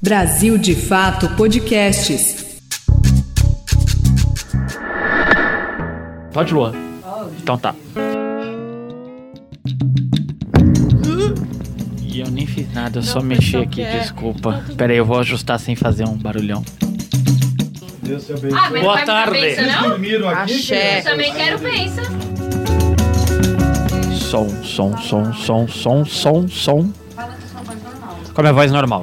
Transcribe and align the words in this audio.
Brasil 0.00 0.58
de 0.58 0.74
Fato 0.74 1.28
Podcasts. 1.30 2.44
Pode, 6.32 6.52
Luan. 6.52 6.72
Então 7.42 7.56
tá. 7.56 7.74
E 12.02 12.20
eu 12.20 12.30
nem 12.30 12.46
fiz 12.46 12.72
nada, 12.72 12.98
eu 12.98 13.02
só 13.02 13.20
mexi 13.20 13.56
aqui, 13.56 13.84
desculpa. 13.84 14.64
Pera 14.76 14.92
aí, 14.92 14.98
eu 14.98 15.04
vou 15.04 15.18
ajustar 15.18 15.58
sem 15.58 15.74
fazer 15.74 16.04
um 16.06 16.16
barulhão. 16.16 16.64
Deus 18.02 18.26
te 18.26 18.32
abençoe. 18.32 18.58
Ah, 18.58 18.70
mas 18.70 18.82
Boa 18.82 18.98
não 18.98 19.04
tarde. 19.04 19.32
pensa, 19.40 19.62
Vocês 19.62 19.76
não? 19.76 19.88
dormiram 19.90 20.28
aqui? 20.28 20.54
Axé. 20.54 20.98
Eu 21.00 21.04
também 21.04 21.34
quero 21.34 21.58
pensa. 21.58 22.02
Som, 24.12 24.48
som, 24.62 24.96
som, 24.98 25.32
som, 25.32 25.66
som, 25.68 26.04
som, 26.04 26.48
som. 26.48 26.92
Com 28.34 28.40
a 28.40 28.42
minha 28.42 28.52
voz 28.52 28.70
normal. 28.70 29.02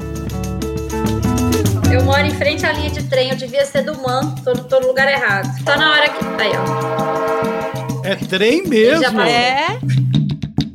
Eu 1.93 2.03
moro 2.03 2.25
em 2.25 2.31
frente 2.31 2.65
à 2.65 2.73
linha 2.73 2.89
de 2.89 3.03
trem, 3.03 3.29
eu 3.29 3.35
devia 3.35 3.65
ser 3.65 3.83
do 3.83 3.93
MAN, 4.01 4.33
tô, 4.43 4.53
tô 4.53 4.79
no 4.79 4.87
lugar 4.87 5.07
errado. 5.11 5.47
Tá 5.63 5.77
na 5.77 5.91
hora 5.91 6.09
que. 6.09 6.25
Aí, 6.41 6.51
ó. 6.57 8.01
É 8.03 8.15
trem 8.15 8.63
Ele 8.65 8.97
já 8.99 9.11
mesmo. 9.11 9.21
É, 9.21 9.77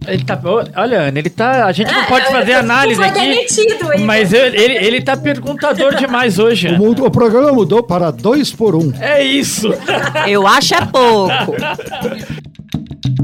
Ele 0.07 0.25
tá. 0.25 0.41
Olha, 0.77 1.01
Ana, 1.01 1.19
ele 1.19 1.29
tá. 1.29 1.67
A 1.67 1.73
gente 1.73 1.93
não 1.93 2.05
pode 2.05 2.27
É, 2.27 2.31
fazer 2.31 2.53
eu- 2.53 2.59
análise 2.61 3.03
aqui. 3.03 3.19
demitido, 3.21 3.73
Igor. 3.75 4.01
Mas 4.01 4.33
ele, 4.33 4.57
ele, 4.57 4.75
ele 4.87 5.03
tá 5.03 5.17
perguntador 5.17 5.97
demais 5.97 6.39
hoje. 6.39 6.69
O, 6.69 6.79
mundo- 6.79 7.05
o 7.05 7.11
programa 7.11 7.53
mudou 7.53 7.83
para 7.83 8.11
dois 8.13 8.53
por 8.53 8.75
um. 8.77 8.93
É 9.01 9.23
isso. 9.23 9.69
eu 10.29 10.47
acho 10.47 10.75
é 10.75 10.87
pouco. 10.87 11.33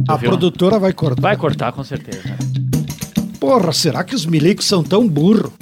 A 0.09 0.17
Viu? 0.17 0.29
produtora 0.31 0.79
vai 0.81 0.93
cortar. 0.93 1.23
Vai 1.23 1.37
cortar, 1.37 1.73
com 1.73 1.85
certeza. 1.85 2.23
Porra, 3.41 3.73
será 3.73 4.03
que 4.03 4.15
os 4.15 4.27
milicos 4.27 4.67
são 4.67 4.83
tão 4.83 5.07
burros? 5.09 5.53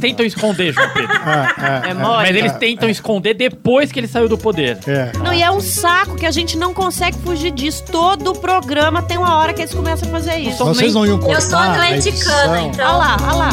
Tentam 0.00 0.24
esconder, 0.26 0.72
João 0.72 0.88
Pedro. 0.92 1.16
Ah, 1.26 1.82
É 1.88 1.94
mole. 1.94 2.16
Mas 2.28 2.36
eles 2.36 2.52
tentam 2.52 2.88
esconder 2.88 3.34
depois 3.34 3.90
que 3.90 3.98
ele 3.98 4.06
saiu 4.06 4.28
do 4.28 4.38
poder. 4.38 4.78
é. 4.86 5.10
Não, 5.18 5.32
e 5.32 5.42
é 5.42 5.50
um 5.50 5.60
saco 5.60 6.14
que 6.16 6.24
a 6.26 6.30
gente 6.30 6.56
não 6.56 6.72
consegue 6.72 7.16
fugir 7.18 7.50
disso. 7.50 7.82
Todo 7.90 8.32
programa 8.34 9.02
tem 9.02 9.18
uma 9.18 9.36
hora 9.36 9.52
que 9.52 9.62
eles 9.62 9.74
começam 9.74 10.08
a 10.08 10.10
fazer 10.12 10.36
isso. 10.36 10.64
Vocês 10.64 10.94
não 10.94 11.04
iam 11.06 11.18
cortar 11.18 11.34
Eu 11.34 11.40
sou 11.40 11.58
a 11.58 11.74
atleticana, 11.74 12.60
então. 12.62 12.86
Olha 12.86 12.96
lá, 12.96 13.16
olha 13.22 13.34
lá. 13.34 13.50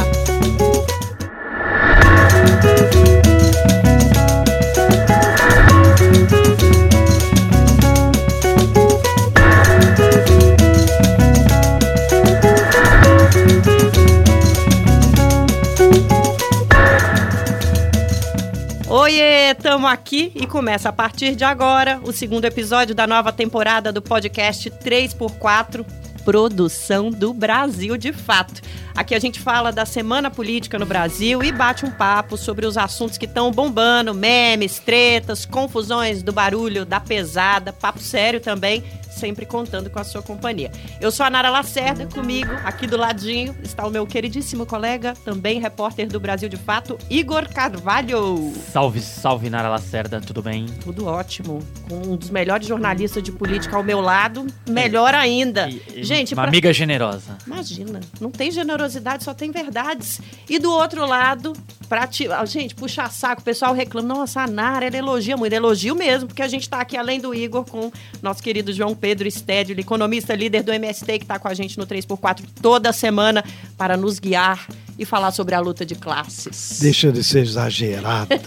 Oiê, 19.03 19.53
tamo 19.55 19.85
aqui 19.85 20.31
e 20.33 20.47
começa 20.47 20.87
a 20.87 20.93
partir 20.93 21.35
de 21.35 21.43
agora 21.43 21.99
o 22.05 22.13
segundo 22.13 22.45
episódio 22.45 22.95
da 22.95 23.05
nova 23.05 23.33
temporada 23.33 23.91
do 23.91 24.01
podcast 24.01 24.71
3x4, 24.71 25.85
produção 26.23 27.09
do 27.09 27.33
Brasil 27.33 27.97
de 27.97 28.13
fato. 28.13 28.61
Aqui 28.95 29.13
a 29.13 29.19
gente 29.19 29.41
fala 29.41 29.73
da 29.73 29.85
semana 29.85 30.31
política 30.31 30.79
no 30.79 30.85
Brasil 30.85 31.43
e 31.43 31.51
bate 31.51 31.85
um 31.85 31.91
papo 31.91 32.37
sobre 32.37 32.65
os 32.65 32.77
assuntos 32.77 33.17
que 33.17 33.25
estão 33.25 33.51
bombando, 33.51 34.13
memes, 34.13 34.79
tretas, 34.79 35.45
confusões 35.45 36.23
do 36.23 36.31
barulho, 36.31 36.85
da 36.85 37.01
pesada, 37.01 37.73
papo 37.73 37.99
sério 37.99 38.39
também, 38.39 38.85
sempre 39.13 39.45
contando 39.45 39.89
com 39.89 39.99
a 39.99 40.03
sua 40.03 40.21
companhia. 40.21 40.71
Eu 40.99 41.11
sou 41.11 41.25
a 41.25 41.29
Nara 41.29 41.49
Lacerda, 41.49 42.05
comigo, 42.07 42.51
aqui 42.65 42.87
do 42.87 42.97
ladinho, 42.97 43.55
está 43.63 43.85
o 43.85 43.89
meu 43.91 44.05
queridíssimo 44.05 44.65
colega, 44.65 45.13
também 45.23 45.59
repórter 45.59 46.07
do 46.07 46.19
Brasil 46.19 46.49
de 46.49 46.57
Fato, 46.57 46.97
Igor 47.09 47.47
Carvalho. 47.53 48.53
Salve, 48.71 49.01
salve, 49.01 49.49
Nara 49.49 49.69
Lacerda, 49.69 50.19
tudo 50.21 50.41
bem? 50.41 50.65
Tudo 50.83 51.05
ótimo. 51.05 51.59
Com 51.89 51.95
um 52.13 52.15
dos 52.15 52.29
melhores 52.29 52.67
jornalistas 52.67 53.21
de 53.21 53.31
política 53.31 53.75
ao 53.77 53.83
meu 53.83 54.01
lado, 54.01 54.45
melhor 54.67 55.13
ainda. 55.13 55.69
E- 55.69 55.81
e 55.95 56.03
Gente, 56.03 56.33
uma 56.33 56.43
pra- 56.43 56.49
amiga 56.49 56.73
generosa. 56.73 57.37
Imagina, 57.45 57.99
não 58.19 58.31
tem 58.31 58.51
generosidade, 58.51 59.23
só 59.23 59.33
tem 59.33 59.51
verdades. 59.51 60.19
E 60.49 60.57
do 60.59 60.71
outro 60.71 61.05
lado, 61.05 61.53
pra 61.87 62.07
ti... 62.07 62.27
ah, 62.31 62.43
gente, 62.45 62.73
puxar 62.75 63.11
saco, 63.11 63.41
o 63.41 63.43
pessoal 63.43 63.73
reclama, 63.73 64.07
nossa, 64.13 64.41
a 64.41 64.47
Nara, 64.47 64.85
ela 64.85 64.97
elogia 64.97 65.37
muito, 65.37 65.53
elogio 65.53 65.95
mesmo, 65.95 66.27
porque 66.27 66.41
a 66.41 66.47
gente 66.47 66.67
tá 66.69 66.79
aqui 66.81 66.97
além 66.97 67.19
do 67.19 67.33
Igor 67.33 67.63
com 67.65 67.91
nosso 68.21 68.41
querido 68.41 68.71
João 68.73 68.95
Pedro 69.03 69.29
Stédio, 69.29 69.77
economista 69.77 70.33
líder 70.33 70.63
do 70.63 70.71
MST, 70.71 71.19
que 71.19 71.25
tá 71.25 71.37
com 71.37 71.49
a 71.49 71.53
gente 71.53 71.77
no 71.77 71.85
3x4 71.85 72.41
toda 72.61 72.93
semana 72.93 73.43
para 73.77 73.97
nos 73.97 74.17
guiar 74.17 74.65
e 75.03 75.05
falar 75.05 75.31
sobre 75.31 75.53
a 75.53 75.59
luta 75.59 75.85
de 75.85 75.95
classes. 75.95 76.79
Deixa 76.81 77.11
de 77.11 77.23
ser 77.23 77.39
exagerada. 77.39 78.39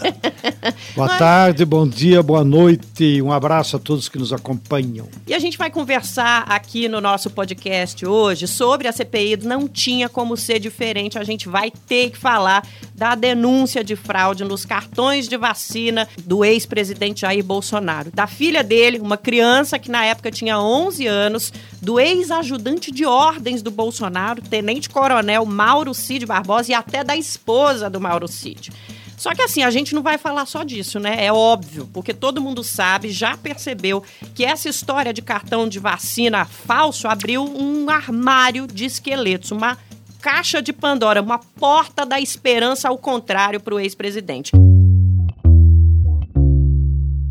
boa 0.95 1.17
tarde, 1.17 1.63
bom 1.65 1.87
dia, 1.87 2.21
boa 2.21 2.43
noite. 2.43 3.21
Um 3.21 3.31
abraço 3.31 3.77
a 3.77 3.79
todos 3.79 4.09
que 4.09 4.17
nos 4.17 4.33
acompanham. 4.33 5.07
E 5.25 5.33
a 5.33 5.39
gente 5.39 5.57
vai 5.57 5.69
conversar 5.69 6.43
aqui 6.47 6.89
no 6.89 6.99
nosso 6.99 7.29
podcast 7.29 8.05
hoje 8.05 8.47
sobre 8.47 8.87
a 8.87 8.91
CPI. 8.91 9.37
Não 9.43 9.67
tinha 9.67 10.09
como 10.09 10.35
ser 10.35 10.59
diferente. 10.59 11.17
A 11.17 11.23
gente 11.23 11.47
vai 11.47 11.71
ter 11.71 12.09
que 12.11 12.17
falar 12.17 12.67
da 12.93 13.13
denúncia 13.13 13.83
de 13.83 13.95
fraude 13.95 14.43
nos 14.43 14.65
cartões 14.65 15.27
de 15.27 15.37
vacina 15.37 16.07
do 16.25 16.43
ex-presidente 16.43 17.21
Jair 17.21 17.43
Bolsonaro. 17.43 18.11
Da 18.11 18.25
filha 18.25 18.63
dele, 18.63 18.99
uma 18.99 19.17
criança 19.17 19.77
que 19.77 19.91
na 19.91 20.03
época 20.03 20.31
tinha 20.31 20.59
11 20.59 21.05
anos, 21.05 21.53
do 21.81 21.99
ex-ajudante 21.99 22.91
de 22.91 23.05
ordens 23.05 23.61
do 23.61 23.69
Bolsonaro, 23.69 24.41
tenente-coronel 24.41 25.45
Mauro 25.45 25.93
Cid 25.93 26.25
Barbosa, 26.25 26.46
e 26.69 26.73
até 26.73 27.03
da 27.03 27.15
esposa 27.15 27.89
do 27.89 27.99
Mauro 27.99 28.27
Cid. 28.27 28.71
Só 29.17 29.33
que 29.33 29.41
assim, 29.41 29.63
a 29.63 29.71
gente 29.71 29.95
não 29.95 30.03
vai 30.03 30.17
falar 30.17 30.45
só 30.45 30.63
disso, 30.63 30.99
né? 30.99 31.25
É 31.25 31.33
óbvio, 31.33 31.89
porque 31.91 32.13
todo 32.13 32.41
mundo 32.41 32.63
sabe, 32.63 33.09
já 33.09 33.35
percebeu 33.35 34.03
que 34.35 34.45
essa 34.45 34.69
história 34.69 35.11
de 35.11 35.23
cartão 35.23 35.67
de 35.67 35.79
vacina 35.79 36.45
falso 36.45 37.07
abriu 37.07 37.43
um 37.43 37.89
armário 37.89 38.67
de 38.67 38.85
esqueletos, 38.85 39.51
uma 39.51 39.75
caixa 40.21 40.61
de 40.61 40.71
Pandora, 40.71 41.21
uma 41.21 41.39
porta 41.39 42.05
da 42.05 42.19
esperança 42.19 42.89
ao 42.89 42.97
contrário 42.97 43.59
para 43.59 43.73
o 43.73 43.79
ex-presidente. 43.79 44.51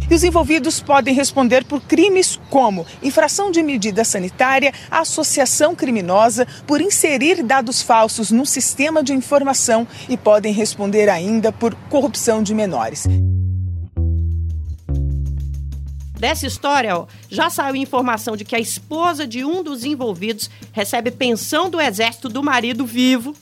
E 0.08 0.14
os 0.14 0.22
envolvidos 0.22 0.80
podem 0.80 1.12
responder 1.14 1.64
por 1.64 1.80
crimes 1.80 2.38
como 2.48 2.86
infração 3.02 3.50
de 3.50 3.62
medida 3.62 4.04
sanitária, 4.04 4.72
associação 4.90 5.74
criminosa, 5.74 6.46
por 6.66 6.80
inserir 6.80 7.42
dados 7.42 7.82
falsos 7.82 8.30
no 8.30 8.46
sistema 8.46 9.02
de 9.02 9.12
informação 9.12 9.86
e 10.08 10.16
podem 10.16 10.52
responder 10.52 11.08
ainda 11.08 11.50
por 11.50 11.74
corrupção 11.88 12.42
de 12.42 12.54
menores. 12.54 13.06
Dessa 16.18 16.46
história, 16.46 16.96
ó, 16.96 17.06
já 17.28 17.50
saiu 17.50 17.76
informação 17.76 18.36
de 18.36 18.44
que 18.44 18.56
a 18.56 18.58
esposa 18.58 19.26
de 19.26 19.44
um 19.44 19.62
dos 19.62 19.84
envolvidos 19.84 20.48
recebe 20.72 21.10
pensão 21.10 21.68
do 21.68 21.78
exército 21.78 22.28
do 22.28 22.42
marido 22.42 22.86
vivo. 22.86 23.34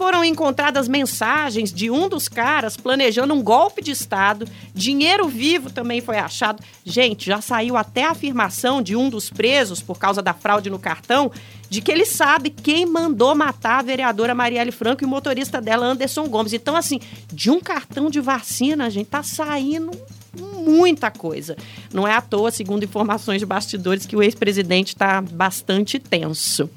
Foram 0.00 0.24
encontradas 0.24 0.88
mensagens 0.88 1.70
de 1.70 1.90
um 1.90 2.08
dos 2.08 2.26
caras 2.26 2.74
planejando 2.74 3.34
um 3.34 3.42
golpe 3.42 3.82
de 3.82 3.90
Estado. 3.90 4.48
Dinheiro 4.72 5.28
vivo 5.28 5.68
também 5.68 6.00
foi 6.00 6.16
achado. 6.16 6.62
Gente, 6.86 7.26
já 7.26 7.42
saiu 7.42 7.76
até 7.76 8.04
a 8.04 8.12
afirmação 8.12 8.80
de 8.80 8.96
um 8.96 9.10
dos 9.10 9.28
presos 9.28 9.82
por 9.82 9.98
causa 9.98 10.22
da 10.22 10.32
fraude 10.32 10.70
no 10.70 10.78
cartão 10.78 11.30
de 11.68 11.82
que 11.82 11.92
ele 11.92 12.06
sabe 12.06 12.48
quem 12.48 12.86
mandou 12.86 13.34
matar 13.34 13.80
a 13.80 13.82
vereadora 13.82 14.34
Marielle 14.34 14.72
Franco 14.72 15.04
e 15.04 15.06
o 15.06 15.08
motorista 15.08 15.60
dela, 15.60 15.84
Anderson 15.84 16.26
Gomes. 16.28 16.54
Então, 16.54 16.76
assim, 16.76 16.98
de 17.30 17.50
um 17.50 17.60
cartão 17.60 18.08
de 18.08 18.22
vacina, 18.22 18.88
gente, 18.88 19.08
tá 19.08 19.22
saindo 19.22 19.90
muita 20.34 21.10
coisa. 21.10 21.58
Não 21.92 22.08
é 22.08 22.14
à 22.14 22.22
toa, 22.22 22.50
segundo 22.50 22.84
informações 22.84 23.40
de 23.40 23.44
bastidores, 23.44 24.06
que 24.06 24.16
o 24.16 24.22
ex-presidente 24.22 24.94
está 24.94 25.20
bastante 25.20 25.98
tenso. 25.98 26.70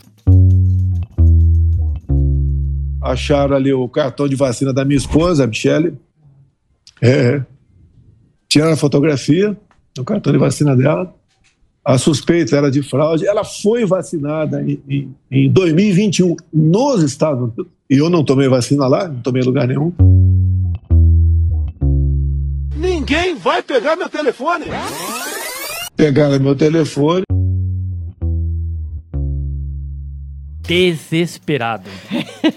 Acharam 3.04 3.56
ali 3.56 3.74
o 3.74 3.88
cartão 3.90 4.28
de 4.28 4.36
vacina 4.36 4.74
da 4.74 4.86
minha 4.86 4.98
esposa, 4.98 5.44
a 5.44 5.48
Michele. 5.48 5.98
É. 7.02 7.42
Tiraram 8.48 8.74
a 8.74 8.78
fotografia 8.78 9.58
do 9.94 10.04
cartão 10.04 10.32
de 10.32 10.40
vacina 10.40 10.76
dela. 10.76 11.14
A 11.84 11.98
suspeita 11.98 12.56
era 12.56 12.72
de 12.72 12.82
fraude. 12.82 13.28
Ela 13.28 13.44
foi 13.44 13.86
vacinada 13.86 14.64
em, 14.64 14.82
em, 14.88 15.16
em 15.30 15.52
2021 15.52 16.38
nos 16.54 17.04
Estados 17.04 17.44
Unidos. 17.44 17.68
E 17.90 17.98
eu 17.98 18.10
não 18.10 18.24
tomei 18.24 18.48
vacina 18.48 18.88
lá, 18.88 19.08
não 19.08 19.22
tomei 19.22 19.44
lugar 19.44 19.68
nenhum. 19.68 19.92
Ninguém 22.78 23.36
vai 23.36 23.62
pegar 23.62 23.98
meu 23.98 24.08
telefone. 24.08 24.66
Pegaram 25.96 26.40
meu 26.40 26.56
telefone. 26.56 27.24
Desesperado. 30.66 31.90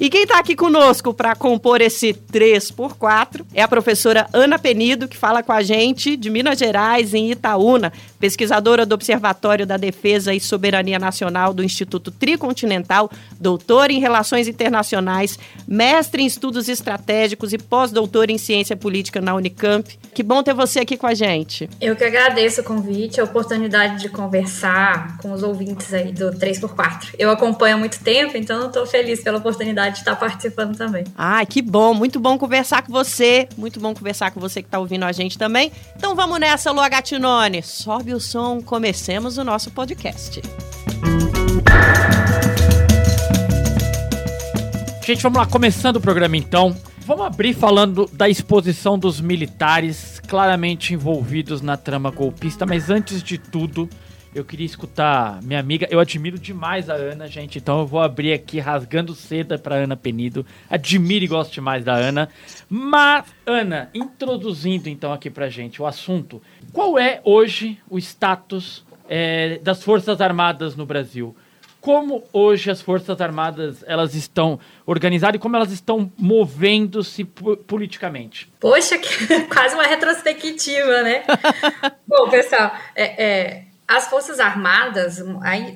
E 0.00 0.08
quem 0.08 0.22
está 0.22 0.38
aqui 0.38 0.56
conosco 0.56 1.12
para 1.12 1.34
compor 1.34 1.80
esse 1.80 2.12
3x4 2.12 3.44
é 3.54 3.62
a 3.62 3.68
professora 3.68 4.26
Ana 4.32 4.58
Penido, 4.58 5.06
que 5.06 5.16
fala 5.16 5.42
com 5.42 5.52
a 5.52 5.62
gente 5.62 6.16
de 6.16 6.30
Minas 6.30 6.58
Gerais, 6.58 7.14
em 7.14 7.30
Itaúna. 7.30 7.92
Pesquisadora 8.22 8.86
do 8.86 8.94
Observatório 8.94 9.66
da 9.66 9.76
Defesa 9.76 10.32
e 10.32 10.38
Soberania 10.38 10.96
Nacional 10.96 11.52
do 11.52 11.64
Instituto 11.64 12.12
Tricontinental, 12.12 13.10
doutora 13.40 13.92
em 13.92 13.98
Relações 13.98 14.46
Internacionais, 14.46 15.36
mestre 15.66 16.22
em 16.22 16.26
Estudos 16.26 16.68
Estratégicos 16.68 17.52
e 17.52 17.58
pós-doutora 17.58 18.30
em 18.30 18.38
Ciência 18.38 18.76
Política 18.76 19.20
na 19.20 19.34
Unicamp. 19.34 19.98
Que 20.14 20.22
bom 20.22 20.40
ter 20.40 20.54
você 20.54 20.78
aqui 20.78 20.96
com 20.96 21.08
a 21.08 21.14
gente. 21.14 21.68
Eu 21.80 21.96
que 21.96 22.04
agradeço 22.04 22.60
o 22.60 22.64
convite, 22.64 23.20
a 23.20 23.24
oportunidade 23.24 24.00
de 24.00 24.08
conversar 24.08 25.18
com 25.18 25.32
os 25.32 25.42
ouvintes 25.42 25.92
aí 25.92 26.12
do 26.12 26.30
3x4. 26.30 27.14
Eu 27.18 27.28
acompanho 27.28 27.74
há 27.74 27.78
muito 27.80 27.98
tempo, 28.04 28.36
então 28.36 28.68
estou 28.68 28.86
feliz 28.86 29.20
pela 29.20 29.38
oportunidade 29.38 29.96
de 29.96 30.00
estar 30.02 30.14
participando 30.14 30.76
também. 30.76 31.02
Ah, 31.18 31.44
que 31.44 31.60
bom, 31.60 31.92
muito 31.92 32.20
bom 32.20 32.38
conversar 32.38 32.82
com 32.82 32.92
você, 32.92 33.48
muito 33.56 33.80
bom 33.80 33.92
conversar 33.92 34.30
com 34.30 34.38
você 34.38 34.62
que 34.62 34.68
está 34.68 34.78
ouvindo 34.78 35.02
a 35.02 35.10
gente 35.10 35.36
também. 35.36 35.72
Então 35.96 36.14
vamos 36.14 36.38
nessa, 36.38 36.70
Lua 36.70 36.88
Gatinone. 36.88 37.64
Sobe 37.64 38.11
o 38.14 38.20
som, 38.20 38.60
comecemos 38.60 39.38
o 39.38 39.44
nosso 39.44 39.70
podcast. 39.70 40.40
Gente, 45.04 45.22
vamos 45.22 45.38
lá, 45.38 45.46
começando 45.46 45.96
o 45.96 46.00
programa 46.00 46.36
então. 46.36 46.76
Vamos 47.04 47.26
abrir 47.26 47.54
falando 47.54 48.08
da 48.12 48.28
exposição 48.28 48.96
dos 48.96 49.20
militares 49.20 50.20
claramente 50.20 50.94
envolvidos 50.94 51.60
na 51.60 51.76
trama 51.76 52.10
golpista, 52.10 52.64
mas 52.64 52.88
antes 52.88 53.22
de 53.22 53.36
tudo, 53.36 53.88
eu 54.34 54.44
queria 54.44 54.64
escutar 54.64 55.42
minha 55.42 55.60
amiga. 55.60 55.86
Eu 55.90 56.00
admiro 56.00 56.38
demais 56.38 56.88
a 56.88 56.94
Ana, 56.94 57.26
gente. 57.26 57.58
Então 57.58 57.80
eu 57.80 57.86
vou 57.86 58.00
abrir 58.00 58.32
aqui 58.32 58.58
rasgando 58.58 59.14
seda 59.14 59.58
para 59.58 59.74
Ana 59.74 59.94
Penido. 59.94 60.46
Admiro 60.70 61.24
e 61.24 61.28
gosto 61.28 61.52
demais 61.52 61.84
da 61.84 61.94
Ana. 61.94 62.28
Mas, 62.68 63.26
Ana, 63.44 63.90
introduzindo 63.92 64.88
então 64.88 65.12
aqui 65.12 65.28
pra 65.28 65.50
gente 65.50 65.82
o 65.82 65.86
assunto. 65.86 66.40
Qual 66.72 66.98
é 66.98 67.20
hoje 67.22 67.78
o 67.88 67.98
status 67.98 68.84
é, 69.08 69.58
das 69.58 69.82
Forças 69.82 70.20
Armadas 70.20 70.74
no 70.74 70.86
Brasil? 70.86 71.36
Como 71.80 72.24
hoje 72.32 72.70
as 72.70 72.80
Forças 72.80 73.20
Armadas 73.20 73.84
elas 73.86 74.14
estão 74.14 74.58
organizadas 74.86 75.36
e 75.36 75.38
como 75.38 75.56
elas 75.56 75.72
estão 75.72 76.10
movendo-se 76.16 77.24
politicamente? 77.24 78.50
Poxa, 78.58 78.96
que, 78.96 79.42
quase 79.52 79.74
uma 79.74 79.82
retrospectiva, 79.82 81.02
né? 81.02 81.24
Bom, 82.06 82.30
pessoal, 82.30 82.72
é, 82.94 83.24
é 83.24 83.64
as 83.86 84.06
Forças 84.06 84.40
Armadas, 84.40 85.22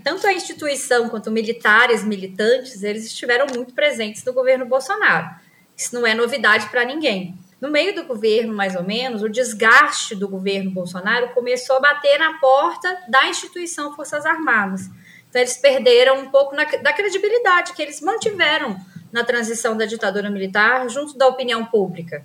tanto 0.02 0.26
a 0.26 0.32
instituição 0.32 1.08
quanto 1.10 1.30
militares, 1.30 2.02
militantes, 2.02 2.82
eles 2.82 3.04
estiveram 3.04 3.46
muito 3.54 3.74
presentes 3.74 4.24
no 4.24 4.32
governo 4.32 4.64
Bolsonaro. 4.64 5.28
Isso 5.76 5.94
não 5.94 6.06
é 6.06 6.14
novidade 6.14 6.66
para 6.70 6.84
ninguém. 6.84 7.36
No 7.60 7.70
meio 7.70 7.94
do 7.94 8.04
governo, 8.04 8.54
mais 8.54 8.76
ou 8.76 8.82
menos, 8.82 9.22
o 9.22 9.28
desgaste 9.28 10.14
do 10.14 10.28
governo 10.28 10.70
Bolsonaro 10.70 11.30
começou 11.30 11.76
a 11.76 11.80
bater 11.80 12.18
na 12.18 12.38
porta 12.38 13.04
da 13.08 13.28
instituição 13.28 13.94
Forças 13.94 14.26
Armadas. 14.26 14.90
Então, 15.28 15.40
eles 15.40 15.56
perderam 15.56 16.18
um 16.18 16.30
pouco 16.30 16.54
na, 16.54 16.64
da 16.64 16.92
credibilidade 16.92 17.72
que 17.72 17.80
eles 17.80 18.00
mantiveram 18.00 18.76
na 19.10 19.24
transição 19.24 19.76
da 19.76 19.86
ditadura 19.86 20.30
militar 20.30 20.88
junto 20.90 21.16
da 21.16 21.26
opinião 21.26 21.64
pública. 21.64 22.24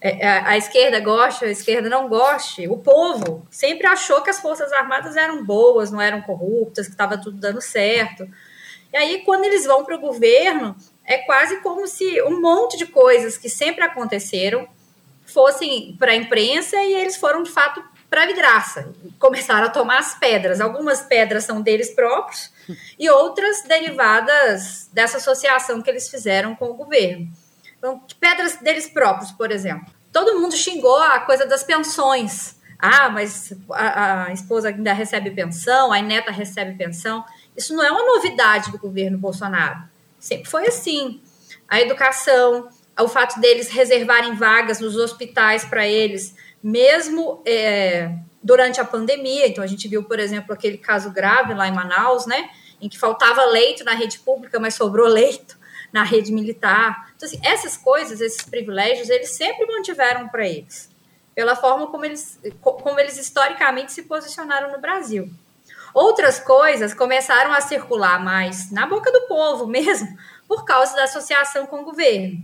É, 0.00 0.26
é, 0.26 0.28
a 0.44 0.56
esquerda 0.56 0.98
gosta, 0.98 1.46
a 1.46 1.50
esquerda 1.50 1.88
não 1.88 2.08
goste. 2.08 2.66
O 2.66 2.76
povo 2.76 3.46
sempre 3.48 3.86
achou 3.86 4.20
que 4.20 4.30
as 4.30 4.40
Forças 4.40 4.72
Armadas 4.72 5.16
eram 5.16 5.44
boas, 5.44 5.92
não 5.92 6.00
eram 6.00 6.20
corruptas, 6.22 6.86
que 6.86 6.92
estava 6.92 7.16
tudo 7.16 7.38
dando 7.38 7.60
certo. 7.60 8.28
E 8.92 8.96
aí, 8.96 9.22
quando 9.24 9.44
eles 9.44 9.64
vão 9.64 9.84
para 9.84 9.94
o 9.94 10.00
governo, 10.00 10.74
é 11.04 11.18
quase 11.18 11.60
como 11.60 11.86
se 11.86 12.22
um 12.22 12.40
monte 12.40 12.76
de 12.76 12.86
coisas 12.86 13.36
que 13.36 13.48
sempre 13.48 13.84
aconteceram 13.84 14.68
fossem 15.26 15.96
para 15.98 16.12
a 16.12 16.16
imprensa 16.16 16.76
e 16.76 16.94
eles 16.94 17.16
foram, 17.16 17.42
de 17.42 17.50
fato, 17.50 17.82
para 18.08 18.24
a 18.24 18.26
vidraça. 18.26 18.92
Começaram 19.18 19.66
a 19.66 19.70
tomar 19.70 19.98
as 19.98 20.14
pedras. 20.18 20.60
Algumas 20.60 21.00
pedras 21.00 21.44
são 21.44 21.62
deles 21.62 21.90
próprios 21.90 22.52
e 22.98 23.08
outras 23.08 23.62
derivadas 23.62 24.88
dessa 24.92 25.16
associação 25.16 25.80
que 25.80 25.88
eles 25.88 26.08
fizeram 26.08 26.54
com 26.54 26.66
o 26.66 26.74
governo. 26.74 27.28
Então, 27.78 28.02
pedras 28.20 28.56
deles 28.56 28.88
próprios, 28.88 29.32
por 29.32 29.50
exemplo. 29.50 29.92
Todo 30.12 30.38
mundo 30.38 30.54
xingou 30.54 30.98
a 30.98 31.20
coisa 31.20 31.46
das 31.46 31.64
pensões. 31.64 32.60
Ah, 32.78 33.08
mas 33.08 33.54
a, 33.70 34.26
a 34.26 34.32
esposa 34.32 34.68
ainda 34.68 34.92
recebe 34.92 35.30
pensão, 35.30 35.92
a 35.92 36.02
neta 36.02 36.30
recebe 36.30 36.76
pensão. 36.76 37.24
Isso 37.56 37.74
não 37.74 37.82
é 37.82 37.90
uma 37.90 38.04
novidade 38.04 38.70
do 38.70 38.78
governo 38.78 39.16
Bolsonaro. 39.16 39.91
Sempre 40.22 40.48
foi 40.48 40.68
assim. 40.68 41.20
A 41.68 41.80
educação, 41.80 42.68
o 42.96 43.08
fato 43.08 43.40
deles 43.40 43.68
reservarem 43.68 44.36
vagas 44.36 44.78
nos 44.78 44.94
hospitais 44.94 45.64
para 45.64 45.84
eles, 45.84 46.36
mesmo 46.62 47.42
é, 47.44 48.08
durante 48.40 48.80
a 48.80 48.84
pandemia. 48.84 49.48
Então, 49.48 49.64
a 49.64 49.66
gente 49.66 49.88
viu, 49.88 50.04
por 50.04 50.20
exemplo, 50.20 50.54
aquele 50.54 50.78
caso 50.78 51.10
grave 51.10 51.54
lá 51.54 51.66
em 51.66 51.72
Manaus, 51.72 52.24
né? 52.24 52.50
Em 52.80 52.88
que 52.88 52.96
faltava 52.96 53.44
leito 53.46 53.82
na 53.82 53.94
rede 53.94 54.20
pública, 54.20 54.60
mas 54.60 54.74
sobrou 54.74 55.08
leito 55.10 55.58
na 55.92 56.04
rede 56.04 56.32
militar. 56.32 57.12
Então, 57.16 57.28
assim, 57.28 57.40
essas 57.42 57.76
coisas, 57.76 58.20
esses 58.20 58.42
privilégios, 58.42 59.10
eles 59.10 59.30
sempre 59.30 59.66
mantiveram 59.66 60.28
para 60.28 60.46
eles, 60.46 60.88
pela 61.34 61.56
forma 61.56 61.88
como 61.88 62.04
eles, 62.04 62.38
como 62.60 63.00
eles 63.00 63.18
historicamente 63.18 63.90
se 63.90 64.04
posicionaram 64.04 64.70
no 64.70 64.80
Brasil. 64.80 65.28
Outras 65.94 66.40
coisas 66.40 66.94
começaram 66.94 67.52
a 67.52 67.60
circular 67.60 68.22
mais 68.22 68.70
na 68.70 68.86
boca 68.86 69.12
do 69.12 69.22
povo 69.22 69.66
mesmo, 69.66 70.08
por 70.48 70.64
causa 70.64 70.94
da 70.96 71.04
associação 71.04 71.66
com 71.66 71.80
o 71.80 71.84
governo. 71.84 72.38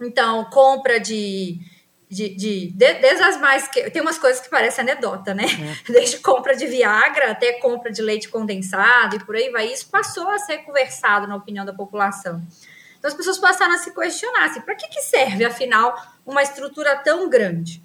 Então, 0.00 0.44
compra 0.46 0.98
de, 0.98 1.60
de, 2.10 2.28
de, 2.30 2.70
de, 2.70 2.94
desde 2.94 3.22
as 3.22 3.40
mais. 3.40 3.68
Tem 3.68 4.02
umas 4.02 4.18
coisas 4.18 4.40
que 4.40 4.50
parecem 4.50 4.82
anedota, 4.82 5.34
né? 5.34 5.44
É. 5.44 5.74
Desde 5.92 6.18
compra 6.18 6.56
de 6.56 6.66
Viagra 6.66 7.30
até 7.30 7.54
compra 7.54 7.90
de 7.90 8.02
leite 8.02 8.28
condensado 8.28 9.16
e 9.16 9.24
por 9.24 9.36
aí 9.36 9.50
vai. 9.50 9.72
Isso 9.72 9.88
passou 9.88 10.28
a 10.28 10.38
ser 10.38 10.58
conversado 10.58 11.26
na 11.26 11.36
opinião 11.36 11.64
da 11.64 11.72
população. 11.72 12.42
Então 12.98 13.08
as 13.08 13.14
pessoas 13.14 13.38
passaram 13.38 13.74
a 13.74 13.78
se 13.78 13.94
questionar 13.94 14.46
assim, 14.46 14.60
para 14.62 14.74
que, 14.74 14.88
que 14.88 15.02
serve, 15.02 15.44
afinal, 15.44 15.94
uma 16.24 16.42
estrutura 16.42 16.96
tão 16.96 17.28
grande? 17.28 17.82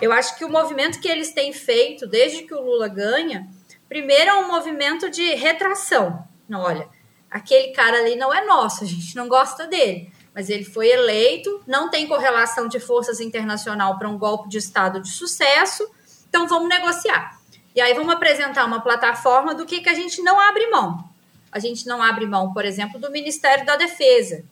Eu 0.00 0.12
acho 0.12 0.36
que 0.36 0.44
o 0.44 0.48
movimento 0.48 1.00
que 1.00 1.08
eles 1.08 1.32
têm 1.32 1.52
feito 1.52 2.06
desde 2.06 2.42
que 2.42 2.54
o 2.54 2.60
Lula 2.60 2.88
ganha, 2.88 3.46
primeiro 3.94 4.30
é 4.30 4.34
um 4.34 4.48
movimento 4.48 5.08
de 5.08 5.34
retração. 5.34 6.26
Não, 6.48 6.62
olha, 6.62 6.88
aquele 7.30 7.72
cara 7.72 7.98
ali 7.98 8.16
não 8.16 8.34
é 8.34 8.44
nosso, 8.44 8.82
a 8.82 8.86
gente 8.86 9.14
não 9.14 9.28
gosta 9.28 9.66
dele 9.66 10.12
mas 10.34 10.50
ele 10.50 10.64
foi 10.64 10.88
eleito, 10.88 11.62
não 11.64 11.88
tem 11.88 12.08
correlação 12.08 12.66
de 12.66 12.80
forças 12.80 13.20
internacional 13.20 13.96
para 13.96 14.08
um 14.08 14.18
golpe 14.18 14.48
de 14.48 14.58
Estado 14.58 15.00
de 15.00 15.08
sucesso, 15.08 15.88
então 16.28 16.48
vamos 16.48 16.68
negociar. 16.68 17.38
E 17.72 17.80
aí 17.80 17.94
vamos 17.94 18.12
apresentar 18.12 18.64
uma 18.64 18.80
plataforma 18.80 19.54
do 19.54 19.64
que, 19.64 19.80
que 19.80 19.88
a 19.88 19.94
gente 19.94 20.20
não 20.22 20.40
abre 20.40 20.68
mão. 20.70 21.08
A 21.52 21.60
gente 21.60 21.86
não 21.86 22.02
abre 22.02 22.26
mão, 22.26 22.52
por 22.52 22.64
exemplo, 22.64 22.98
do 22.98 23.12
Ministério 23.12 23.64
da 23.64 23.76
Defesa. 23.76 24.44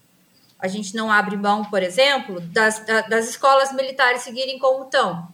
A 0.57 0.69
gente 0.69 0.95
não 0.95 1.11
abre 1.11 1.37
mão, 1.37 1.65
por 1.65 1.83
exemplo, 1.83 2.41
das, 2.41 2.79
das 3.09 3.31
escolas 3.31 3.73
militares 3.73 4.23
seguirem 4.23 4.61
como 4.61 4.85
estão. 4.85 5.32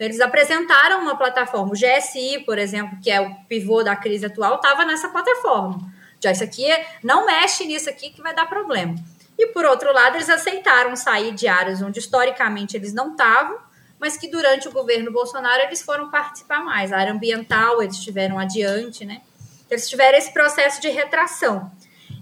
Eles 0.00 0.18
apresentaram 0.18 1.02
uma 1.02 1.14
plataforma. 1.14 1.72
O 1.72 1.76
GSI, 1.76 2.42
por 2.46 2.58
exemplo, 2.58 2.98
que 3.02 3.10
é 3.10 3.20
o 3.20 3.34
pivô 3.46 3.82
da 3.82 3.94
crise 3.94 4.24
atual, 4.24 4.54
estava 4.54 4.86
nessa 4.86 5.10
plataforma. 5.10 5.78
Já 6.18 6.32
isso 6.32 6.42
aqui 6.42 6.70
é, 6.70 6.86
não 7.02 7.26
mexe 7.26 7.66
nisso 7.66 7.90
aqui 7.90 8.08
que 8.08 8.22
vai 8.22 8.34
dar 8.34 8.46
problema. 8.46 8.94
E 9.38 9.48
por 9.48 9.66
outro 9.66 9.92
lado, 9.92 10.16
eles 10.16 10.30
aceitaram 10.30 10.96
sair 10.96 11.32
de 11.32 11.46
áreas 11.46 11.82
onde 11.82 11.98
historicamente 11.98 12.78
eles 12.78 12.94
não 12.94 13.10
estavam, 13.10 13.58
mas 13.98 14.16
que 14.16 14.26
durante 14.26 14.66
o 14.68 14.72
governo 14.72 15.12
Bolsonaro 15.12 15.62
eles 15.64 15.82
foram 15.82 16.10
participar 16.10 16.64
mais. 16.64 16.92
A 16.92 16.98
área 16.98 17.12
ambiental 17.12 17.82
eles 17.82 17.96
estiveram 17.96 18.38
adiante, 18.38 19.04
né? 19.04 19.20
Eles 19.70 19.88
tiveram 19.88 20.16
esse 20.16 20.32
processo 20.32 20.80
de 20.80 20.88
retração. 20.88 21.70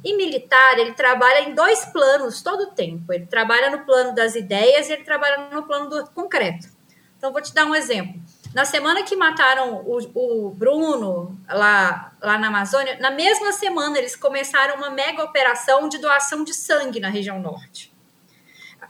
E 0.05 0.17
militar, 0.17 0.79
ele 0.79 0.95
trabalha 0.95 1.49
em 1.49 1.55
dois 1.55 1.85
planos 1.87 2.43
todo 2.43 2.65
o 2.65 2.71
tempo. 2.73 3.13
Ele 3.13 3.27
trabalha 3.27 3.71
no 3.71 3.85
plano 3.85 4.15
das 4.15 4.35
ideias 4.35 4.89
e 4.89 4.93
ele 4.93 5.05
trabalha 5.05 5.49
no 5.53 5.63
plano 5.63 5.89
do 5.89 6.11
concreto. 6.11 6.78
Então, 7.19 7.33
vou 7.33 7.43
te 7.43 7.53
dar 7.53 7.67
um 7.67 7.75
exemplo. 7.75 8.21
Na 8.55 8.65
semana 8.65 9.03
que 9.03 9.15
mataram 9.15 9.83
o, 9.85 9.99
o 10.15 10.51
Bruno 10.51 11.37
lá, 11.49 12.13
lá 12.23 12.39
na 12.39 12.47
Amazônia, 12.47 12.97
na 13.01 13.11
mesma 13.11 13.53
semana 13.53 13.99
eles 13.99 14.17
começaram 14.17 14.77
uma 14.77 14.89
mega 14.89 15.23
operação 15.23 15.89
de 15.89 15.99
doação 15.99 16.45
de 16.45 16.55
sangue 16.55 17.01
na 17.01 17.09
região 17.09 17.41
norte. 17.41 17.93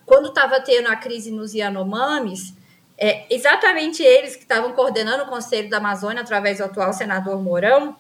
Quando 0.07 0.29
estava 0.29 0.61
tendo 0.61 0.89
a 0.89 0.97
crise 0.97 1.31
nos 1.31 1.55
Yanomamis, 1.55 2.55
é, 2.97 3.27
exatamente 3.35 4.03
eles 4.03 4.37
que 4.37 4.43
estavam 4.43 4.73
coordenando 4.73 5.25
o 5.25 5.29
Conselho 5.29 5.71
da 5.71 5.79
Amazônia 5.79 6.23
através 6.23 6.59
do 6.59 6.65
atual 6.65 6.93
senador 6.93 7.41
Mourão, 7.43 7.97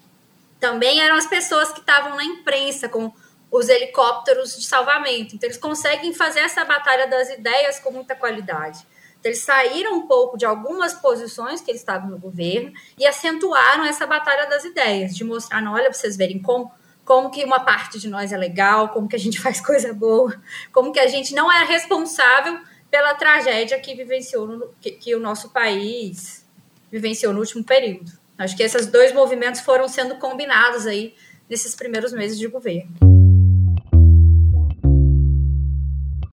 também 0.61 1.01
eram 1.01 1.17
as 1.17 1.27
pessoas 1.27 1.73
que 1.73 1.81
estavam 1.81 2.17
na 2.17 2.25
imprensa 2.25 2.89
com 2.89 3.13
os 3.51 3.69
helicópteros 3.69 4.57
de 4.57 4.67
salvamento. 4.67 5.35
Então, 5.35 5.47
eles 5.47 5.59
conseguem 5.59 6.13
fazer 6.13 6.41
essa 6.41 6.65
batalha 6.65 7.07
das 7.07 7.31
ideias 7.31 7.79
com 7.79 7.91
muita 7.91 8.15
qualidade. 8.15 8.87
Eles 9.29 9.43
saíram 9.43 9.99
um 9.99 10.07
pouco 10.07 10.39
de 10.39 10.47
algumas 10.47 10.95
posições 10.95 11.61
que 11.61 11.71
eles 11.71 11.83
estavam 11.83 12.09
no 12.09 12.19
governo 12.19 12.73
e 12.99 13.07
acentuaram 13.07 13.85
essa 13.85 14.07
batalha 14.07 14.49
das 14.49 14.65
ideias, 14.65 15.15
de 15.15 15.23
mostrar, 15.23 15.63
olha, 15.71 15.85
para 15.85 15.93
vocês 15.93 16.17
verem 16.17 16.41
como, 16.41 16.73
como 17.05 17.31
que 17.31 17.45
uma 17.45 17.61
parte 17.61 17.99
de 17.99 18.09
nós 18.09 18.33
é 18.33 18.39
legal, 18.39 18.89
como 18.89 19.07
que 19.07 19.15
a 19.15 19.19
gente 19.19 19.39
faz 19.43 19.61
coisa 19.61 19.93
boa, 19.93 20.35
como 20.73 20.93
que 20.93 20.99
a 20.99 21.07
gente 21.07 21.35
não 21.35 21.53
é 21.53 21.63
responsável 21.65 22.59
pela 22.91 23.15
tragédia 23.15 23.79
que 23.79 23.95
vivenciou 23.95 24.47
no, 24.47 24.75
que, 24.81 24.93
que 24.93 25.15
o 25.15 25.21
nosso 25.21 25.51
país 25.51 26.43
vivenciou 26.91 27.35
no 27.35 27.41
último 27.41 27.63
período. 27.63 28.11
Acho 28.39 28.57
que 28.57 28.63
esses 28.63 28.87
dois 28.87 29.13
movimentos 29.13 29.61
foram 29.61 29.87
sendo 29.89 30.17
combinados 30.17 30.87
aí 30.87 31.15
nesses 31.51 31.75
primeiros 31.75 32.15
meses 32.15 32.39
de 32.39 32.49
governo. 32.49 32.95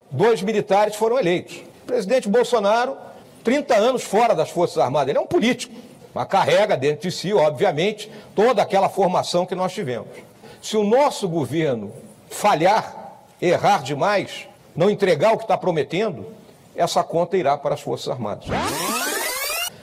Dois 0.09 0.41
militares 0.41 0.95
foram 0.95 1.19
eleitos. 1.19 1.74
Presidente 1.85 2.27
Bolsonaro, 2.27 2.97
30 3.43 3.75
anos 3.75 4.03
fora 4.03 4.33
das 4.33 4.49
Forças 4.49 4.77
Armadas, 4.77 5.09
ele 5.09 5.17
é 5.17 5.21
um 5.21 5.27
político, 5.27 5.73
mas 6.13 6.27
carrega 6.27 6.75
dentro 6.75 7.07
de 7.07 7.15
si, 7.15 7.33
obviamente, 7.33 8.11
toda 8.33 8.61
aquela 8.61 8.89
formação 8.89 9.45
que 9.45 9.55
nós 9.55 9.73
tivemos. 9.73 10.07
Se 10.61 10.75
o 10.75 10.83
nosso 10.83 11.29
governo 11.29 11.91
falhar, 12.29 13.21
errar 13.41 13.83
demais, 13.83 14.47
não 14.75 14.89
entregar 14.89 15.33
o 15.33 15.37
que 15.37 15.43
está 15.43 15.57
prometendo, 15.57 16.25
essa 16.75 17.03
conta 17.03 17.37
irá 17.37 17.57
para 17.57 17.75
as 17.75 17.81
Forças 17.81 18.09
Armadas. 18.09 18.47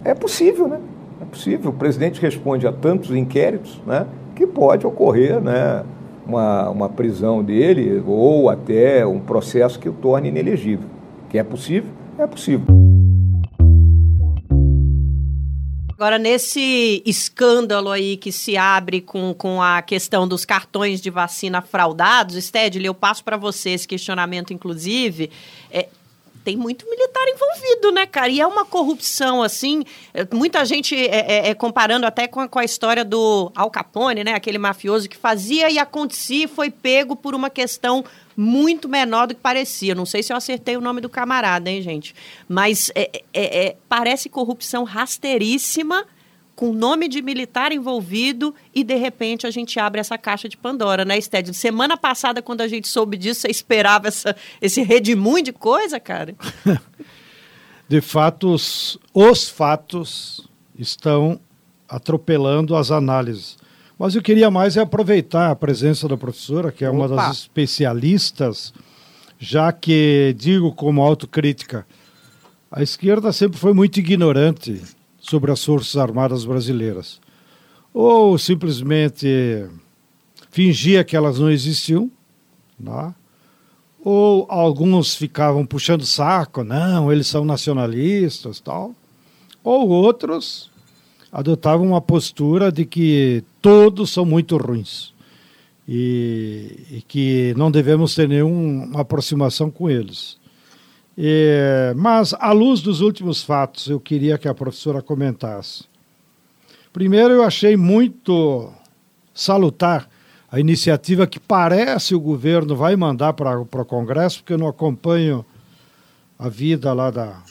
É 0.05 0.15
possível, 0.15 0.67
né? 0.67 0.81
É 1.21 1.25
possível. 1.25 1.71
O 1.71 1.75
presidente 1.75 2.21
responde 2.21 2.67
a 2.67 2.73
tantos 2.73 3.11
inquéritos, 3.11 3.81
né? 3.87 4.07
Que 4.35 4.47
pode 4.47 4.87
ocorrer, 4.87 5.41
né? 5.41 5.85
Uma, 6.27 6.69
uma 6.71 6.89
prisão 6.89 7.43
dele 7.43 8.03
ou 8.07 8.49
até 8.49 9.07
um 9.07 9.19
processo 9.19 9.79
que 9.79 9.89
o 9.89 9.93
torne 9.93 10.29
inelegível. 10.29 10.89
Que 11.33 11.39
é 11.39 11.43
possível? 11.43 11.91
É 12.19 12.27
possível. 12.27 12.67
Agora, 15.95 16.19
nesse 16.19 17.03
escândalo 17.07 17.91
aí 17.91 18.19
que 18.19 18.31
se 18.31 18.55
abre 18.55 19.01
com, 19.01 19.33
com 19.33 19.63
a 19.63 19.81
questão 19.81 20.29
dos 20.29 20.45
cartões 20.45 21.01
de 21.01 21.09
vacina 21.09 21.63
fraudados, 21.63 22.37
Stedley, 22.37 22.85
eu 22.85 22.93
passo 22.93 23.25
para 23.25 23.39
você 23.39 23.71
esse 23.71 23.89
questionamento, 23.89 24.53
inclusive. 24.53 25.31
É, 25.71 25.89
tem 26.45 26.57
muito 26.57 26.89
militar 26.89 27.25
envolvido, 27.29 27.93
né, 27.93 28.07
cara? 28.07 28.29
E 28.29 28.41
é 28.41 28.47
uma 28.47 28.65
corrupção, 28.65 29.43
assim. 29.43 29.85
É, 30.13 30.27
muita 30.33 30.65
gente 30.65 30.95
é, 30.97 31.47
é, 31.47 31.49
é 31.51 31.55
comparando 31.55 32.07
até 32.07 32.27
com 32.27 32.41
a, 32.41 32.49
com 32.49 32.59
a, 32.59 32.65
história 32.65 33.05
do 33.05 33.51
Al 33.55 33.71
Capone, 33.71 34.25
né? 34.25 34.35
Aquele 34.35 34.59
mafioso 34.59 35.09
que 35.09 35.17
fazia 35.17 35.71
e 35.71 35.79
acontecia 35.79 36.45
e 36.45 36.49
foi 36.49 36.71
pego 36.71 37.15
por 37.15 37.35
uma 37.35 37.51
questão 37.51 38.05
muito 38.37 38.89
menor 38.89 39.27
do 39.27 39.35
que 39.35 39.41
parecia. 39.41 39.95
Não 39.95 40.07
sei 40.07 40.23
se 40.23 40.33
eu 40.33 40.37
acertei 40.37 40.77
o 40.77 40.81
nome 40.81 41.01
do 41.01 41.09
camarada, 41.09 41.71
hein, 41.71 41.83
gente? 41.83 42.15
Mas 42.49 42.91
é, 42.95 43.23
é, 43.33 43.67
é 43.67 43.77
parece 43.89 44.29
corrupção 44.29 44.85
rasteiríssima 44.85 46.07
com 46.55 46.73
nome 46.73 47.09
de 47.09 47.23
militar 47.23 47.73
envolvido 47.73 48.55
e 48.75 48.85
de 48.85 48.95
repente 48.95 49.47
a 49.47 49.51
gente 49.51 49.79
abre 49.81 50.01
essa 50.01 50.19
caixa 50.19 50.49
de 50.49 50.57
Pandora, 50.57 51.05
né, 51.05 51.21
Sted? 51.21 51.53
Semana 51.55 51.97
passada, 51.97 52.43
quando 52.43 52.61
a 52.61 52.69
gente 52.69 52.89
soube 52.89 53.17
disso, 53.17 53.41
você 53.43 53.49
esperava 53.49 54.09
essa, 54.09 54.37
esse 54.61 54.83
redemoinho 54.83 55.47
de 55.47 55.53
coisa, 55.53 55.99
cara? 55.99 56.35
de 57.89 58.01
fato, 58.01 58.53
os, 58.53 58.99
os 59.15 59.49
fatos 59.49 60.47
estão 60.79 61.41
atropelando 61.89 62.77
as 62.77 62.91
análises. 62.91 63.57
Mas 63.99 64.15
eu 64.15 64.23
queria 64.23 64.51
mais 64.51 64.77
é 64.77 64.81
aproveitar 64.81 65.51
a 65.51 65.57
presença 65.57 66.09
da 66.09 66.17
professora, 66.17 66.73
que 66.73 66.85
é 66.85 66.89
Opa. 66.89 66.99
uma 66.99 67.09
das 67.09 67.39
especialistas, 67.39 68.73
já 69.39 69.73
que 69.73 70.35
digo 70.39 70.75
como 70.75 71.03
autocrítica, 71.03 71.87
a 72.71 72.83
esquerda 72.83 73.33
sempre 73.33 73.59
foi 73.59 73.73
muito 73.73 73.99
ignorante 73.99 74.83
sobre 75.23 75.53
as 75.53 75.65
Forças 75.65 75.97
Armadas 75.97 76.45
Brasileiras. 76.45 77.21
Ou 77.95 78.37
simplesmente 78.37 79.65
fingia 80.51 81.05
que 81.05 81.17
elas 81.17 81.39
não 81.39 81.51
existiam, 81.51 82.11
né? 82.79 83.15
ou 84.05 84.47
alguns 84.51 85.15
ficavam 85.15 85.65
puxando 85.65 86.05
saco, 86.05 86.65
não, 86.65 87.13
eles 87.13 87.29
são 87.29 87.45
nacionalistas 87.45 88.59
tal, 88.59 88.95
ou 89.63 89.89
outros 89.89 90.71
adotavam 91.31 91.87
uma 91.87 92.01
postura 92.01 92.71
de 92.73 92.85
que 92.85 93.45
todos 93.63 94.11
são 94.11 94.25
muito 94.25 94.57
ruins 94.57 95.15
e, 95.89 96.87
e 96.91 97.03
que 97.07 97.55
não 97.57 97.71
devemos 97.71 98.15
ter 98.15 98.29
nenhuma 98.29 99.01
aproximação 99.01 99.71
com 99.71 99.89
eles. 99.89 100.37
Mas, 101.97 102.35
à 102.35 102.53
luz 102.53 102.81
dos 102.81 103.01
últimos 103.01 103.43
fatos, 103.43 103.89
eu 103.89 104.01
queria 104.01 104.39
que 104.39 104.49
a 104.49 104.55
professora 104.55 105.03
comentasse. 105.03 105.85
Primeiro, 106.93 107.35
eu 107.35 107.43
achei 107.43 107.77
muito 107.77 108.71
salutar 109.35 110.09
a 110.51 110.61
iniciativa 110.61 111.27
que 111.27 111.41
parece 111.41 112.15
o 112.15 112.21
governo 112.21 112.77
vai 112.77 112.95
mandar 112.95 113.33
para 113.33 113.59
o 113.59 113.85
Congresso, 113.87 114.41
porque 114.41 114.53
eu 114.53 114.59
não 114.59 114.69
acompanho 114.69 115.45
a 116.39 116.49
vida 116.49 116.93
lá 116.93 117.11
da, 117.11 117.43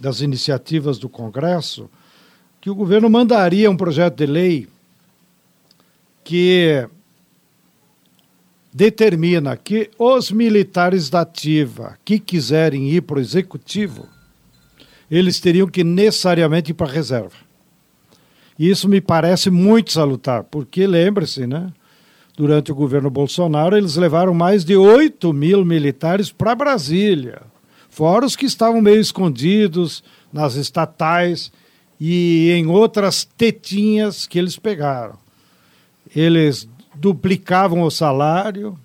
das 0.00 0.20
iniciativas 0.20 0.98
do 0.98 1.08
Congresso, 1.08 1.88
que 2.60 2.68
o 2.68 2.74
governo 2.74 3.08
mandaria 3.08 3.70
um 3.70 3.76
projeto 3.76 4.16
de 4.16 4.26
lei 4.26 4.68
que 6.24 6.88
determina 8.74 9.56
que 9.56 9.88
os 9.96 10.32
militares 10.32 11.08
da 11.08 11.20
ativa 11.20 11.96
que 12.04 12.18
quiserem 12.18 12.90
ir 12.90 13.02
para 13.02 13.18
o 13.18 13.20
executivo, 13.20 14.08
eles 15.08 15.38
teriam 15.38 15.68
que 15.68 15.84
necessariamente 15.84 16.72
ir 16.72 16.74
para 16.74 16.88
a 16.88 16.92
reserva. 16.92 17.36
E 18.58 18.68
isso 18.68 18.88
me 18.88 19.00
parece 19.00 19.48
muito 19.48 19.92
salutar, 19.92 20.42
porque 20.42 20.88
lembre-se, 20.88 21.46
né? 21.46 21.72
Durante 22.36 22.72
o 22.72 22.74
governo 22.74 23.10
Bolsonaro, 23.10 23.76
eles 23.76 23.94
levaram 23.94 24.34
mais 24.34 24.64
de 24.64 24.76
8 24.76 25.32
mil 25.32 25.64
militares 25.64 26.32
para 26.32 26.52
Brasília, 26.56 27.42
fora 27.88 28.26
os 28.26 28.34
que 28.34 28.44
estavam 28.44 28.80
meio 28.80 29.00
escondidos 29.00 30.02
nas 30.32 30.56
estatais 30.56 31.52
e 32.00 32.50
em 32.50 32.66
outras 32.66 33.24
tetinhas 33.24 34.26
que 34.26 34.36
eles 34.36 34.58
pegaram. 34.58 35.16
Eles 36.14 36.68
duplicavam 36.96 37.82
o 37.82 37.90
salário. 37.90 38.78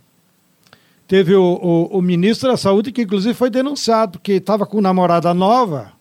Teve 1.08 1.36
o, 1.36 1.44
o, 1.44 1.98
o 1.98 2.02
ministro 2.02 2.50
da 2.50 2.58
Saúde 2.58 2.92
que, 2.92 3.02
inclusive, 3.02 3.34
foi 3.34 3.50
denunciado, 3.50 4.14
porque 4.14 4.34
estava 4.34 4.66
com 4.66 4.80
namorada 4.82 5.34
nova. 5.34 5.94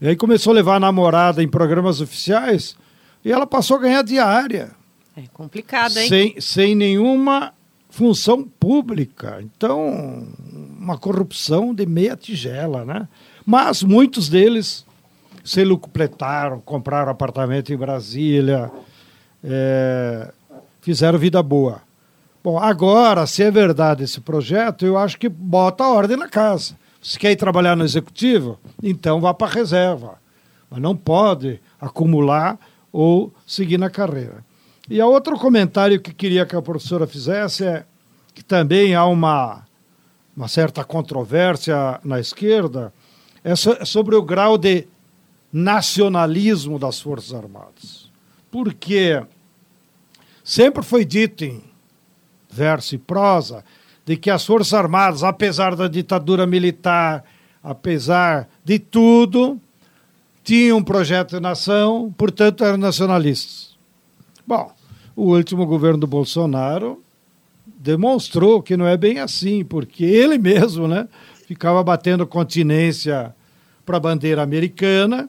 E 0.00 0.08
aí 0.08 0.16
começou 0.16 0.50
a 0.52 0.54
levar 0.54 0.76
a 0.76 0.80
namorada 0.80 1.42
em 1.42 1.48
programas 1.48 2.00
oficiais 2.00 2.76
e 3.24 3.30
ela 3.30 3.46
passou 3.46 3.76
a 3.76 3.80
ganhar 3.80 4.02
diária. 4.02 4.72
É 5.16 5.22
complicado, 5.32 5.96
hein? 5.96 6.08
Sem, 6.08 6.40
sem 6.40 6.74
nenhuma 6.74 7.52
função 7.88 8.42
pública. 8.42 9.38
Então, 9.42 10.26
uma 10.78 10.98
corrupção 10.98 11.74
de 11.74 11.86
meia 11.86 12.16
tigela, 12.16 12.84
né? 12.84 13.06
Mas 13.44 13.82
muitos 13.82 14.28
deles 14.28 14.84
se 15.44 15.62
lucupletaram, 15.64 16.60
compraram 16.60 17.10
apartamento 17.10 17.72
em 17.72 17.76
Brasília, 17.76 18.70
é, 19.44 20.32
fizeram 20.82 21.18
vida 21.18 21.42
boa. 21.42 21.80
Bom, 22.44 22.58
agora, 22.58 23.24
se 23.26 23.42
é 23.42 23.50
verdade 23.50 24.02
esse 24.02 24.20
projeto, 24.20 24.84
eu 24.84 24.98
acho 24.98 25.16
que 25.18 25.28
bota 25.28 25.84
a 25.84 25.90
ordem 25.90 26.16
na 26.16 26.28
casa. 26.28 26.76
Se 27.00 27.18
quer 27.18 27.30
ir 27.30 27.36
trabalhar 27.36 27.76
no 27.76 27.84
executivo, 27.84 28.58
então 28.82 29.20
vá 29.20 29.32
para 29.32 29.46
a 29.46 29.54
reserva. 29.54 30.20
Mas 30.68 30.80
não 30.80 30.96
pode 30.96 31.60
acumular 31.80 32.58
ou 32.92 33.32
seguir 33.46 33.78
na 33.78 33.88
carreira. 33.88 34.44
E 34.90 35.00
a 35.00 35.06
outro 35.06 35.38
comentário 35.38 36.00
que 36.00 36.12
queria 36.12 36.44
que 36.44 36.56
a 36.56 36.62
professora 36.62 37.06
fizesse 37.06 37.64
é 37.64 37.84
que 38.34 38.42
também 38.42 38.94
há 38.94 39.06
uma, 39.06 39.64
uma 40.36 40.48
certa 40.48 40.84
controvérsia 40.84 42.00
na 42.02 42.18
esquerda, 42.18 42.92
é, 43.44 43.52
é 43.52 43.84
sobre 43.84 44.16
o 44.16 44.22
grau 44.22 44.58
de 44.58 44.86
nacionalismo 45.52 46.78
das 46.78 47.00
Forças 47.00 47.34
Armadas. 47.34 48.10
Porque 48.50 49.22
Sempre 50.44 50.82
foi 50.82 51.04
dito 51.04 51.44
em 51.44 51.62
verso 52.50 52.94
e 52.94 52.98
prosa 52.98 53.64
de 54.04 54.16
que 54.16 54.30
as 54.30 54.44
Forças 54.44 54.74
Armadas, 54.74 55.22
apesar 55.22 55.76
da 55.76 55.88
ditadura 55.88 56.46
militar, 56.46 57.24
apesar 57.62 58.48
de 58.64 58.78
tudo, 58.78 59.60
tinham 60.42 60.78
um 60.78 60.84
projeto 60.84 61.36
de 61.36 61.40
nação, 61.40 62.12
portanto 62.16 62.64
eram 62.64 62.78
nacionalistas. 62.78 63.76
Bom, 64.46 64.72
o 65.14 65.34
último 65.34 65.64
governo 65.66 65.98
do 65.98 66.06
Bolsonaro 66.06 67.02
demonstrou 67.64 68.62
que 68.62 68.76
não 68.76 68.86
é 68.86 68.96
bem 68.96 69.18
assim, 69.18 69.64
porque 69.64 70.04
ele 70.04 70.36
mesmo 70.38 70.88
né, 70.88 71.08
ficava 71.46 71.82
batendo 71.82 72.26
continência 72.26 73.34
para 73.86 73.96
a 73.96 74.00
bandeira 74.00 74.42
americana, 74.42 75.28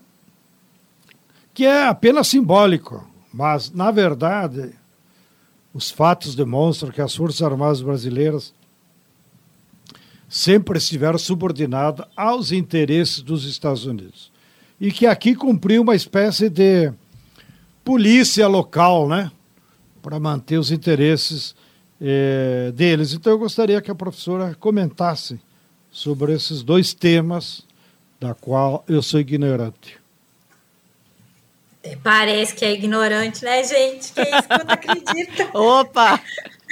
que 1.53 1.65
é 1.65 1.87
apenas 1.87 2.27
simbólico, 2.27 3.07
mas, 3.31 3.71
na 3.71 3.91
verdade, 3.91 4.73
os 5.73 5.89
fatos 5.89 6.35
demonstram 6.35 6.91
que 6.91 7.01
as 7.01 7.15
Forças 7.15 7.41
Armadas 7.41 7.81
brasileiras 7.81 8.53
sempre 10.29 10.77
estiveram 10.77 11.17
subordinadas 11.17 12.05
aos 12.15 12.51
interesses 12.51 13.21
dos 13.21 13.45
Estados 13.45 13.85
Unidos. 13.85 14.31
E 14.79 14.91
que 14.91 15.05
aqui 15.05 15.35
cumpriu 15.35 15.81
uma 15.81 15.95
espécie 15.95 16.49
de 16.49 16.91
polícia 17.83 18.47
local, 18.47 19.07
né? 19.07 19.31
Para 20.01 20.19
manter 20.19 20.57
os 20.57 20.71
interesses 20.71 21.55
eh, 22.01 22.71
deles. 22.75 23.13
Então 23.13 23.31
eu 23.31 23.39
gostaria 23.39 23.81
que 23.81 23.91
a 23.91 23.95
professora 23.95 24.55
comentasse 24.55 25.39
sobre 25.91 26.33
esses 26.33 26.63
dois 26.63 26.93
temas, 26.93 27.65
da 28.19 28.33
qual 28.33 28.83
eu 28.87 29.01
sou 29.01 29.19
ignorante. 29.19 30.02
Parece 32.01 32.55
que 32.55 32.63
é 32.63 32.71
ignorante, 32.71 33.43
né, 33.43 33.63
gente? 33.63 34.13
Quem 34.13 34.23
escuta 34.23 34.65
acredita. 34.73 35.49
Opa! 35.57 36.19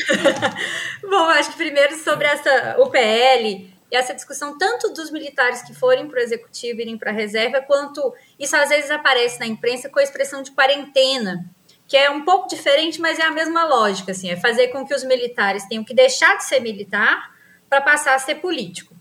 Bom, 1.04 1.26
acho 1.30 1.52
que 1.52 1.58
primeiro 1.58 1.96
sobre 1.98 2.28
essa 2.28 2.78
UPL 2.80 3.72
e 3.92 3.96
essa 3.96 4.14
discussão 4.14 4.58
tanto 4.58 4.94
dos 4.94 5.12
militares 5.12 5.62
que 5.64 5.74
forem 5.74 6.08
para 6.08 6.20
o 6.20 6.24
executivo 6.24 6.80
e 6.80 6.84
irem 6.84 6.98
para 6.98 7.12
a 7.12 7.14
reserva, 7.14 7.62
quanto 7.62 8.14
isso 8.40 8.56
às 8.56 8.70
vezes 8.70 8.90
aparece 8.90 9.38
na 9.38 9.46
imprensa 9.46 9.90
com 9.90 10.00
a 10.00 10.04
expressão 10.04 10.42
de 10.42 10.52
quarentena, 10.52 11.46
que 11.90 11.98
é 11.98 12.10
um 12.10 12.24
pouco 12.24 12.48
diferente, 12.48 13.02
mas 13.02 13.20
é 13.20 13.24
a 13.24 13.32
mesma 13.32 13.66
lógica, 13.66 14.14
assim, 14.14 14.30
é 14.30 14.38
fazer 14.38 14.70
com 14.70 14.88
que 14.88 14.96
os 14.96 15.04
militares 15.04 15.66
tenham 15.66 15.84
que 15.84 15.94
deixar 15.94 16.38
de 16.38 16.46
ser 16.46 16.62
militar 16.62 17.36
para 17.70 17.82
passar 17.82 18.16
a 18.16 18.20
ser 18.20 18.36
político. 18.36 18.96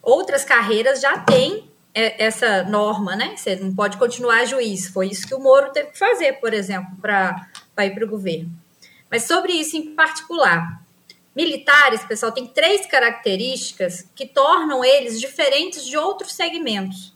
Outras 0.00 0.44
carreiras 0.44 1.00
já 1.00 1.18
têm 1.18 1.67
essa 1.94 2.62
norma, 2.64 3.16
né? 3.16 3.36
Você 3.36 3.56
não 3.56 3.74
pode 3.74 3.96
continuar 3.96 4.44
juiz. 4.44 4.88
Foi 4.88 5.08
isso 5.08 5.26
que 5.26 5.34
o 5.34 5.40
Moro 5.40 5.72
teve 5.72 5.90
que 5.90 5.98
fazer, 5.98 6.34
por 6.34 6.54
exemplo, 6.54 6.96
para 7.00 7.48
ir 7.80 7.94
para 7.94 8.04
o 8.04 8.08
governo. 8.08 8.50
Mas 9.10 9.24
sobre 9.24 9.52
isso 9.52 9.76
em 9.76 9.94
particular, 9.94 10.82
militares, 11.34 12.04
pessoal, 12.04 12.32
tem 12.32 12.46
três 12.46 12.86
características 12.86 14.08
que 14.14 14.26
tornam 14.26 14.84
eles 14.84 15.20
diferentes 15.20 15.84
de 15.84 15.96
outros 15.96 16.32
segmentos. 16.34 17.14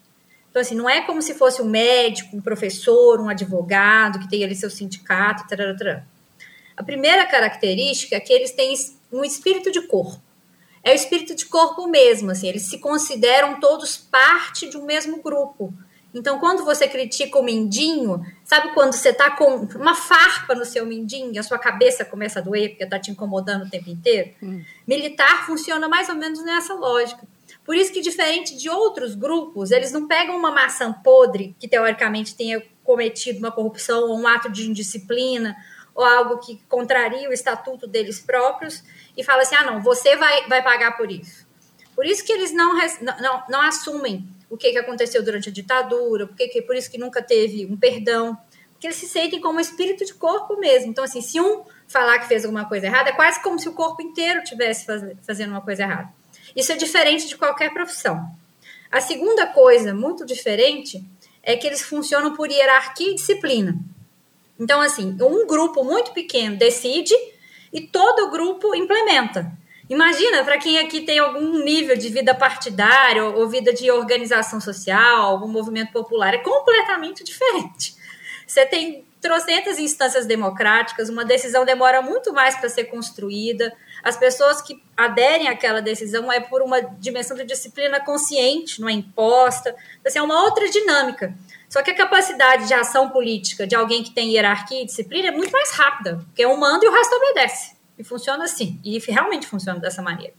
Então, 0.49 0.61
assim, 0.61 0.75
não 0.75 0.89
é 0.89 1.01
como 1.01 1.21
se 1.21 1.33
fosse 1.33 1.61
um 1.61 1.69
médico, 1.69 2.37
um 2.37 2.41
professor, 2.41 3.19
um 3.19 3.27
advogado 3.27 4.19
que 4.19 4.29
tem 4.29 4.43
ali 4.43 4.55
seu 4.55 4.69
sindicato, 4.69 5.47
tarará. 5.47 6.03
A 6.77 6.83
primeira 6.83 7.25
característica 7.25 8.15
é 8.15 8.19
que 8.19 8.31
eles 8.31 8.51
têm 8.51 8.73
um 9.11 9.23
espírito 9.23 9.71
de 9.71 9.81
corpo. 9.81 10.21
É 10.83 10.91
o 10.91 10.95
espírito 10.95 11.33
de 11.33 11.45
corpo 11.45 11.87
mesmo, 11.87 12.31
assim, 12.31 12.47
eles 12.47 12.63
se 12.63 12.77
consideram 12.77 13.59
todos 13.59 13.95
parte 13.95 14.69
de 14.69 14.77
um 14.77 14.85
mesmo 14.85 15.21
grupo. 15.21 15.73
Então, 16.13 16.37
quando 16.37 16.63
você 16.63 16.87
critica 16.87 17.39
o 17.39 17.43
mindinho, 17.43 18.23
sabe 18.43 18.71
quando 18.73 18.93
você 18.93 19.09
está 19.09 19.31
com 19.31 19.67
uma 19.75 19.95
farpa 19.95 20.53
no 20.53 20.63
seu 20.63 20.85
mindinho 20.85 21.33
e 21.33 21.39
a 21.39 21.43
sua 21.43 21.57
cabeça 21.57 22.05
começa 22.05 22.39
a 22.39 22.41
doer 22.41 22.69
porque 22.69 22.83
está 22.83 22.99
te 22.99 23.09
incomodando 23.09 23.65
o 23.65 23.69
tempo 23.69 23.89
inteiro? 23.89 24.31
Hum. 24.43 24.61
Militar 24.85 25.45
funciona 25.47 25.89
mais 25.89 26.09
ou 26.09 26.15
menos 26.15 26.43
nessa 26.43 26.75
lógica. 26.75 27.25
Por 27.65 27.75
isso 27.75 27.91
que, 27.91 28.01
diferente 28.01 28.55
de 28.55 28.69
outros 28.69 29.15
grupos, 29.15 29.71
eles 29.71 29.91
não 29.91 30.07
pegam 30.07 30.37
uma 30.37 30.51
maçã 30.51 30.93
podre 30.93 31.55
que 31.59 31.67
teoricamente 31.67 32.35
tenha 32.35 32.61
cometido 32.83 33.39
uma 33.39 33.51
corrupção 33.51 34.09
ou 34.09 34.19
um 34.19 34.27
ato 34.27 34.51
de 34.51 34.69
indisciplina 34.69 35.55
ou 35.95 36.03
algo 36.03 36.37
que 36.39 36.61
contraria 36.67 37.29
o 37.29 37.33
estatuto 37.33 37.87
deles 37.87 38.19
próprios 38.19 38.83
e 39.15 39.23
fala 39.23 39.41
assim: 39.41 39.55
ah, 39.55 39.63
não, 39.63 39.81
você 39.81 40.15
vai, 40.15 40.47
vai 40.47 40.63
pagar 40.63 40.97
por 40.97 41.11
isso. 41.11 41.45
Por 41.95 42.05
isso 42.05 42.23
que 42.25 42.31
eles 42.31 42.51
não, 42.51 42.75
não, 43.21 43.43
não 43.49 43.61
assumem 43.61 44.27
o 44.49 44.57
que, 44.57 44.71
que 44.71 44.77
aconteceu 44.77 45.23
durante 45.23 45.49
a 45.49 45.51
ditadura, 45.51 46.27
por, 46.27 46.35
que, 46.35 46.61
por 46.61 46.75
isso 46.75 46.89
que 46.89 46.97
nunca 46.97 47.21
teve 47.21 47.65
um 47.65 47.77
perdão, 47.77 48.37
porque 48.71 48.87
eles 48.87 48.97
se 48.97 49.07
sentem 49.07 49.39
como 49.39 49.59
espírito 49.59 50.05
de 50.05 50.13
corpo 50.13 50.57
mesmo. 50.57 50.89
Então, 50.89 51.03
assim, 51.03 51.21
se 51.21 51.39
um 51.39 51.63
falar 51.87 52.19
que 52.19 52.27
fez 52.27 52.43
alguma 52.43 52.65
coisa 52.65 52.87
errada, 52.87 53.09
é 53.09 53.13
quase 53.13 53.41
como 53.41 53.59
se 53.59 53.69
o 53.69 53.73
corpo 53.73 54.01
inteiro 54.01 54.41
estivesse 54.41 54.85
faz, 54.85 55.03
fazendo 55.25 55.51
uma 55.51 55.61
coisa 55.61 55.83
errada. 55.83 56.09
Isso 56.55 56.71
é 56.71 56.75
diferente 56.75 57.27
de 57.27 57.37
qualquer 57.37 57.73
profissão. 57.73 58.27
A 58.91 59.01
segunda 59.01 59.47
coisa, 59.47 59.93
muito 59.93 60.25
diferente, 60.25 61.03
é 61.41 61.55
que 61.55 61.65
eles 61.65 61.81
funcionam 61.81 62.35
por 62.35 62.49
hierarquia 62.49 63.11
e 63.11 63.15
disciplina. 63.15 63.75
Então, 64.59 64.81
assim, 64.81 65.17
um 65.19 65.47
grupo 65.47 65.83
muito 65.83 66.11
pequeno 66.11 66.57
decide 66.57 67.15
e 67.73 67.81
todo 67.81 68.27
o 68.27 68.31
grupo 68.31 68.75
implementa. 68.75 69.51
Imagina, 69.89 70.43
para 70.43 70.57
quem 70.57 70.79
aqui 70.79 71.01
tem 71.01 71.19
algum 71.19 71.63
nível 71.63 71.97
de 71.97 72.07
vida 72.07 72.33
partidária 72.33 73.25
ou 73.25 73.49
vida 73.49 73.73
de 73.73 73.91
organização 73.91 74.61
social, 74.61 75.23
algum 75.23 75.47
movimento 75.47 75.91
popular, 75.91 76.33
é 76.33 76.37
completamente 76.37 77.23
diferente. 77.23 77.95
Você 78.47 78.65
tem 78.65 79.05
trocentas 79.19 79.79
instâncias 79.79 80.25
democráticas, 80.25 81.09
uma 81.09 81.25
decisão 81.25 81.65
demora 81.65 82.01
muito 82.01 82.33
mais 82.33 82.55
para 82.55 82.69
ser 82.69 82.85
construída. 82.85 83.73
As 84.03 84.17
pessoas 84.17 84.61
que 84.61 84.81
aderem 84.95 85.47
àquela 85.47 85.81
decisão 85.81 86.31
é 86.31 86.39
por 86.39 86.61
uma 86.61 86.81
dimensão 86.81 87.35
de 87.35 87.45
disciplina 87.45 87.99
consciente, 88.01 88.81
não 88.81 88.89
é 88.89 88.93
imposta. 88.93 89.75
Assim, 90.05 90.19
é 90.19 90.21
uma 90.21 90.43
outra 90.43 90.69
dinâmica. 90.69 91.33
Só 91.73 91.81
que 91.81 91.89
a 91.89 91.95
capacidade 91.95 92.67
de 92.67 92.73
ação 92.75 93.09
política 93.09 93.65
de 93.65 93.75
alguém 93.75 94.03
que 94.03 94.11
tem 94.11 94.31
hierarquia 94.31 94.83
e 94.83 94.85
disciplina 94.85 95.29
é 95.29 95.31
muito 95.31 95.51
mais 95.51 95.71
rápida, 95.71 96.23
porque 96.23 96.45
um 96.45 96.55
manda 96.55 96.85
e 96.85 96.87
o 96.87 96.91
resto 96.91 97.15
obedece. 97.15 97.75
E 97.97 98.03
funciona 98.03 98.43
assim. 98.43 98.79
E 98.83 98.99
realmente 98.99 99.47
funciona 99.47 99.79
dessa 99.79 99.99
maneira. 99.99 100.35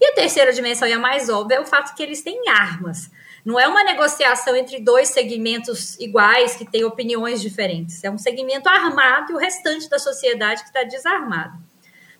E 0.00 0.06
a 0.06 0.14
terceira 0.14 0.52
dimensão, 0.52 0.86
e 0.86 0.92
a 0.92 0.98
mais 1.00 1.28
óbvia, 1.28 1.56
é 1.56 1.60
o 1.60 1.66
fato 1.66 1.92
que 1.96 2.00
eles 2.00 2.22
têm 2.22 2.48
armas. 2.48 3.10
Não 3.44 3.58
é 3.58 3.66
uma 3.66 3.82
negociação 3.82 4.54
entre 4.54 4.78
dois 4.78 5.08
segmentos 5.08 5.98
iguais 5.98 6.54
que 6.54 6.64
têm 6.64 6.84
opiniões 6.84 7.42
diferentes. 7.42 8.04
É 8.04 8.08
um 8.08 8.16
segmento 8.16 8.68
armado 8.68 9.32
e 9.32 9.34
o 9.34 9.38
restante 9.38 9.90
da 9.90 9.98
sociedade 9.98 10.62
que 10.62 10.68
está 10.68 10.84
desarmado. 10.84 11.58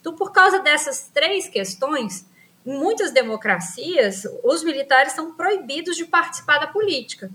Então, 0.01 0.17
por 0.17 0.33
causa 0.33 0.59
dessas 0.59 1.09
três 1.15 1.49
questões, 1.49 2.27
em 2.67 2.77
muitas 2.77 3.13
democracias, 3.13 4.25
os 4.43 4.65
militares 4.65 5.13
são 5.13 5.35
proibidos 5.35 5.95
de 5.97 6.05
participar 6.05 6.59
da 6.59 6.67
política. 6.67 7.31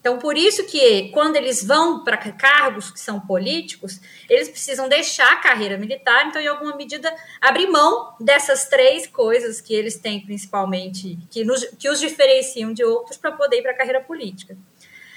Então, 0.00 0.18
por 0.18 0.36
isso 0.36 0.64
que 0.64 1.10
quando 1.10 1.36
eles 1.36 1.62
vão 1.62 2.02
para 2.02 2.16
cargos 2.16 2.90
que 2.90 2.98
são 2.98 3.20
políticos, 3.20 4.00
eles 4.30 4.48
precisam 4.48 4.88
deixar 4.88 5.34
a 5.34 5.36
carreira 5.36 5.76
militar, 5.76 6.26
então, 6.26 6.40
em 6.40 6.46
alguma 6.46 6.74
medida, 6.74 7.14
abrir 7.38 7.66
mão 7.66 8.14
dessas 8.18 8.66
três 8.66 9.06
coisas 9.06 9.60
que 9.60 9.74
eles 9.74 9.98
têm, 9.98 10.22
principalmente, 10.22 11.18
que, 11.30 11.44
nos, 11.44 11.64
que 11.78 11.90
os 11.90 12.00
diferenciam 12.00 12.72
de 12.72 12.82
outros, 12.82 13.18
para 13.18 13.30
poder 13.32 13.58
ir 13.58 13.62
para 13.62 13.72
a 13.72 13.76
carreira 13.76 14.00
política. 14.00 14.56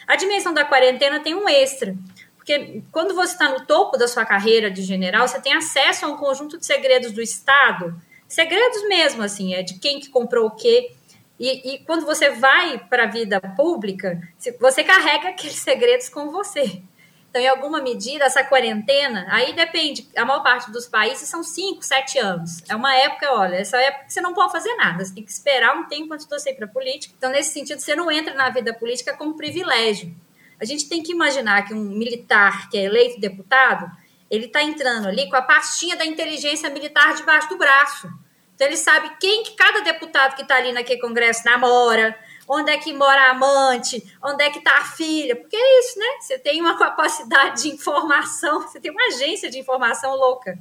A 0.05 0.17
dimensão 0.17 0.53
da 0.53 0.65
quarentena 0.65 1.21
tem 1.21 1.33
um 1.33 1.47
extra, 1.47 1.95
porque 2.35 2.83
quando 2.91 3.15
você 3.15 3.31
está 3.31 3.47
no 3.47 3.65
topo 3.65 3.95
da 3.95 4.05
sua 4.05 4.25
carreira 4.25 4.69
de 4.69 4.81
general, 4.81 5.25
você 5.25 5.39
tem 5.39 5.53
acesso 5.53 6.05
a 6.05 6.09
um 6.09 6.17
conjunto 6.17 6.57
de 6.57 6.65
segredos 6.65 7.13
do 7.13 7.21
Estado, 7.21 7.95
segredos 8.27 8.85
mesmo, 8.89 9.23
assim, 9.23 9.53
é 9.53 9.63
de 9.63 9.79
quem 9.79 10.01
que 10.01 10.09
comprou 10.09 10.47
o 10.47 10.51
quê, 10.51 10.91
e, 11.39 11.73
e 11.73 11.79
quando 11.79 12.05
você 12.05 12.29
vai 12.29 12.77
para 12.77 13.03
a 13.03 13.07
vida 13.07 13.39
pública, 13.39 14.21
você 14.59 14.83
carrega 14.83 15.29
aqueles 15.35 15.59
segredos 15.59 16.09
com 16.09 16.31
você. 16.31 16.81
Então, 17.29 17.41
em 17.41 17.47
alguma 17.47 17.81
medida, 17.81 18.25
essa 18.25 18.43
quarentena, 18.43 19.25
aí 19.27 19.53
depende, 19.53 20.07
a 20.15 20.23
maior 20.23 20.43
parte 20.43 20.71
dos 20.71 20.85
países 20.85 21.27
são 21.27 21.43
5, 21.43 21.81
7 21.81 22.19
anos. 22.19 22.61
É 22.69 22.75
uma 22.75 22.95
época, 22.95 23.33
olha, 23.33 23.55
essa 23.55 23.75
época 23.77 24.05
que 24.05 24.13
você 24.13 24.21
não 24.21 24.35
pode 24.35 24.51
fazer 24.51 24.75
nada, 24.75 25.03
você 25.03 25.15
tem 25.15 25.23
que 25.23 25.31
esperar 25.31 25.75
um 25.75 25.87
tempo 25.87 26.13
antes 26.13 26.27
de 26.27 26.31
você 26.31 26.51
ir 26.51 26.53
para 26.53 26.65
a 26.65 26.69
política. 26.69 27.15
Então, 27.17 27.31
nesse 27.31 27.51
sentido, 27.51 27.79
você 27.79 27.95
não 27.95 28.11
entra 28.11 28.35
na 28.35 28.51
vida 28.51 28.71
política 28.71 29.17
com 29.17 29.33
privilégio. 29.33 30.15
A 30.61 30.65
gente 30.65 30.87
tem 30.87 31.01
que 31.01 31.11
imaginar 31.11 31.63
que 31.63 31.73
um 31.73 31.81
militar 31.81 32.69
que 32.69 32.77
é 32.77 32.83
eleito 32.83 33.19
deputado, 33.19 33.91
ele 34.29 34.45
está 34.45 34.61
entrando 34.61 35.07
ali 35.07 35.27
com 35.27 35.35
a 35.35 35.41
pastinha 35.41 35.95
da 35.95 36.05
inteligência 36.05 36.69
militar 36.69 37.15
debaixo 37.15 37.49
do 37.49 37.57
braço. 37.57 38.07
Então 38.55 38.67
ele 38.67 38.77
sabe 38.77 39.11
quem 39.19 39.43
que 39.43 39.55
cada 39.55 39.81
deputado 39.81 40.35
que 40.35 40.43
está 40.43 40.55
ali 40.55 40.71
naquele 40.71 41.01
congresso 41.01 41.43
namora, 41.45 42.17
onde 42.47 42.71
é 42.71 42.77
que 42.77 42.93
mora 42.93 43.27
a 43.27 43.31
amante, 43.31 44.03
onde 44.21 44.43
é 44.43 44.49
que 44.49 44.59
está 44.59 44.77
a 44.77 44.85
filha, 44.85 45.35
porque 45.35 45.55
é 45.55 45.79
isso, 45.79 45.99
né? 45.99 46.05
Você 46.19 46.39
tem 46.39 46.61
uma 46.61 46.77
capacidade 46.79 47.63
de 47.63 47.69
informação, 47.69 48.61
você 48.61 48.79
tem 48.79 48.91
uma 48.91 49.05
agência 49.07 49.49
de 49.49 49.59
informação 49.59 50.15
louca. 50.15 50.57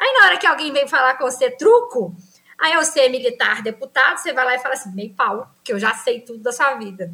Aí 0.00 0.12
na 0.14 0.26
hora 0.26 0.36
que 0.36 0.46
alguém 0.46 0.72
vem 0.72 0.86
falar 0.86 1.14
com 1.16 1.24
você 1.24 1.50
truco, 1.50 2.14
aí 2.58 2.76
você 2.76 3.00
é 3.00 3.08
militar, 3.08 3.62
deputado, 3.62 4.18
você 4.18 4.32
vai 4.32 4.44
lá 4.44 4.54
e 4.54 4.58
fala 4.58 4.74
assim, 4.74 4.94
meio 4.94 5.14
pau, 5.14 5.50
que 5.64 5.72
eu 5.72 5.78
já 5.78 5.94
sei 5.94 6.20
tudo 6.20 6.42
da 6.42 6.52
sua 6.52 6.74
vida. 6.74 7.12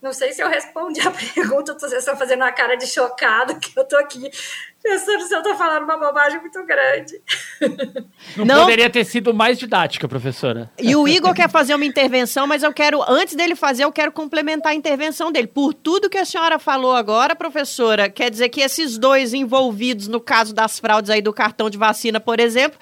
Não 0.00 0.12
sei 0.12 0.32
se 0.32 0.42
eu 0.42 0.48
respondi 0.48 1.00
a 1.00 1.10
pergunta, 1.34 1.74
vocês 1.74 1.92
estão 2.00 2.16
fazendo 2.16 2.42
uma 2.42 2.52
cara 2.52 2.76
de 2.76 2.86
chocado, 2.86 3.58
que 3.58 3.78
eu 3.78 3.84
tô 3.84 3.96
aqui 3.96 4.30
pensando 4.82 5.22
se 5.22 5.34
eu 5.34 5.42
tô 5.42 5.54
falando 5.54 5.84
uma 5.84 5.96
bobagem 5.96 6.40
muito 6.40 6.64
grande. 6.64 7.20
Não, 8.36 8.44
Não, 8.44 8.60
poderia 8.62 8.88
ter 8.88 9.04
sido 9.04 9.34
mais 9.34 9.58
didática, 9.58 10.08
professora. 10.08 10.70
E 10.78 10.94
o 10.94 11.06
Igor 11.06 11.34
quer 11.34 11.50
fazer 11.50 11.74
uma 11.74 11.84
intervenção, 11.84 12.46
mas 12.46 12.62
eu 12.62 12.72
quero, 12.72 13.02
antes 13.08 13.34
dele 13.34 13.54
fazer, 13.54 13.84
eu 13.84 13.92
quero 13.92 14.12
complementar 14.12 14.72
a 14.72 14.74
intervenção 14.74 15.30
dele. 15.32 15.46
Por 15.46 15.74
tudo 15.74 16.08
que 16.08 16.18
a 16.18 16.24
senhora 16.24 16.58
falou 16.58 16.94
agora, 16.94 17.34
professora, 17.34 18.08
quer 18.08 18.30
dizer 18.30 18.48
que 18.48 18.60
esses 18.60 18.98
dois 18.98 19.34
envolvidos 19.34 20.08
no 20.08 20.20
caso 20.20 20.54
das 20.54 20.78
fraudes 20.78 21.10
aí 21.10 21.20
do 21.20 21.32
cartão 21.32 21.68
de 21.68 21.76
vacina, 21.76 22.20
por 22.20 22.40
exemplo, 22.40 22.78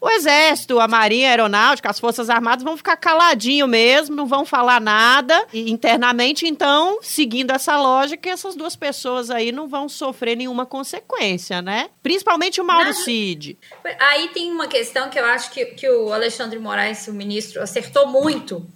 o 0.00 0.08
Exército, 0.08 0.80
a 0.80 0.88
Marinha 0.88 1.28
a 1.28 1.30
Aeronáutica, 1.32 1.90
as 1.90 2.00
Forças 2.00 2.30
Armadas 2.30 2.64
vão 2.64 2.76
ficar 2.76 2.96
caladinho 2.96 3.68
mesmo, 3.68 4.16
não 4.16 4.26
vão 4.26 4.46
falar 4.46 4.80
nada 4.80 5.46
internamente. 5.52 6.46
Então, 6.46 7.00
seguindo 7.02 7.50
essa 7.50 7.76
lógica, 7.76 8.30
essas 8.30 8.54
duas 8.54 8.74
pessoas 8.74 9.30
aí 9.30 9.52
não 9.52 9.68
vão 9.68 9.88
sofrer 9.90 10.36
nenhuma 10.36 10.64
consequência, 10.64 11.60
né? 11.60 11.90
Principalmente 12.02 12.60
o 12.60 12.64
Mauro 12.64 12.94
Cid. 12.94 13.58
Aí 13.98 14.28
tem 14.28 14.50
uma 14.50 14.66
questão 14.66 15.10
que 15.10 15.18
eu 15.18 15.24
acho 15.26 15.50
que, 15.50 15.66
que 15.66 15.88
o 15.88 16.12
Alexandre 16.12 16.58
Moraes, 16.58 17.06
o 17.06 17.12
ministro, 17.12 17.62
acertou 17.62 18.06
muito. 18.06 18.66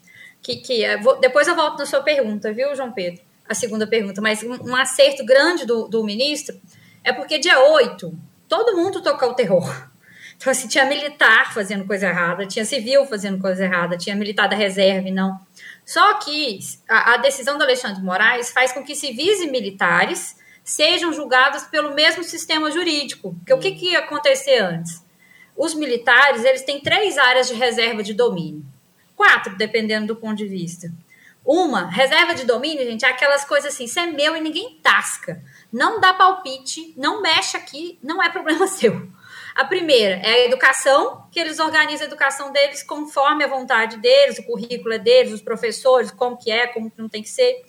Que, 0.43 0.57
que 0.57 0.85
é, 0.85 1.01
vou, 1.01 1.19
depois 1.19 1.49
eu 1.49 1.57
volto 1.57 1.79
na 1.79 1.87
sua 1.87 2.03
pergunta, 2.03 2.53
viu, 2.53 2.77
João 2.77 2.93
Pedro? 2.93 3.23
A 3.49 3.55
segunda 3.55 3.87
pergunta. 3.87 4.21
Mas 4.21 4.43
um, 4.43 4.73
um 4.73 4.77
acerto 4.77 5.25
grande 5.25 5.65
do, 5.65 5.89
do 5.89 6.05
ministro 6.05 6.55
é 7.03 7.15
porque 7.15 7.39
dia 7.39 7.61
8, 7.61 8.13
todo 8.47 8.77
mundo 8.77 9.01
tocou 9.01 9.31
o 9.31 9.35
terror 9.35 9.94
então, 10.45 10.51
assim, 10.51 10.69
tinha 10.69 10.85
militar 10.85 11.55
fazendo 11.55 11.87
coisa 11.87 12.07
errada, 12.07 12.45
tinha 12.45 12.67
civil 12.67 13.07
fazendo 13.07 13.41
coisa 13.41 13.65
errada, 13.65 13.97
tinha 13.97 14.15
militar 14.15 14.47
da 14.47 14.55
reserva 14.55 15.09
e 15.09 15.11
não. 15.11 15.41
Só 15.87 16.19
que 16.19 16.59
a, 16.87 17.15
a 17.15 17.17
decisão 17.17 17.57
do 17.57 17.65
Alexandre 17.65 17.97
de 17.97 18.05
Moraes 18.05 18.51
faz 18.51 18.71
com 18.71 18.85
que 18.85 18.95
civis 18.95 19.41
e 19.41 19.51
militares 19.51 20.37
sejam 20.63 21.15
julgados 21.15 21.63
pelo 21.63 21.95
mesmo 21.95 22.23
sistema 22.23 22.71
jurídico. 22.71 23.35
Porque 23.37 23.55
o 23.55 23.59
que, 23.59 23.73
que 23.73 23.93
ia 23.93 24.01
acontecer 24.01 24.59
antes? 24.59 25.03
Os 25.57 25.73
militares 25.73 26.45
eles 26.45 26.61
têm 26.61 26.79
três 26.79 27.17
áreas 27.17 27.49
de 27.49 27.55
reserva 27.55 28.03
de 28.03 28.13
domínio. 28.13 28.63
Quatro, 29.17 29.57
dependendo 29.57 30.09
do 30.09 30.17
ponto 30.17 30.37
de 30.37 30.47
vista. 30.47 30.93
Uma, 31.43 31.89
reserva 31.89 32.35
de 32.35 32.45
domínio, 32.45 32.85
gente, 32.85 33.07
é 33.07 33.09
aquelas 33.09 33.47
coisas 33.47 33.73
assim, 33.73 33.85
isso 33.85 33.99
é 33.99 34.07
meu 34.09 34.37
e 34.37 34.43
ninguém 34.43 34.79
tasca. 34.83 35.43
Não 35.73 35.99
dá 36.01 36.13
palpite, 36.13 36.93
não 36.99 37.23
mexe 37.23 37.57
aqui, 37.57 37.99
não 38.03 38.23
é 38.23 38.29
problema 38.29 38.67
seu. 38.69 39.09
A 39.55 39.65
primeira 39.65 40.17
é 40.17 40.31
a 40.31 40.45
educação, 40.47 41.29
que 41.31 41.39
eles 41.39 41.61
organizam 41.61 42.07
a 42.07 42.09
educação 42.09 42.53
deles 42.53 42.83
conforme 42.83 43.45
a 43.45 43.47
vontade 43.47 43.99
deles, 43.99 44.39
o 44.39 44.43
currículo 44.43 44.95
é 44.95 44.99
deles, 44.99 45.33
os 45.33 45.41
professores, 45.41 46.11
como 46.11 46.37
que 46.37 46.51
é, 46.51 46.67
como 46.67 46.91
que 46.91 47.01
não 47.01 47.09
tem 47.09 47.23
que 47.23 47.29
ser. 47.29 47.65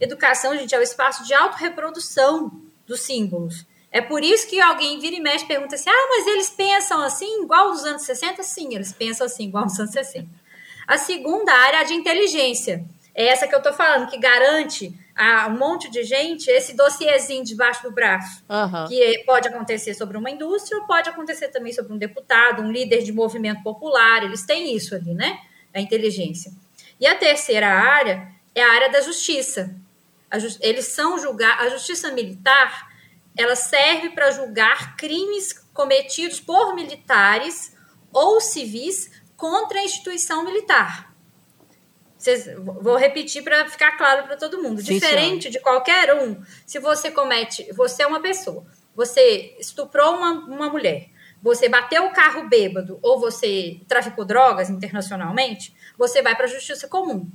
Educação, 0.00 0.56
gente, 0.56 0.74
é 0.74 0.78
o 0.78 0.82
espaço 0.82 1.24
de 1.24 1.34
autorreprodução 1.34 2.50
dos 2.86 3.00
símbolos. 3.00 3.66
É 3.92 4.00
por 4.00 4.22
isso 4.22 4.48
que 4.48 4.60
alguém 4.60 4.98
vira 4.98 5.16
e 5.16 5.20
mexe 5.20 5.44
pergunta 5.44 5.74
assim: 5.74 5.90
ah, 5.90 6.06
mas 6.08 6.26
eles 6.26 6.50
pensam 6.50 7.02
assim, 7.02 7.42
igual 7.42 7.68
nos 7.68 7.84
anos 7.84 8.02
60? 8.02 8.42
Sim, 8.42 8.74
eles 8.74 8.92
pensam 8.92 9.26
assim, 9.26 9.44
igual 9.44 9.64
nos 9.64 9.78
anos 9.78 9.92
60. 9.92 10.28
A 10.86 10.96
segunda 10.96 11.52
área 11.52 11.78
é 11.78 11.80
a 11.80 11.84
de 11.84 11.94
inteligência. 11.94 12.84
É 13.14 13.26
essa 13.26 13.46
que 13.46 13.54
eu 13.54 13.62
tô 13.62 13.72
falando, 13.72 14.08
que 14.08 14.18
garante 14.18 14.92
a 15.16 15.46
um 15.46 15.56
monte 15.56 15.90
de 15.90 16.04
gente 16.04 16.50
esse 16.50 16.76
dossiezinho 16.76 17.42
debaixo 17.42 17.82
do 17.82 17.90
braço. 17.90 18.44
Aham. 18.50 18.86
Que 18.86 19.24
pode 19.24 19.48
acontecer 19.48 19.94
sobre 19.94 20.18
uma 20.18 20.30
indústria 20.30 20.78
ou 20.78 20.86
pode 20.86 21.08
acontecer 21.08 21.48
também 21.48 21.72
sobre 21.72 21.92
um 21.92 21.98
deputado, 21.98 22.62
um 22.62 22.70
líder 22.70 23.02
de 23.02 23.12
movimento 23.12 23.62
popular. 23.62 24.22
Eles 24.22 24.44
têm 24.44 24.76
isso 24.76 24.94
ali, 24.94 25.14
né? 25.14 25.38
A 25.74 25.80
inteligência. 25.80 26.52
E 27.00 27.06
a 27.06 27.14
terceira 27.14 27.68
área 27.68 28.28
é 28.54 28.62
a 28.62 28.72
área 28.72 28.90
da 28.90 29.00
justiça. 29.00 29.74
Eles 30.60 30.86
são 30.86 31.18
julgar 31.18 31.60
a 31.60 31.68
justiça 31.68 32.10
militar, 32.10 32.88
ela 33.36 33.54
serve 33.54 34.10
para 34.10 34.30
julgar 34.30 34.96
crimes 34.96 35.52
cometidos 35.72 36.40
por 36.40 36.74
militares 36.74 37.76
ou 38.12 38.40
civis 38.40 39.10
contra 39.36 39.78
a 39.78 39.84
instituição 39.84 40.44
militar. 40.44 41.14
Vocês- 42.26 42.50
vou 42.58 42.96
repetir 42.96 43.44
para 43.44 43.68
ficar 43.68 43.92
claro 43.92 44.24
para 44.24 44.36
todo 44.36 44.60
mundo. 44.60 44.80
Sim, 44.82 44.94
Diferente 44.94 45.48
de 45.48 45.60
qualquer 45.60 46.12
um, 46.20 46.42
se 46.66 46.80
você 46.80 47.08
comete, 47.08 47.72
você 47.72 48.02
é 48.02 48.06
uma 48.06 48.20
pessoa, 48.20 48.66
você 48.96 49.54
estuprou 49.60 50.16
uma, 50.16 50.32
uma 50.32 50.68
mulher, 50.68 51.08
você 51.40 51.68
bateu 51.68 52.04
o 52.04 52.10
carro 52.12 52.48
bêbado 52.48 52.98
ou 53.00 53.20
você 53.20 53.80
traficou 53.86 54.24
drogas 54.24 54.68
internacionalmente, 54.68 55.72
você 55.96 56.20
vai 56.20 56.34
para 56.34 56.46
a 56.46 56.48
justiça 56.48 56.88
comum. 56.88 57.30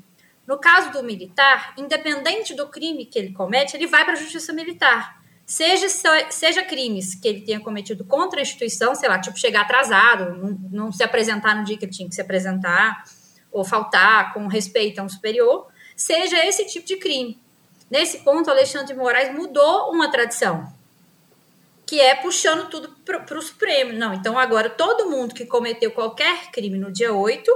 No 0.45 0.57
caso 0.57 0.91
do 0.91 1.01
militar, 1.01 1.73
independente 1.77 2.53
do 2.53 2.67
crime 2.67 3.05
que 3.05 3.17
ele 3.17 3.31
comete, 3.31 3.77
ele 3.77 3.87
vai 3.87 4.03
para 4.03 4.13
a 4.15 4.17
justiça 4.17 4.51
militar. 4.51 5.21
Seja, 5.45 5.87
seja 6.29 6.63
crimes 6.63 7.15
que 7.15 7.27
ele 7.27 7.41
tenha 7.41 7.59
cometido 7.61 8.03
contra 8.03 8.39
a 8.39 8.41
instituição, 8.41 8.93
sei 8.93 9.07
lá, 9.07 9.19
tipo 9.19 9.37
chegar 9.39 9.61
atrasado, 9.61 10.35
não, 10.35 10.59
não 10.85 10.91
se 10.91 11.03
apresentar 11.03 11.55
no 11.55 11.63
dia 11.63 11.77
que 11.77 11.85
ele 11.85 11.91
tinha 11.91 12.09
que 12.09 12.15
se 12.15 12.21
apresentar, 12.21 13.03
ou 13.51 13.63
faltar 13.63 14.33
com 14.33 14.47
respeito 14.47 14.99
a 14.99 15.03
um 15.03 15.09
superior, 15.09 15.67
seja 15.95 16.45
esse 16.45 16.65
tipo 16.65 16.85
de 16.85 16.97
crime. 16.97 17.39
Nesse 17.89 18.19
ponto, 18.19 18.49
Alexandre 18.49 18.87
de 18.87 18.93
Moraes 18.93 19.33
mudou 19.35 19.91
uma 19.91 20.09
tradição, 20.09 20.71
que 21.85 21.99
é 21.99 22.15
puxando 22.15 22.69
tudo 22.69 22.95
para 23.05 23.37
o 23.37 23.41
Supremo. 23.41 23.91
Não, 23.91 24.13
então 24.13 24.39
agora 24.39 24.69
todo 24.69 25.09
mundo 25.09 25.35
que 25.35 25.45
cometeu 25.45 25.91
qualquer 25.91 26.49
crime 26.51 26.77
no 26.77 26.91
dia 26.91 27.13
8 27.13 27.51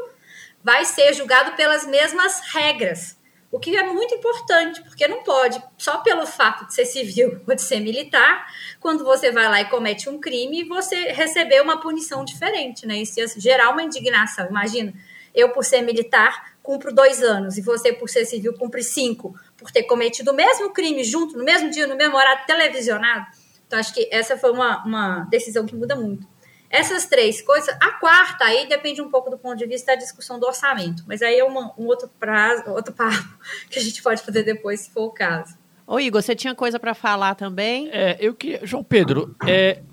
vai 0.61 0.83
ser 0.83 1.13
julgado 1.13 1.55
pelas 1.55 1.85
mesmas 1.85 2.41
regras. 2.51 3.17
O 3.51 3.59
que 3.59 3.77
é 3.77 3.83
muito 3.83 4.13
importante, 4.13 4.81
porque 4.81 5.07
não 5.07 5.23
pode, 5.23 5.63
só 5.77 5.99
pelo 5.99 6.27
fato 6.27 6.67
de 6.67 6.73
ser 6.73 6.85
civil 6.85 7.39
ou 7.47 7.55
de 7.55 7.61
ser 7.61 7.79
militar, 7.79 8.45
quando 8.81 9.05
você 9.05 9.31
vai 9.31 9.47
lá 9.47 9.61
e 9.61 9.69
comete 9.69 10.09
um 10.09 10.19
crime, 10.19 10.65
você 10.65 11.13
receber 11.13 11.61
uma 11.61 11.79
punição 11.79 12.25
diferente, 12.25 12.85
né? 12.85 12.97
Isso 12.97 13.17
ia 13.17 13.27
gerar 13.37 13.69
uma 13.69 13.83
indignação. 13.83 14.47
Imagina, 14.49 14.93
eu, 15.35 15.49
por 15.49 15.63
ser 15.63 15.81
militar, 15.81 16.55
cumpro 16.63 16.93
dois 16.93 17.21
anos, 17.21 17.57
e 17.57 17.61
você, 17.61 17.93
por 17.93 18.09
ser 18.09 18.25
civil, 18.25 18.53
cumpre 18.53 18.81
cinco, 18.81 19.35
por 19.57 19.69
ter 19.69 19.83
cometido 19.83 20.31
o 20.31 20.33
mesmo 20.33 20.71
crime 20.71 21.03
junto, 21.03 21.37
no 21.37 21.43
mesmo 21.43 21.69
dia, 21.69 21.85
no 21.85 21.95
mesmo 21.95 22.15
horário, 22.15 22.45
televisionado. 22.47 23.27
Então, 23.67 23.77
acho 23.77 23.93
que 23.93 24.07
essa 24.11 24.37
foi 24.37 24.51
uma, 24.51 24.83
uma 24.83 25.19
decisão 25.29 25.65
que 25.65 25.75
muda 25.75 25.95
muito. 25.95 26.27
Essas 26.69 27.05
três 27.05 27.41
coisas, 27.41 27.75
a 27.79 27.91
quarta 27.91 28.45
aí 28.45 28.67
depende 28.67 29.01
um 29.01 29.09
pouco 29.09 29.29
do 29.29 29.37
ponto 29.37 29.55
de 29.55 29.65
vista 29.65 29.93
da 29.93 29.95
discussão 29.95 30.39
do 30.39 30.45
orçamento, 30.45 31.03
mas 31.07 31.21
aí 31.21 31.39
é 31.39 31.43
uma, 31.43 31.73
um 31.77 31.85
outro 31.85 32.09
prazo, 32.19 32.69
outro 32.71 32.93
papo 32.93 33.37
que 33.69 33.77
a 33.77 33.81
gente 33.81 34.01
pode 34.01 34.21
fazer 34.21 34.43
depois, 34.43 34.81
se 34.81 34.91
for 34.91 35.03
o 35.03 35.11
caso. 35.11 35.57
Ô, 35.87 35.99
Igor, 35.99 36.21
você 36.21 36.35
tinha 36.35 36.55
coisa 36.55 36.79
para 36.79 36.95
falar 36.95 37.35
também? 37.35 37.89
É, 37.91 38.17
eu 38.19 38.33
queria. 38.33 38.65
João 38.65 38.83
Pedro, 38.83 39.35
é, 39.47 39.83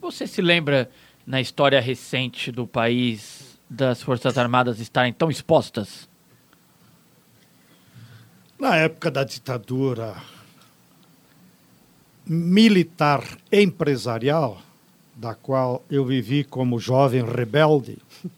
você 0.00 0.26
se 0.26 0.40
lembra 0.40 0.90
na 1.26 1.40
história 1.40 1.78
recente 1.78 2.50
do 2.50 2.66
país 2.66 3.41
das 3.72 4.02
Forças 4.02 4.36
Armadas 4.36 4.78
estarem 4.78 5.12
tão 5.12 5.30
expostas? 5.30 6.08
Na 8.58 8.76
época 8.76 9.10
da 9.10 9.24
ditadura 9.24 10.14
militar 12.24 13.24
empresarial, 13.50 14.60
da 15.16 15.34
qual 15.34 15.84
eu 15.90 16.04
vivi 16.04 16.44
como 16.44 16.78
jovem 16.78 17.24
rebelde, 17.24 17.98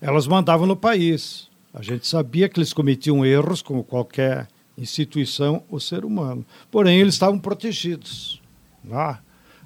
elas 0.00 0.26
mandavam 0.26 0.66
no 0.66 0.76
país. 0.76 1.48
A 1.72 1.80
gente 1.80 2.06
sabia 2.06 2.48
que 2.48 2.58
eles 2.58 2.72
cometiam 2.72 3.24
erros, 3.24 3.62
como 3.62 3.84
qualquer 3.84 4.48
instituição 4.76 5.62
ou 5.70 5.78
ser 5.78 6.04
humano. 6.04 6.44
Porém, 6.70 6.98
eles 6.98 7.14
estavam 7.14 7.38
protegidos. 7.38 8.42
né? 8.82 9.18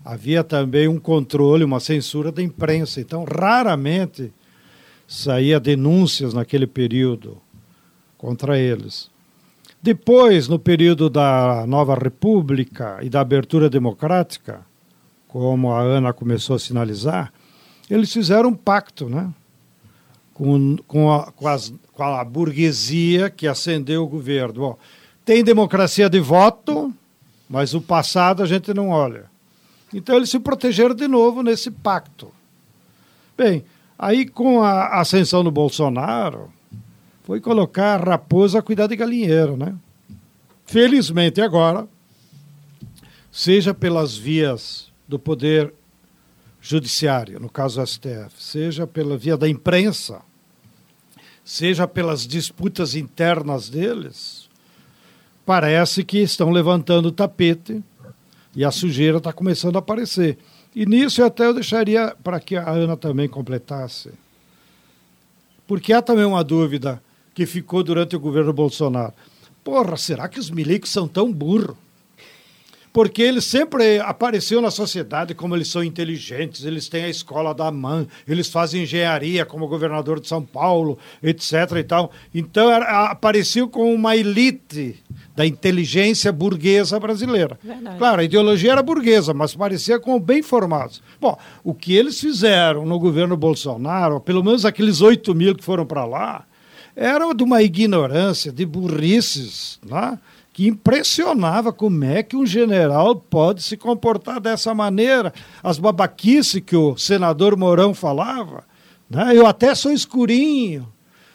Havia 0.04 0.44
também 0.44 0.86
um 0.86 0.98
controle, 0.98 1.64
uma 1.64 1.80
censura 1.80 2.30
da 2.30 2.42
imprensa. 2.42 3.00
Então, 3.00 3.24
raramente 3.24 4.32
saía 5.08 5.58
denúncias 5.58 6.34
naquele 6.34 6.66
período 6.66 7.38
contra 8.18 8.58
eles. 8.58 9.10
Depois, 9.82 10.48
no 10.48 10.58
período 10.58 11.08
da 11.08 11.66
Nova 11.66 11.94
República 11.94 12.98
e 13.02 13.08
da 13.08 13.20
abertura 13.20 13.68
democrática, 13.70 14.60
como 15.28 15.72
a 15.72 15.80
Ana 15.80 16.12
começou 16.12 16.56
a 16.56 16.58
sinalizar, 16.58 17.32
eles 17.90 18.12
fizeram 18.12 18.50
um 18.50 18.54
pacto 18.54 19.08
né? 19.08 19.30
com, 20.32 20.76
com, 20.86 21.12
a, 21.12 21.30
com, 21.32 21.48
as, 21.48 21.72
com 21.92 22.02
a 22.02 22.24
burguesia 22.24 23.30
que 23.30 23.46
acendeu 23.46 24.04
o 24.04 24.08
governo. 24.08 24.54
Bom, 24.54 24.78
tem 25.24 25.44
democracia 25.44 26.08
de 26.08 26.20
voto, 26.20 26.92
mas 27.48 27.74
o 27.74 27.80
passado 27.80 28.42
a 28.42 28.46
gente 28.46 28.72
não 28.72 28.88
olha. 28.88 29.33
Então 29.94 30.16
eles 30.16 30.28
se 30.28 30.40
protegeram 30.40 30.94
de 30.94 31.06
novo 31.06 31.40
nesse 31.40 31.70
pacto. 31.70 32.32
Bem, 33.38 33.64
aí 33.96 34.26
com 34.26 34.60
a 34.60 35.00
ascensão 35.00 35.44
do 35.44 35.52
Bolsonaro, 35.52 36.52
foi 37.22 37.40
colocar 37.40 38.02
a 38.02 38.10
raposa 38.10 38.58
a 38.58 38.62
cuidar 38.62 38.88
de 38.88 38.96
galinheiro, 38.96 39.56
né? 39.56 39.74
Felizmente 40.66 41.40
agora, 41.40 41.86
seja 43.30 43.72
pelas 43.72 44.16
vias 44.16 44.92
do 45.06 45.18
poder 45.18 45.72
judiciário, 46.60 47.38
no 47.38 47.48
caso 47.48 47.84
STF, 47.86 48.32
seja 48.36 48.86
pela 48.86 49.16
via 49.16 49.36
da 49.36 49.48
imprensa, 49.48 50.22
seja 51.44 51.86
pelas 51.86 52.26
disputas 52.26 52.94
internas 52.94 53.68
deles, 53.68 54.48
parece 55.46 56.02
que 56.02 56.18
estão 56.18 56.50
levantando 56.50 57.06
o 57.06 57.12
tapete 57.12 57.82
e 58.54 58.64
a 58.64 58.70
sujeira 58.70 59.18
está 59.18 59.32
começando 59.32 59.76
a 59.76 59.80
aparecer. 59.80 60.38
E 60.74 60.86
nisso 60.86 61.22
até 61.22 61.46
eu 61.46 61.54
deixaria 61.54 62.16
para 62.22 62.40
que 62.40 62.56
a 62.56 62.68
Ana 62.68 62.96
também 62.96 63.28
completasse. 63.28 64.10
Porque 65.66 65.92
há 65.92 66.02
também 66.02 66.24
uma 66.24 66.44
dúvida 66.44 67.02
que 67.34 67.46
ficou 67.46 67.82
durante 67.82 68.14
o 68.14 68.20
governo 68.20 68.52
Bolsonaro. 68.52 69.12
Porra, 69.62 69.96
será 69.96 70.28
que 70.28 70.38
os 70.38 70.50
milicos 70.50 70.90
são 70.90 71.08
tão 71.08 71.32
burros? 71.32 71.76
Porque 72.94 73.22
eles 73.22 73.44
sempre 73.44 73.98
apareceram 73.98 74.62
na 74.62 74.70
sociedade 74.70 75.34
como 75.34 75.56
eles 75.56 75.66
são 75.66 75.82
inteligentes, 75.82 76.64
eles 76.64 76.88
têm 76.88 77.02
a 77.02 77.08
escola 77.08 77.52
da 77.52 77.68
mãe, 77.68 78.06
eles 78.26 78.48
fazem 78.48 78.84
engenharia 78.84 79.44
como 79.44 79.66
governador 79.66 80.20
de 80.20 80.28
São 80.28 80.40
Paulo, 80.40 80.96
etc. 81.20 81.72
e 81.76 81.82
tal. 81.82 82.12
Então 82.32 82.70
era, 82.70 83.10
apareciam 83.10 83.66
como 83.66 83.92
uma 83.92 84.14
elite 84.14 85.02
da 85.34 85.44
inteligência 85.44 86.30
burguesa 86.30 87.00
brasileira. 87.00 87.58
Verdade. 87.64 87.98
Claro, 87.98 88.20
a 88.20 88.24
ideologia 88.24 88.70
era 88.70 88.82
burguesa, 88.82 89.34
mas 89.34 89.56
parecia 89.56 89.98
como 89.98 90.20
bem 90.20 90.40
formados. 90.40 91.02
Bom, 91.20 91.36
o 91.64 91.74
que 91.74 91.96
eles 91.96 92.20
fizeram 92.20 92.86
no 92.86 93.00
governo 93.00 93.36
Bolsonaro, 93.36 94.20
pelo 94.20 94.44
menos 94.44 94.64
aqueles 94.64 95.00
8 95.00 95.34
mil 95.34 95.56
que 95.56 95.64
foram 95.64 95.84
para 95.84 96.04
lá, 96.04 96.44
era 96.94 97.32
de 97.34 97.42
uma 97.42 97.60
ignorância, 97.60 98.52
de 98.52 98.64
burrices, 98.64 99.80
né? 99.84 100.16
Que 100.54 100.68
impressionava 100.68 101.72
como 101.72 102.04
é 102.04 102.22
que 102.22 102.36
um 102.36 102.46
general 102.46 103.16
pode 103.16 103.60
se 103.60 103.76
comportar 103.76 104.40
dessa 104.40 104.72
maneira. 104.72 105.34
As 105.60 105.80
babaquices 105.80 106.62
que 106.64 106.76
o 106.76 106.96
senador 106.96 107.56
Mourão 107.56 107.92
falava, 107.92 108.64
né? 109.10 109.36
eu 109.36 109.48
até 109.48 109.74
sou 109.74 109.90
escurinho 109.90 110.88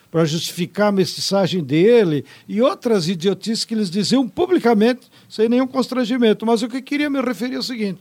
para 0.09 0.23
justificar 0.23 0.87
a 0.87 0.91
mestiçagem 0.91 1.61
dele, 1.63 2.25
e 2.47 2.61
outras 2.61 3.07
idiotices 3.09 3.65
que 3.65 3.75
eles 3.75 3.91
diziam 3.91 4.27
publicamente 4.27 5.01
sem 5.27 5.49
nenhum 5.49 5.67
constrangimento. 5.67 6.45
Mas 6.45 6.63
o 6.63 6.69
que 6.69 6.77
eu 6.77 6.81
queria 6.81 7.09
me 7.09 7.21
referir 7.21 7.55
é 7.55 7.59
o 7.59 7.63
seguinte: 7.63 7.99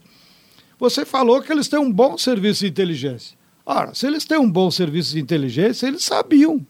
você 0.79 1.05
falou 1.05 1.43
que 1.43 1.53
eles 1.53 1.67
têm 1.67 1.81
um 1.81 1.93
bom 1.93 2.17
serviço 2.17 2.61
de 2.61 2.71
inteligência. 2.71 3.37
Ora, 3.67 3.93
se 3.93 4.07
eles 4.07 4.25
têm 4.25 4.39
um 4.39 4.51
bom 4.51 4.71
serviço 4.71 5.13
de 5.13 5.21
inteligência, 5.21 5.89
eles 5.89 6.05
sabiam 6.05 6.65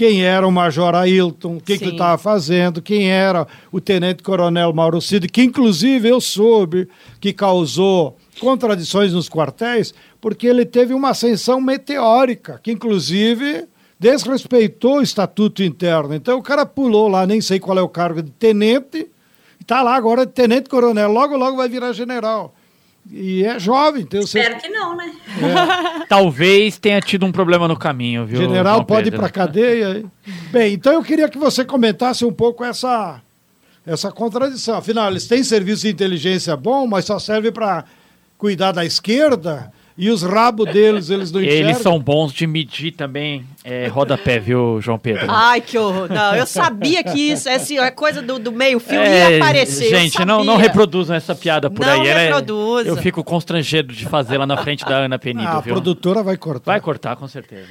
quem 0.00 0.24
era 0.24 0.48
o 0.48 0.50
Major 0.50 0.94
Ailton, 0.94 1.56
o 1.56 1.60
que 1.60 1.74
ele 1.74 1.90
estava 1.90 2.16
fazendo, 2.16 2.80
quem 2.80 3.10
era 3.10 3.46
o 3.70 3.82
Tenente 3.82 4.22
Coronel 4.22 4.72
Mauro 4.72 4.98
Cid, 4.98 5.28
que 5.28 5.42
inclusive 5.42 6.08
eu 6.08 6.22
soube 6.22 6.88
que 7.20 7.34
causou 7.34 8.16
contradições 8.40 9.12
nos 9.12 9.28
quartéis, 9.28 9.92
porque 10.18 10.46
ele 10.46 10.64
teve 10.64 10.94
uma 10.94 11.10
ascensão 11.10 11.60
meteórica, 11.60 12.58
que 12.62 12.72
inclusive 12.72 13.66
desrespeitou 13.98 15.00
o 15.00 15.02
estatuto 15.02 15.62
interno. 15.62 16.14
Então 16.14 16.38
o 16.38 16.42
cara 16.42 16.64
pulou 16.64 17.06
lá, 17.06 17.26
nem 17.26 17.42
sei 17.42 17.60
qual 17.60 17.76
é 17.76 17.82
o 17.82 17.88
cargo 17.88 18.22
de 18.22 18.30
tenente, 18.30 19.06
está 19.60 19.82
lá 19.82 19.94
agora 19.94 20.24
de 20.24 20.32
tenente 20.32 20.70
coronel, 20.70 21.12
logo 21.12 21.36
logo 21.36 21.58
vai 21.58 21.68
virar 21.68 21.92
general. 21.92 22.54
E 23.10 23.44
é 23.44 23.58
jovem, 23.58 24.04
tem 24.04 24.20
Espero 24.20 24.58
que 24.58 24.68
não, 24.68 24.96
né? 24.96 25.12
É. 26.02 26.06
Talvez 26.08 26.78
tenha 26.78 27.00
tido 27.00 27.26
um 27.26 27.32
problema 27.32 27.66
no 27.66 27.76
caminho, 27.76 28.26
viu? 28.26 28.40
General 28.40 28.74
João 28.76 28.84
pode 28.84 29.10
Pedro? 29.10 29.16
ir 29.16 29.20
para 29.20 29.30
cadeia. 29.30 30.04
Bem, 30.50 30.74
então 30.74 30.92
eu 30.92 31.02
queria 31.02 31.28
que 31.28 31.38
você 31.38 31.64
comentasse 31.64 32.24
um 32.24 32.32
pouco 32.32 32.64
essa 32.64 33.20
essa 33.86 34.12
contradição. 34.12 34.76
Afinal, 34.76 35.10
eles 35.10 35.26
têm 35.26 35.42
serviço 35.42 35.82
de 35.82 35.88
inteligência 35.88 36.56
bom, 36.56 36.86
mas 36.86 37.04
só 37.04 37.18
serve 37.18 37.50
para 37.50 37.84
cuidar 38.38 38.72
da 38.72 38.84
esquerda 38.84 39.72
e 40.00 40.08
os 40.08 40.22
rabos 40.22 40.64
deles, 40.72 41.10
eles 41.10 41.30
não 41.30 41.42
enxergam. 41.42 41.68
Eles 41.68 41.82
são 41.82 42.00
bons 42.00 42.32
de 42.32 42.46
medir 42.46 42.92
também 42.92 43.44
é, 43.62 43.86
rodapé, 43.86 44.38
viu, 44.38 44.80
João 44.80 44.98
Pedro? 44.98 45.26
Ai, 45.28 45.60
que 45.60 45.76
horror. 45.76 46.08
Não, 46.10 46.34
eu 46.34 46.46
sabia 46.46 47.04
que 47.04 47.20
isso 47.20 47.50
assim, 47.50 47.78
é 47.78 47.90
coisa 47.90 48.22
do, 48.22 48.38
do 48.38 48.50
meio-fio 48.50 48.98
é, 48.98 49.32
ia 49.32 49.36
aparecer. 49.36 49.90
Gente, 49.90 50.24
não, 50.24 50.42
não 50.42 50.56
reproduzam 50.56 51.14
essa 51.14 51.34
piada 51.34 51.68
por 51.68 51.84
não 51.84 51.92
aí. 51.92 51.98
Não 52.08 52.16
reproduzam. 52.16 52.94
Eu 52.94 52.96
fico 52.96 53.22
constrangido 53.22 53.92
de 53.92 54.06
fazê-la 54.06 54.46
na 54.46 54.56
frente 54.56 54.86
da 54.86 54.96
Ana 54.96 55.18
Penido, 55.18 55.46
ah, 55.46 55.60
viu? 55.60 55.74
A 55.74 55.76
produtora 55.76 56.22
vai 56.22 56.38
cortar. 56.38 56.72
Vai 56.72 56.80
cortar, 56.80 57.16
com 57.16 57.28
certeza. 57.28 57.68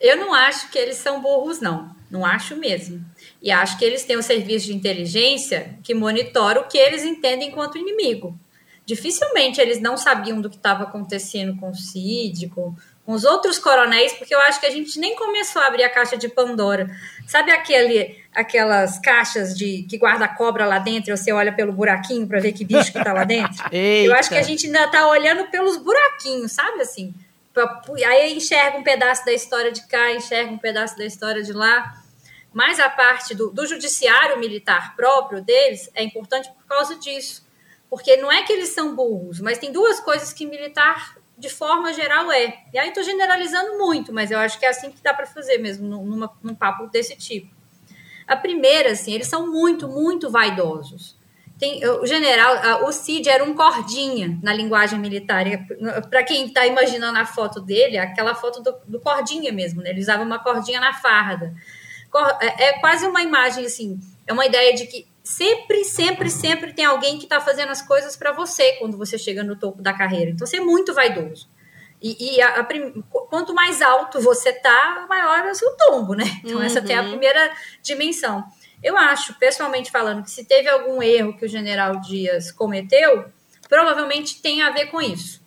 Eu 0.00 0.18
não 0.18 0.32
acho 0.32 0.70
que 0.70 0.78
eles 0.78 0.96
são 0.96 1.20
burros, 1.20 1.60
não. 1.60 1.90
Não 2.08 2.24
acho 2.24 2.54
mesmo. 2.56 3.04
E 3.42 3.50
acho 3.50 3.76
que 3.76 3.84
eles 3.84 4.04
têm 4.04 4.16
um 4.16 4.22
serviço 4.22 4.66
de 4.66 4.74
inteligência 4.74 5.74
que 5.82 5.92
monitora 5.92 6.60
o 6.60 6.68
que 6.68 6.78
eles 6.78 7.04
entendem 7.04 7.48
enquanto 7.48 7.76
inimigo 7.76 8.38
dificilmente 8.86 9.60
eles 9.60 9.80
não 9.80 9.96
sabiam 9.96 10.40
do 10.40 10.48
que 10.48 10.56
estava 10.56 10.84
acontecendo 10.84 11.58
com 11.58 11.70
o 11.70 11.74
Cid, 11.74 12.48
com, 12.48 12.72
com, 13.04 13.12
os 13.12 13.24
outros 13.24 13.58
coronéis, 13.58 14.12
porque 14.12 14.32
eu 14.32 14.38
acho 14.42 14.60
que 14.60 14.66
a 14.66 14.70
gente 14.70 14.98
nem 15.00 15.16
começou 15.16 15.60
a 15.60 15.66
abrir 15.66 15.82
a 15.82 15.90
caixa 15.90 16.16
de 16.16 16.28
Pandora. 16.28 16.88
Sabe 17.26 17.50
aquele, 17.50 18.16
aquelas 18.32 19.00
caixas 19.00 19.58
de 19.58 19.82
que 19.90 19.98
guarda 19.98 20.28
cobra 20.28 20.64
lá 20.64 20.78
dentro 20.78 21.10
e 21.10 21.16
você 21.16 21.32
olha 21.32 21.52
pelo 21.52 21.72
buraquinho 21.72 22.28
para 22.28 22.38
ver 22.38 22.52
que 22.52 22.64
bicho 22.64 22.92
que 22.92 22.98
está 22.98 23.12
lá 23.12 23.24
dentro? 23.24 23.56
eu 23.74 24.14
acho 24.14 24.28
que 24.28 24.36
a 24.36 24.42
gente 24.42 24.66
ainda 24.66 24.84
está 24.84 25.08
olhando 25.08 25.50
pelos 25.50 25.76
buraquinhos, 25.78 26.52
sabe 26.52 26.80
assim? 26.80 27.12
Pra, 27.52 27.82
aí 28.06 28.36
enxerga 28.36 28.78
um 28.78 28.84
pedaço 28.84 29.24
da 29.24 29.32
história 29.32 29.72
de 29.72 29.84
cá, 29.88 30.12
enxerga 30.12 30.52
um 30.52 30.58
pedaço 30.58 30.96
da 30.96 31.04
história 31.04 31.42
de 31.42 31.52
lá. 31.52 31.92
Mas 32.52 32.78
a 32.78 32.88
parte 32.88 33.34
do, 33.34 33.50
do 33.50 33.66
judiciário 33.66 34.38
militar 34.38 34.94
próprio 34.94 35.42
deles 35.42 35.90
é 35.92 36.04
importante 36.04 36.48
por 36.48 36.64
causa 36.66 36.96
disso 36.96 37.45
porque 37.88 38.16
não 38.16 38.30
é 38.30 38.42
que 38.42 38.52
eles 38.52 38.70
são 38.70 38.94
burros, 38.94 39.40
mas 39.40 39.58
tem 39.58 39.72
duas 39.72 40.00
coisas 40.00 40.32
que 40.32 40.46
militar, 40.46 41.16
de 41.38 41.48
forma 41.48 41.92
geral, 41.92 42.30
é. 42.32 42.64
E 42.72 42.78
aí 42.78 42.88
estou 42.88 43.02
generalizando 43.02 43.78
muito, 43.78 44.12
mas 44.12 44.30
eu 44.30 44.38
acho 44.38 44.58
que 44.58 44.66
é 44.66 44.68
assim 44.68 44.90
que 44.90 45.02
dá 45.02 45.14
para 45.14 45.26
fazer 45.26 45.58
mesmo, 45.58 45.86
numa, 45.88 46.32
num 46.42 46.54
papo 46.54 46.86
desse 46.88 47.16
tipo. 47.16 47.54
A 48.26 48.36
primeira, 48.36 48.90
assim, 48.90 49.12
eles 49.12 49.28
são 49.28 49.50
muito, 49.50 49.88
muito 49.88 50.30
vaidosos. 50.30 51.16
Tem, 51.58 51.86
o 51.86 52.04
general, 52.04 52.84
o 52.84 52.92
Cid 52.92 53.28
era 53.30 53.42
um 53.42 53.54
cordinha 53.54 54.38
na 54.42 54.52
linguagem 54.52 54.98
militar. 54.98 55.44
Para 56.10 56.22
quem 56.22 56.46
está 56.46 56.66
imaginando 56.66 57.18
a 57.18 57.24
foto 57.24 57.60
dele, 57.60 57.96
aquela 57.96 58.34
foto 58.34 58.62
do, 58.62 58.74
do, 58.86 59.00
cordinha 59.00 59.50
mesmo, 59.52 59.80
né? 59.80 59.90
Ele 59.90 60.00
usava 60.00 60.22
uma 60.22 60.38
cordinha 60.38 60.80
na 60.80 60.92
farda. 60.92 61.54
É, 62.40 62.68
é 62.68 62.72
quase 62.80 63.06
uma 63.06 63.22
imagem 63.22 63.64
assim, 63.64 63.98
é 64.26 64.32
uma 64.32 64.44
ideia 64.44 64.74
de 64.74 64.86
que 64.86 65.06
sempre, 65.26 65.84
sempre, 65.84 66.30
sempre 66.30 66.72
tem 66.72 66.84
alguém 66.84 67.18
que 67.18 67.24
está 67.24 67.40
fazendo 67.40 67.70
as 67.70 67.82
coisas 67.82 68.16
para 68.16 68.30
você 68.30 68.74
quando 68.74 68.96
você 68.96 69.18
chega 69.18 69.42
no 69.42 69.56
topo 69.56 69.82
da 69.82 69.92
carreira. 69.92 70.30
Então, 70.30 70.46
você 70.46 70.58
é 70.58 70.60
muito 70.60 70.94
vaidoso. 70.94 71.50
E, 72.00 72.36
e 72.36 72.40
a, 72.40 72.60
a 72.60 72.64
prim... 72.64 73.02
quanto 73.28 73.52
mais 73.52 73.82
alto 73.82 74.20
você 74.20 74.52
tá, 74.52 75.04
maior 75.08 75.44
é 75.44 75.50
o 75.50 75.54
seu 75.54 75.76
tombo, 75.76 76.14
né? 76.14 76.24
Então, 76.44 76.58
uhum. 76.58 76.62
essa 76.62 76.80
tem 76.80 76.96
a 76.96 77.02
primeira 77.02 77.52
dimensão. 77.82 78.44
Eu 78.80 78.96
acho, 78.96 79.34
pessoalmente 79.34 79.90
falando, 79.90 80.22
que 80.22 80.30
se 80.30 80.44
teve 80.44 80.68
algum 80.68 81.02
erro 81.02 81.36
que 81.36 81.44
o 81.44 81.48
general 81.48 82.00
Dias 82.00 82.52
cometeu, 82.52 83.24
provavelmente 83.68 84.40
tem 84.40 84.62
a 84.62 84.70
ver 84.70 84.86
com 84.86 85.00
isso. 85.00 85.44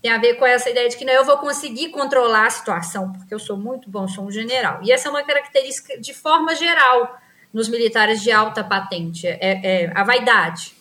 Tem 0.00 0.10
a 0.10 0.16
ver 0.16 0.36
com 0.36 0.46
essa 0.46 0.70
ideia 0.70 0.88
de 0.88 0.96
que 0.96 1.04
não, 1.04 1.12
eu 1.12 1.24
vou 1.24 1.36
conseguir 1.36 1.90
controlar 1.90 2.46
a 2.46 2.50
situação, 2.50 3.12
porque 3.12 3.34
eu 3.34 3.38
sou 3.38 3.58
muito 3.58 3.90
bom, 3.90 4.08
sou 4.08 4.24
um 4.24 4.30
general. 4.30 4.80
E 4.82 4.90
essa 4.90 5.08
é 5.08 5.10
uma 5.10 5.22
característica 5.22 6.00
de 6.00 6.14
forma 6.14 6.54
geral 6.54 7.18
nos 7.52 7.68
militares 7.68 8.22
de 8.22 8.30
alta 8.30 8.62
patente, 8.62 9.26
é, 9.26 9.38
é 9.40 9.92
a 9.94 10.04
vaidade. 10.04 10.74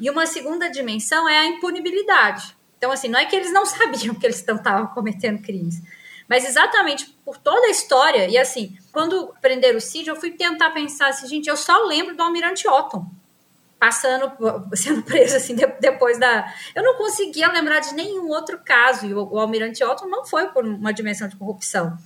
E 0.00 0.10
uma 0.10 0.26
segunda 0.26 0.68
dimensão 0.68 1.28
é 1.28 1.38
a 1.38 1.46
impunibilidade. 1.46 2.56
Então, 2.76 2.90
assim, 2.90 3.08
não 3.08 3.18
é 3.18 3.24
que 3.24 3.36
eles 3.36 3.52
não 3.52 3.64
sabiam 3.66 4.14
que 4.14 4.26
eles 4.26 4.38
estavam 4.38 4.86
cometendo 4.88 5.42
crimes, 5.42 5.82
mas 6.28 6.44
exatamente 6.44 7.06
por 7.24 7.36
toda 7.36 7.66
a 7.66 7.70
história. 7.70 8.28
E 8.28 8.38
assim, 8.38 8.76
quando 8.92 9.34
prenderam 9.40 9.78
o 9.78 9.80
Cid, 9.80 10.08
eu 10.08 10.16
fui 10.16 10.30
tentar 10.30 10.70
pensar 10.70 11.08
assim, 11.08 11.26
gente, 11.28 11.48
eu 11.48 11.56
só 11.56 11.84
lembro 11.84 12.16
do 12.16 12.22
Almirante 12.22 12.66
Otton 12.66 13.06
passando, 13.78 14.32
sendo 14.74 15.02
preso 15.02 15.36
assim 15.36 15.54
depois 15.80 16.18
da. 16.18 16.52
Eu 16.74 16.82
não 16.82 16.96
conseguia 16.96 17.50
lembrar 17.52 17.80
de 17.80 17.94
nenhum 17.94 18.28
outro 18.28 18.58
caso. 18.64 19.06
E 19.06 19.14
o, 19.14 19.32
o 19.32 19.38
Almirante 19.38 19.84
Otton 19.84 20.06
não 20.06 20.24
foi 20.24 20.48
por 20.48 20.64
uma 20.64 20.92
dimensão 20.92 21.28
de 21.28 21.36
corrupção 21.36 21.96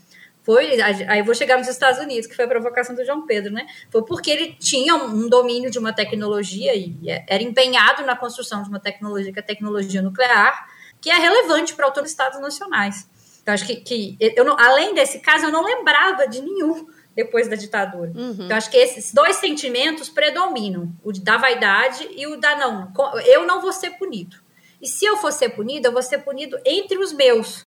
foi, 0.48 0.80
aí 0.80 1.18
eu 1.18 1.26
vou 1.26 1.34
chegar 1.34 1.58
nos 1.58 1.68
Estados 1.68 2.00
Unidos, 2.00 2.26
que 2.26 2.34
foi 2.34 2.46
a 2.46 2.48
provocação 2.48 2.96
do 2.96 3.04
João 3.04 3.26
Pedro, 3.26 3.52
né? 3.52 3.66
Foi 3.90 4.02
porque 4.02 4.30
ele 4.30 4.54
tinha 4.54 4.94
um 4.94 5.28
domínio 5.28 5.70
de 5.70 5.78
uma 5.78 5.92
tecnologia 5.92 6.74
e 6.74 6.98
é, 7.06 7.22
era 7.28 7.42
empenhado 7.42 8.02
na 8.06 8.16
construção 8.16 8.62
de 8.62 8.70
uma 8.70 8.80
tecnologia, 8.80 9.30
que 9.30 9.38
é 9.38 9.42
a 9.42 9.44
tecnologia 9.44 10.00
nuclear, 10.00 10.66
que 11.02 11.10
é 11.10 11.18
relevante 11.18 11.74
para 11.74 11.90
todos 11.90 12.08
os 12.08 12.12
estados 12.12 12.40
nacionais. 12.40 13.06
Então, 13.42 13.52
acho 13.52 13.66
que, 13.66 13.76
que 13.76 14.16
eu 14.18 14.42
não, 14.42 14.58
além 14.58 14.94
desse 14.94 15.20
caso, 15.20 15.44
eu 15.44 15.52
não 15.52 15.62
lembrava 15.62 16.26
de 16.26 16.40
nenhum 16.40 16.86
depois 17.14 17.46
da 17.46 17.54
ditadura. 17.54 18.10
Uhum. 18.16 18.38
Então, 18.40 18.56
acho 18.56 18.70
que 18.70 18.78
esses 18.78 19.12
dois 19.12 19.36
sentimentos 19.36 20.08
predominam: 20.08 20.90
o 21.04 21.12
da 21.12 21.36
vaidade 21.36 22.08
e 22.16 22.26
o 22.26 22.40
da 22.40 22.56
não. 22.56 22.90
Eu 23.26 23.46
não 23.46 23.60
vou 23.60 23.70
ser 23.70 23.98
punido. 23.98 24.38
E 24.80 24.88
se 24.88 25.04
eu 25.04 25.18
for 25.18 25.30
ser 25.30 25.50
punido, 25.50 25.88
eu 25.88 25.92
vou 25.92 26.02
ser 26.02 26.18
punido 26.18 26.58
entre 26.64 26.96
os 26.96 27.12
meus. 27.12 27.67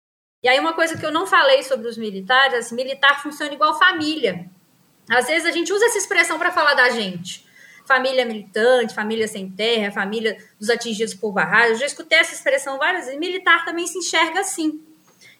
E 0.42 0.48
aí, 0.48 0.59
uma 0.59 0.72
coisa 0.72 0.98
que 0.98 1.07
eu 1.07 1.12
não 1.12 1.26
falei 1.26 1.62
sobre 1.62 1.87
os 1.87 1.96
militares, 1.96 2.55
assim, 2.55 2.74
militar 2.74 3.22
funciona 3.22 3.52
igual 3.52 3.78
família. 3.78 4.50
Às 5.09 5.26
vezes 5.26 5.46
a 5.46 5.52
gente 5.52 5.72
usa 5.72 5.85
essa 5.87 5.98
expressão 5.98 6.38
para 6.38 6.50
falar 6.50 6.74
da 6.74 6.90
gente. 6.90 7.46
Família 7.87 8.24
militante, 8.24 8.94
família 8.94 9.28
sem 9.28 9.50
terra, 9.50 9.92
família 9.92 10.37
dos 10.59 10.68
atingidos 10.68 11.14
por 11.14 11.33
barragem. 11.33 11.72
Eu 11.72 11.78
já 11.78 11.87
escutei 11.87 12.18
essa 12.18 12.35
expressão 12.35 12.78
várias 12.78 13.05
vezes. 13.05 13.20
Militar 13.20 13.64
também 13.64 13.87
se 13.87 13.98
enxerga 13.98 14.40
assim. 14.40 14.81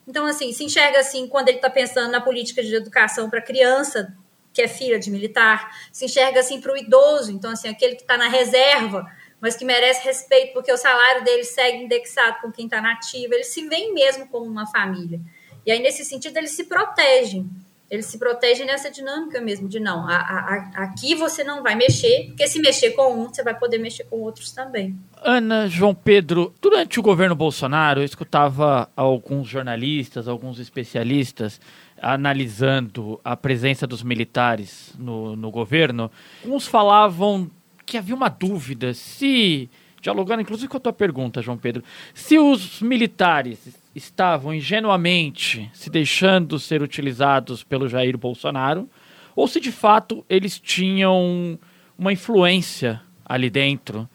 Então, 0.07 0.25
assim, 0.25 0.51
se 0.53 0.63
enxerga 0.63 0.99
assim 0.99 1.27
quando 1.27 1.49
ele 1.49 1.57
está 1.57 1.69
pensando 1.69 2.11
na 2.11 2.21
política 2.21 2.61
de 2.61 2.73
educação 2.73 3.29
para 3.29 3.41
criança 3.41 4.15
que 4.53 4.61
é 4.61 4.67
filha 4.67 4.99
de 4.99 5.09
militar, 5.09 5.75
se 5.91 6.05
enxerga 6.05 6.39
assim 6.39 6.61
para 6.61 6.71
o 6.71 6.77
idoso, 6.77 7.31
então, 7.31 7.49
assim, 7.49 7.67
aquele 7.67 7.95
que 7.95 8.03
está 8.03 8.15
na 8.15 8.27
reserva 8.27 9.09
mas 9.43 9.57
que 9.57 9.65
merece 9.65 10.05
respeito 10.05 10.53
porque 10.53 10.71
o 10.71 10.77
salário 10.77 11.21
dele 11.25 11.43
segue 11.43 11.83
indexado 11.83 12.37
com 12.41 12.49
quem 12.49 12.63
está 12.63 12.79
nativo. 12.79 13.33
Eles 13.33 13.47
se 13.47 13.67
veem 13.67 13.93
mesmo 13.93 14.25
como 14.29 14.45
uma 14.45 14.65
família. 14.65 15.19
E 15.65 15.71
aí, 15.71 15.81
nesse 15.81 16.05
sentido, 16.05 16.37
eles 16.37 16.51
se 16.51 16.63
protegem. 16.63 17.49
Eles 17.91 18.05
se 18.05 18.17
protegem 18.17 18.65
nessa 18.65 18.89
dinâmica 18.89 19.41
mesmo, 19.41 19.67
de 19.67 19.81
não, 19.81 20.07
a, 20.07 20.15
a, 20.15 20.83
aqui 20.83 21.13
você 21.13 21.43
não 21.43 21.61
vai 21.61 21.75
mexer, 21.75 22.27
porque 22.27 22.47
se 22.47 22.57
mexer 22.59 22.91
com 22.91 23.21
um, 23.21 23.27
você 23.27 23.43
vai 23.43 23.53
poder 23.53 23.79
mexer 23.79 24.05
com 24.05 24.21
outros 24.21 24.53
também. 24.53 24.97
Ana, 25.21 25.67
João 25.67 25.93
Pedro, 25.93 26.55
durante 26.61 26.97
o 26.97 27.03
governo 27.03 27.35
Bolsonaro, 27.35 27.99
eu 27.99 28.05
escutava 28.05 28.89
alguns 28.95 29.49
jornalistas, 29.49 30.29
alguns 30.29 30.57
especialistas 30.57 31.59
analisando 32.01 33.19
a 33.25 33.35
presença 33.35 33.85
dos 33.85 34.03
militares 34.03 34.93
no, 34.97 35.35
no 35.35 35.51
governo. 35.51 36.09
Uns 36.45 36.65
falavam 36.65 37.51
que 37.85 37.97
havia 37.97 38.15
uma 38.15 38.29
dúvida 38.29 38.93
se, 38.93 39.69
dialogando 40.01 40.41
inclusive 40.41 40.67
com 40.67 40.77
a 40.77 40.79
tua 40.79 40.93
pergunta, 40.93 41.41
João 41.41 41.57
Pedro, 41.57 41.83
se 42.13 42.37
os 42.37 42.81
militares 42.81 43.79
estavam 43.95 44.53
ingenuamente 44.53 45.69
se 45.73 45.89
deixando 45.89 46.59
ser 46.59 46.81
utilizados 46.81 47.63
pelo 47.63 47.87
Jair 47.87 48.17
Bolsonaro, 48.17 48.89
ou 49.35 49.47
se 49.47 49.59
de 49.59 49.71
fato 49.71 50.25
eles 50.29 50.59
tinham 50.59 51.59
uma 51.97 52.13
influência 52.13 53.01
ali 53.25 53.49
dentro. 53.49 54.07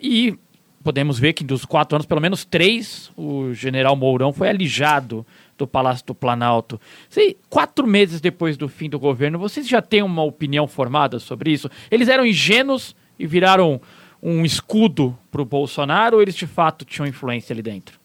E 0.00 0.38
podemos 0.82 1.18
ver 1.18 1.32
que 1.32 1.44
dos 1.44 1.64
quatro 1.64 1.96
anos, 1.96 2.06
pelo 2.06 2.20
menos 2.20 2.44
três, 2.44 3.10
o 3.16 3.52
general 3.52 3.96
Mourão 3.96 4.32
foi 4.32 4.48
alijado 4.48 5.26
do 5.56 5.66
Palácio 5.66 6.06
do 6.06 6.14
Planalto. 6.14 6.80
Sei, 7.08 7.36
quatro 7.50 7.86
meses 7.86 8.20
depois 8.20 8.56
do 8.56 8.68
fim 8.68 8.88
do 8.88 8.98
governo, 8.98 9.38
vocês 9.38 9.68
já 9.68 9.82
têm 9.82 10.02
uma 10.02 10.22
opinião 10.22 10.66
formada 10.66 11.18
sobre 11.18 11.52
isso? 11.52 11.70
Eles 11.90 12.08
eram 12.08 12.24
ingênuos 12.24 12.94
e 13.18 13.26
viraram 13.26 13.80
um 14.22 14.44
escudo 14.44 15.16
para 15.30 15.42
o 15.42 15.44
Bolsonaro 15.44 16.16
ou 16.16 16.22
eles 16.22 16.34
de 16.34 16.46
fato 16.46 16.84
tinham 16.84 17.06
influência 17.06 17.52
ali 17.52 17.62
dentro? 17.62 17.98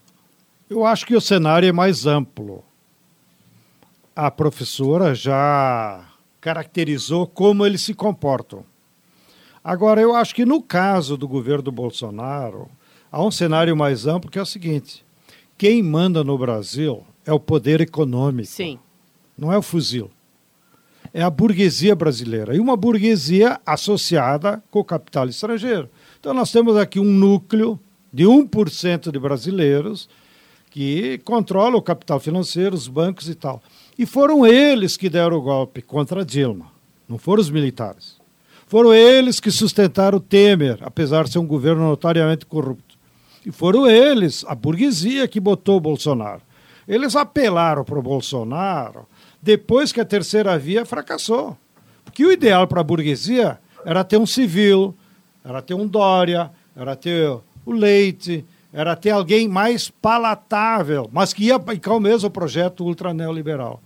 Eu 0.69 0.85
acho 0.85 1.05
que 1.05 1.15
o 1.15 1.21
cenário 1.21 1.67
é 1.67 1.71
mais 1.71 2.05
amplo. 2.05 2.63
A 4.15 4.29
professora 4.29 5.13
já 5.13 6.05
caracterizou 6.39 7.25
como 7.25 7.65
eles 7.65 7.81
se 7.81 7.93
comportam. 7.93 8.65
Agora, 9.63 10.01
eu 10.01 10.13
acho 10.13 10.35
que 10.35 10.45
no 10.45 10.61
caso 10.61 11.15
do 11.15 11.27
governo 11.27 11.63
do 11.63 11.71
Bolsonaro, 11.71 12.69
há 13.11 13.23
um 13.23 13.31
cenário 13.31 13.75
mais 13.77 14.05
amplo 14.05 14.29
que 14.29 14.37
é 14.37 14.41
o 14.41 14.45
seguinte: 14.45 15.05
quem 15.57 15.81
manda 15.81 16.23
no 16.23 16.37
Brasil 16.37 17.05
é 17.25 17.31
o 17.31 17.39
poder 17.39 17.79
econômico. 17.79 18.49
Sim. 18.49 18.77
Não 19.37 19.51
é 19.51 19.57
o 19.57 19.61
fuzil. 19.61 20.11
É 21.13 21.21
a 21.21 21.29
burguesia 21.29 21.95
brasileira. 21.95 22.55
E 22.55 22.59
uma 22.59 22.75
burguesia 22.75 23.59
associada 23.65 24.63
com 24.71 24.79
o 24.79 24.83
capital 24.83 25.27
estrangeiro. 25.27 25.89
Então, 26.19 26.33
nós 26.33 26.51
temos 26.51 26.75
aqui 26.75 26.99
um 26.99 27.03
núcleo 27.03 27.79
de 28.11 28.23
1% 28.23 29.11
de 29.11 29.19
brasileiros 29.19 30.09
que 30.73 31.19
controla 31.19 31.77
o 31.77 31.81
capital 31.83 32.19
financeiro, 32.19 32.75
os 32.75 32.87
bancos 32.87 33.29
e 33.29 33.35
tal. 33.35 33.61
E 33.97 34.07
foram 34.07 34.43
eles 34.43 34.97
que 34.97 35.07
deram 35.07 35.37
o 35.37 35.41
golpe 35.41 35.83
contra 35.83 36.25
Dilma, 36.25 36.71
não 37.07 37.19
foram 37.19 37.41
os 37.41 37.51
militares. 37.51 38.17
Foram 38.65 38.91
eles 38.91 39.39
que 39.39 39.51
sustentaram 39.51 40.17
o 40.17 40.21
Temer, 40.21 40.79
apesar 40.81 41.25
de 41.25 41.31
ser 41.31 41.37
um 41.37 41.45
governo 41.45 41.83
notariamente 41.83 42.47
corrupto. 42.47 42.97
E 43.45 43.51
foram 43.51 43.87
eles, 43.87 44.43
a 44.47 44.55
burguesia, 44.55 45.27
que 45.27 45.39
botou 45.39 45.77
o 45.77 45.79
Bolsonaro. 45.79 46.41
Eles 46.87 47.15
apelaram 47.15 47.83
para 47.83 47.99
o 47.99 48.01
Bolsonaro 48.01 49.05
depois 49.43 49.91
que 49.91 49.99
a 49.99 50.05
terceira 50.05 50.57
via 50.57 50.85
fracassou. 50.85 51.57
Porque 52.05 52.25
o 52.25 52.31
ideal 52.31 52.65
para 52.65 52.79
a 52.79 52.83
burguesia 52.83 53.59
era 53.85 54.01
ter 54.03 54.17
um 54.17 54.25
civil, 54.25 54.95
era 55.43 55.61
ter 55.61 55.73
um 55.73 55.85
Dória, 55.85 56.49
era 56.73 56.95
ter 56.95 57.29
o 57.65 57.71
Leite, 57.73 58.45
era 58.71 58.95
ter 58.95 59.09
alguém 59.09 59.49
mais 59.49 59.89
palatável, 59.89 61.09
mas 61.11 61.33
que 61.33 61.45
ia 61.45 61.55
aplicar 61.55 61.93
o 61.93 61.99
mesmo 61.99 62.29
projeto 62.29 62.85
ultra 62.85 63.13
neoliberal. 63.13 63.81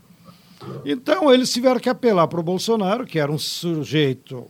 Então, 0.86 1.34
eles 1.34 1.52
tiveram 1.52 1.80
que 1.80 1.90
apelar 1.90 2.28
para 2.28 2.40
o 2.40 2.44
Bolsonaro, 2.44 3.06
que 3.06 3.20
era 3.20 3.32
um 3.32 3.38
sujeito, 3.38 4.48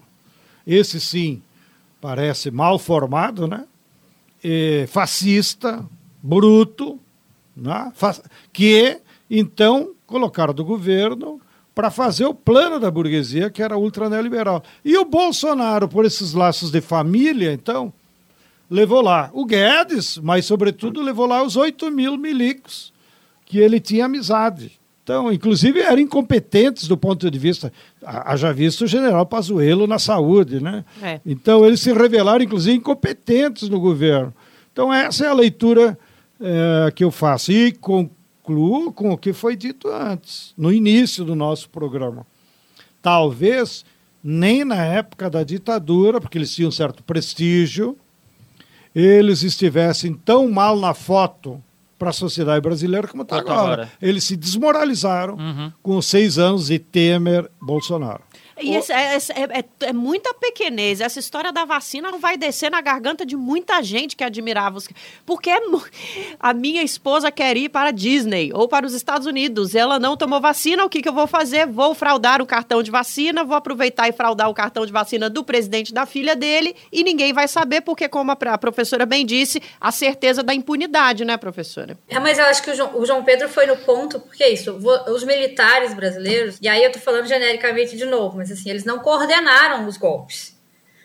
esse 0.66 1.00
sim, 1.00 1.42
parece 2.02 2.52
mal 2.52 2.78
formado, 2.78 3.48
né? 3.48 3.66
E 4.44 4.86
fascista, 4.88 5.86
bruto, 6.22 7.00
né? 7.56 7.92
que 8.54 9.00
então 9.30 9.96
colocaram 10.08 10.54
do 10.54 10.66
governo 10.66 11.40
para 11.76 11.92
fazer 11.92 12.26
o 12.26 12.34
plano 12.34 12.80
da 12.80 12.90
burguesia, 12.90 13.52
que 13.52 13.62
era 13.62 13.78
ultra 13.78 14.10
neoliberal. 14.10 14.64
E 14.84 14.98
o 14.98 15.06
Bolsonaro, 15.06 15.88
por 15.88 16.06
esses 16.06 16.34
laços 16.34 16.72
de 16.72 16.82
família, 16.82 17.54
então, 17.54 17.94
levou 18.68 19.02
lá 19.02 19.30
o 19.32 19.46
Guedes, 19.46 20.18
mas, 20.18 20.46
sobretudo, 20.46 21.04
levou 21.04 21.28
lá 21.28 21.44
os 21.44 21.56
8 21.56 21.92
mil 21.92 22.18
milicos 22.18 22.92
que 23.46 23.60
ele 23.60 23.80
tinha 23.80 24.06
amizade. 24.06 24.72
Então, 25.04 25.32
inclusive, 25.32 25.80
eram 25.80 26.02
incompetentes 26.02 26.88
do 26.88 26.98
ponto 26.98 27.30
de 27.30 27.40
vista. 27.40 27.72
Haja 28.04 28.52
visto 28.52 28.82
o 28.82 28.88
general 28.88 29.26
Pazuello 29.26 29.88
na 29.88 30.00
saúde, 30.00 30.60
né? 30.60 30.84
É. 31.02 31.22
Então, 31.26 31.66
eles 31.66 31.80
se 31.80 31.94
revelaram, 31.94 32.44
inclusive, 32.44 32.76
incompetentes 32.76 33.70
no 33.70 33.80
governo. 33.80 34.34
Então, 34.74 34.92
essa 34.94 35.26
é 35.26 35.30
a 35.30 35.34
leitura 35.34 35.98
é, 36.42 36.92
que 36.92 37.04
eu 37.04 37.12
faço. 37.12 37.52
E 37.52 37.72
concluo 38.48 38.94
com 38.94 39.12
o 39.12 39.18
que 39.18 39.34
foi 39.34 39.58
dito 39.58 39.90
antes, 39.90 40.54
no 40.58 40.72
início 40.72 41.26
do 41.26 41.36
nosso 41.36 41.70
programa. 41.70 42.26
Talvez 43.02 43.84
nem 44.24 44.64
na 44.64 44.84
época 44.84 45.30
da 45.30 45.44
ditadura, 45.44 46.22
porque 46.22 46.38
eles 46.38 46.56
tinham 46.56 46.70
um 46.70 46.72
certo 46.72 47.04
prestígio, 47.04 47.98
eles 48.96 49.44
estivessem 49.44 50.14
tão 50.14 50.50
mal 50.50 50.80
na 50.80 50.94
foto 50.94 51.62
para 52.00 52.10
a 52.10 52.14
sociedade 52.14 52.62
brasileira 52.62 53.08
como 53.08 53.24
está 53.24 53.38
agora. 53.38 53.60
agora. 53.60 53.92
Eles 54.02 54.24
se 54.24 54.38
desmoralizaram 54.38 55.36
uhum. 55.36 55.72
com 55.84 55.98
os 55.98 56.06
seis 56.06 56.38
anos 56.38 56.68
de 56.68 56.80
Temer 56.80 57.50
Bolsonaro. 57.62 58.24
E 58.60 58.76
esse, 58.76 58.92
é, 58.92 59.16
é, 59.16 59.60
é, 59.60 59.66
é, 59.88 59.94
muita 59.94 60.34
pequenez. 60.34 61.02
Essa 61.02 61.20
história 61.20 61.52
da 61.52 61.66
vacina 61.66 62.12
não 62.12 62.20
vai 62.20 62.38
descer 62.38 62.72
na 62.72 62.82
garganta 62.82 63.26
de 63.26 63.36
muita 63.36 63.82
gente 63.82 64.16
que 64.16 64.24
admirava 64.24 64.78
os. 64.78 64.88
Porque 65.26 65.50
é 65.50 65.60
a 66.40 66.54
minha 66.54 66.84
esposa 66.84 67.32
quer 67.32 67.58
ir 67.58 67.70
para 67.70 67.90
a 67.90 67.92
Disney 67.92 68.52
ou 68.54 68.68
para 68.68 68.86
os 68.86 68.94
Estados 68.94 69.28
Unidos. 69.28 69.76
Ela 69.76 70.00
não 70.00 70.16
tomou 70.16 70.40
vacina. 70.40 70.86
O 70.86 70.90
que, 70.90 71.02
que 71.02 71.10
eu 71.10 71.14
vou 71.14 71.28
fazer? 71.28 71.68
Vou 71.68 71.94
fraudar 71.94 72.42
o 72.42 72.46
cartão 72.46 72.82
de 72.82 72.92
vacina, 72.92 73.44
vou 73.44 73.56
aproveitar 73.56 74.08
e 74.08 74.12
fraudar 74.12 74.50
o 74.50 74.54
cartão 74.54 74.86
de 74.86 74.92
vacina 74.92 75.30
do 75.30 75.44
presidente 75.44 75.94
da 75.94 76.06
filha 76.06 76.36
dele 76.36 76.76
e 76.92 77.04
ninguém 77.04 77.34
vai 77.34 77.48
saber, 77.48 77.82
porque, 77.82 78.08
como 78.08 78.32
a 78.32 78.58
professora 78.58 79.06
bem 79.06 79.26
disse, 79.26 79.62
a 79.80 79.92
certeza 79.92 80.44
da 80.44 80.54
impunidade, 80.54 81.24
né, 81.26 81.38
professora? 81.38 81.98
É, 82.08 82.20
mas 82.20 82.38
eu 82.38 82.46
acho 82.46 82.64
que 82.64 82.72
o 82.72 82.76
João, 82.76 83.00
o 83.00 83.06
João 83.06 83.24
Pedro 83.24 83.50
foi 83.50 83.66
no 83.66 83.78
ponto, 83.78 84.20
porque 84.20 84.44
é 84.44 84.50
isso, 84.52 84.78
os 85.08 85.24
militares 85.24 85.94
brasileiros, 85.94 86.58
e 86.62 86.68
aí 86.68 86.84
eu 86.84 86.92
tô 86.92 87.00
falando 87.00 87.28
genericamente 87.28 87.96
de 87.96 88.06
novo, 88.06 88.38
mas 88.38 88.47
assim, 88.52 88.70
eles 88.70 88.86
não 88.86 89.00
coordenaram 89.00 89.88
os 89.88 89.98
golpes. 89.98 90.58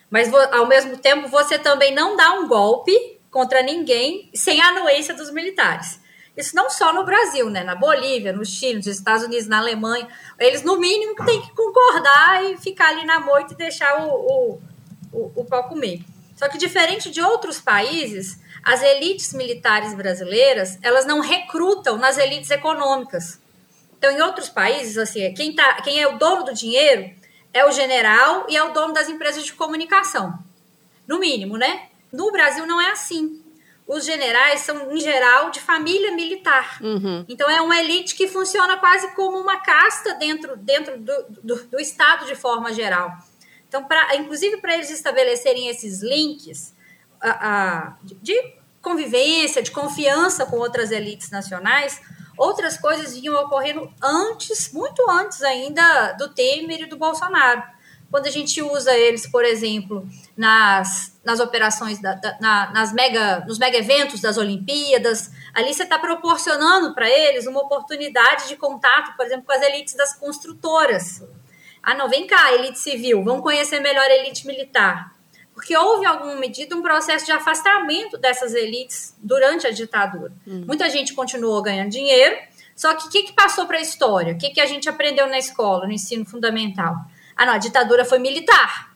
Mas 0.09 0.31
ao 0.51 0.67
mesmo 0.67 0.97
tempo, 0.97 1.27
você 1.27 1.57
também 1.57 1.93
não 1.93 2.15
dá 2.15 2.33
um 2.33 2.47
golpe 2.47 3.19
contra 3.31 3.63
ninguém 3.63 4.29
sem 4.33 4.61
a 4.61 4.67
anuência 4.67 5.13
dos 5.13 5.31
militares. 5.31 5.99
Isso 6.35 6.55
não 6.55 6.69
só 6.69 6.93
no 6.93 7.03
Brasil, 7.03 7.49
né? 7.49 7.63
Na 7.63 7.75
Bolívia, 7.75 8.33
no 8.33 8.45
Chile, 8.45 8.77
nos 8.77 8.87
Estados 8.87 9.23
Unidos, 9.23 9.47
na 9.47 9.59
Alemanha. 9.59 10.07
Eles, 10.39 10.63
no 10.63 10.79
mínimo, 10.79 11.15
têm 11.25 11.41
que 11.41 11.51
concordar 11.55 12.43
e 12.45 12.57
ficar 12.57 12.89
ali 12.89 13.05
na 13.05 13.19
moita 13.19 13.53
e 13.53 13.57
deixar 13.57 14.05
o, 14.05 14.09
o, 14.09 14.61
o, 15.11 15.31
o 15.35 15.45
pau 15.45 15.67
comer. 15.67 16.01
Só 16.35 16.47
que, 16.49 16.57
diferente 16.57 17.11
de 17.11 17.21
outros 17.21 17.59
países, 17.59 18.39
as 18.63 18.81
elites 18.81 19.33
militares 19.33 19.93
brasileiras, 19.93 20.79
elas 20.81 21.05
não 21.05 21.19
recrutam 21.19 21.97
nas 21.97 22.17
elites 22.17 22.49
econômicas. 22.49 23.39
Então, 23.97 24.11
em 24.11 24.21
outros 24.21 24.49
países, 24.49 24.97
assim, 24.97 25.33
quem, 25.33 25.55
tá, 25.55 25.81
quem 25.81 26.01
é 26.01 26.07
o 26.07 26.17
dono 26.17 26.43
do 26.43 26.53
dinheiro 26.53 27.09
é 27.53 27.65
o 27.65 27.71
general 27.71 28.47
e 28.49 28.57
é 28.57 28.63
o 28.63 28.73
dono 28.73 28.93
das 28.93 29.07
empresas 29.07 29.45
de 29.45 29.53
comunicação. 29.53 30.37
No 31.07 31.19
mínimo, 31.19 31.57
né? 31.57 31.87
No 32.11 32.31
Brasil 32.31 32.65
não 32.65 32.81
é 32.81 32.91
assim. 32.91 33.41
Os 33.85 34.05
generais 34.05 34.61
são, 34.61 34.91
em 34.91 34.99
geral, 34.99 35.51
de 35.51 35.59
família 35.59 36.11
militar. 36.13 36.79
Uhum. 36.81 37.25
Então 37.27 37.49
é 37.49 37.61
uma 37.61 37.77
elite 37.77 38.15
que 38.15 38.27
funciona 38.27 38.77
quase 38.77 39.13
como 39.13 39.37
uma 39.37 39.59
casta 39.59 40.13
dentro, 40.15 40.55
dentro 40.55 40.97
do, 40.97 41.25
do, 41.43 41.63
do 41.65 41.79
Estado 41.79 42.25
de 42.25 42.35
forma 42.35 42.73
geral. 42.73 43.11
Então, 43.67 43.83
pra, 43.83 44.15
inclusive 44.15 44.57
para 44.57 44.75
eles 44.75 44.89
estabelecerem 44.89 45.67
esses 45.67 46.01
links 46.01 46.73
a, 47.19 47.29
a, 47.29 47.97
de 48.03 48.35
convivência, 48.81 49.61
de 49.61 49.71
confiança 49.71 50.45
com 50.45 50.57
outras 50.57 50.91
elites 50.91 51.29
nacionais, 51.29 52.01
outras 52.37 52.77
coisas 52.77 53.13
vinham 53.13 53.35
ocorrendo 53.35 53.91
antes, 54.01 54.71
muito 54.73 55.09
antes 55.09 55.41
ainda 55.41 56.13
do 56.13 56.29
Temer 56.29 56.81
e 56.81 56.85
do 56.85 56.97
Bolsonaro. 56.97 57.63
Quando 58.09 58.27
a 58.27 58.31
gente 58.31 58.61
usa 58.61 58.95
eles, 58.95 59.25
por 59.25 59.43
exemplo, 59.43 60.07
nas, 60.37 61.19
nas 61.23 61.39
operações, 61.39 61.99
da, 61.99 62.13
da, 62.13 62.37
na, 62.39 62.71
nas 62.71 62.93
mega, 62.93 63.39
nos 63.47 63.57
mega 63.57 63.77
eventos 63.77 64.21
das 64.21 64.37
Olimpíadas, 64.37 65.31
ali 65.53 65.73
você 65.73 65.81
está 65.81 65.97
proporcionando 65.97 66.93
para 66.93 67.09
eles 67.09 67.47
uma 67.47 67.61
oportunidade 67.61 68.47
de 68.47 68.55
contato, 68.55 69.15
por 69.17 69.25
exemplo, 69.25 69.45
com 69.45 69.53
as 69.53 69.63
elites 69.63 69.95
das 69.95 70.13
construtoras. 70.15 71.23
Ah, 71.81 71.95
não, 71.95 72.07
vem 72.07 72.27
cá, 72.27 72.53
elite 72.53 72.77
civil, 72.77 73.23
vamos 73.23 73.41
conhecer 73.41 73.79
melhor 73.79 74.05
a 74.05 74.15
elite 74.15 74.45
militar 74.45 75.11
porque 75.53 75.77
houve, 75.77 76.05
em 76.05 76.07
alguma 76.07 76.35
medida, 76.35 76.75
um 76.75 76.81
processo 76.81 77.25
de 77.25 77.31
afastamento 77.31 78.17
dessas 78.17 78.53
elites 78.53 79.15
durante 79.19 79.67
a 79.67 79.71
ditadura. 79.71 80.33
Hum. 80.47 80.63
Muita 80.65 80.89
gente 80.89 81.13
continuou 81.13 81.61
ganhando 81.61 81.89
dinheiro, 81.89 82.35
só 82.75 82.95
que 82.95 83.07
o 83.07 83.09
que, 83.09 83.23
que, 83.23 83.33
passou 83.33 83.67
para 83.67 83.77
a 83.77 83.81
história? 83.81 84.33
O 84.33 84.37
que, 84.37 84.49
que 84.49 84.59
a 84.59 84.65
gente 84.65 84.89
aprendeu 84.89 85.27
na 85.27 85.37
escola, 85.37 85.85
no 85.85 85.93
ensino 85.93 86.25
fundamental? 86.25 86.95
Ah, 87.35 87.45
não, 87.45 87.53
a 87.53 87.57
ditadura 87.57 88.03
foi 88.03 88.19
militar. 88.19 88.93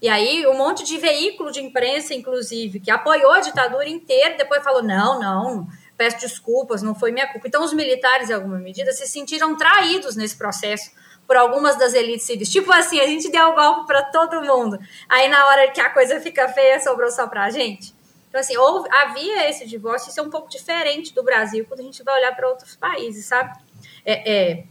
E 0.00 0.08
aí, 0.08 0.46
um 0.46 0.56
monte 0.56 0.84
de 0.84 0.96
veículo 0.96 1.50
de 1.50 1.60
imprensa, 1.60 2.14
inclusive, 2.14 2.80
que 2.80 2.90
apoiou 2.90 3.32
a 3.32 3.40
ditadura 3.40 3.88
inteira, 3.88 4.36
depois 4.36 4.62
falou: 4.62 4.82
não, 4.82 5.20
não, 5.20 5.66
peço 5.96 6.20
desculpas, 6.20 6.82
não 6.82 6.94
foi 6.94 7.12
minha 7.12 7.26
culpa. 7.30 7.46
Então, 7.46 7.62
os 7.62 7.74
militares, 7.74 8.30
em 8.30 8.32
alguma 8.32 8.58
medida, 8.58 8.92
se 8.92 9.06
sentiram 9.06 9.56
traídos 9.56 10.16
nesse 10.16 10.38
processo 10.38 10.90
por 11.30 11.36
algumas 11.36 11.78
das 11.78 11.94
elites 11.94 12.26
civis. 12.26 12.48
Tipo 12.48 12.72
assim, 12.72 12.98
a 12.98 13.06
gente 13.06 13.30
deu 13.30 13.50
o 13.50 13.54
golpe 13.54 13.86
para 13.86 14.02
todo 14.02 14.42
mundo. 14.42 14.76
Aí 15.08 15.28
na 15.28 15.46
hora 15.46 15.70
que 15.70 15.80
a 15.80 15.88
coisa 15.88 16.20
fica 16.20 16.48
feia, 16.48 16.80
sobrou 16.80 17.08
só 17.08 17.28
para 17.28 17.44
a 17.44 17.50
gente. 17.50 17.94
Então, 18.28 18.40
assim, 18.40 18.56
houve, 18.56 18.88
havia 18.90 19.48
esse 19.48 19.64
divórcio, 19.64 20.10
isso 20.10 20.18
é 20.18 20.24
um 20.24 20.28
pouco 20.28 20.50
diferente 20.50 21.14
do 21.14 21.22
Brasil 21.22 21.64
quando 21.68 21.78
a 21.78 21.82
gente 21.84 22.02
vai 22.02 22.18
olhar 22.18 22.34
para 22.34 22.48
outros 22.48 22.74
países, 22.74 23.26
sabe? 23.26 23.56
É, 24.04 24.32
é 24.32 24.64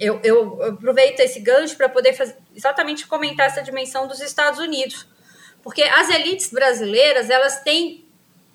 eu, 0.00 0.18
eu, 0.24 0.62
aproveito 0.62 1.20
esse 1.20 1.40
gancho 1.40 1.76
para 1.76 1.90
poder 1.90 2.14
fazer, 2.14 2.38
exatamente 2.56 3.06
comentar 3.06 3.44
essa 3.44 3.60
dimensão 3.60 4.08
dos 4.08 4.22
Estados 4.22 4.58
Unidos. 4.58 5.06
Porque 5.62 5.82
as 5.82 6.08
elites 6.08 6.50
brasileiras, 6.50 7.28
elas 7.28 7.60
têm 7.60 8.08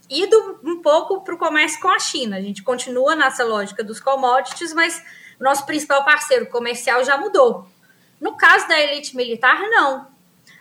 ido 0.10 0.60
um 0.64 0.82
pouco 0.82 1.22
para 1.22 1.36
o 1.36 1.38
comércio 1.38 1.80
com 1.80 1.89
a 1.89 1.99
China. 1.99 2.36
A 2.36 2.41
gente 2.41 2.64
continua 2.64 3.16
nessa 3.16 3.43
lógica 3.43 3.84
dos 3.84 3.99
commodities, 3.99 4.74
mas 4.74 5.04
nosso 5.43 5.65
principal 5.65 6.03
parceiro 6.03 6.47
comercial 6.47 7.03
já 7.03 7.17
mudou. 7.17 7.67
No 8.19 8.37
caso 8.37 8.67
da 8.67 8.79
elite 8.79 9.15
militar, 9.15 9.59
não. 9.69 10.07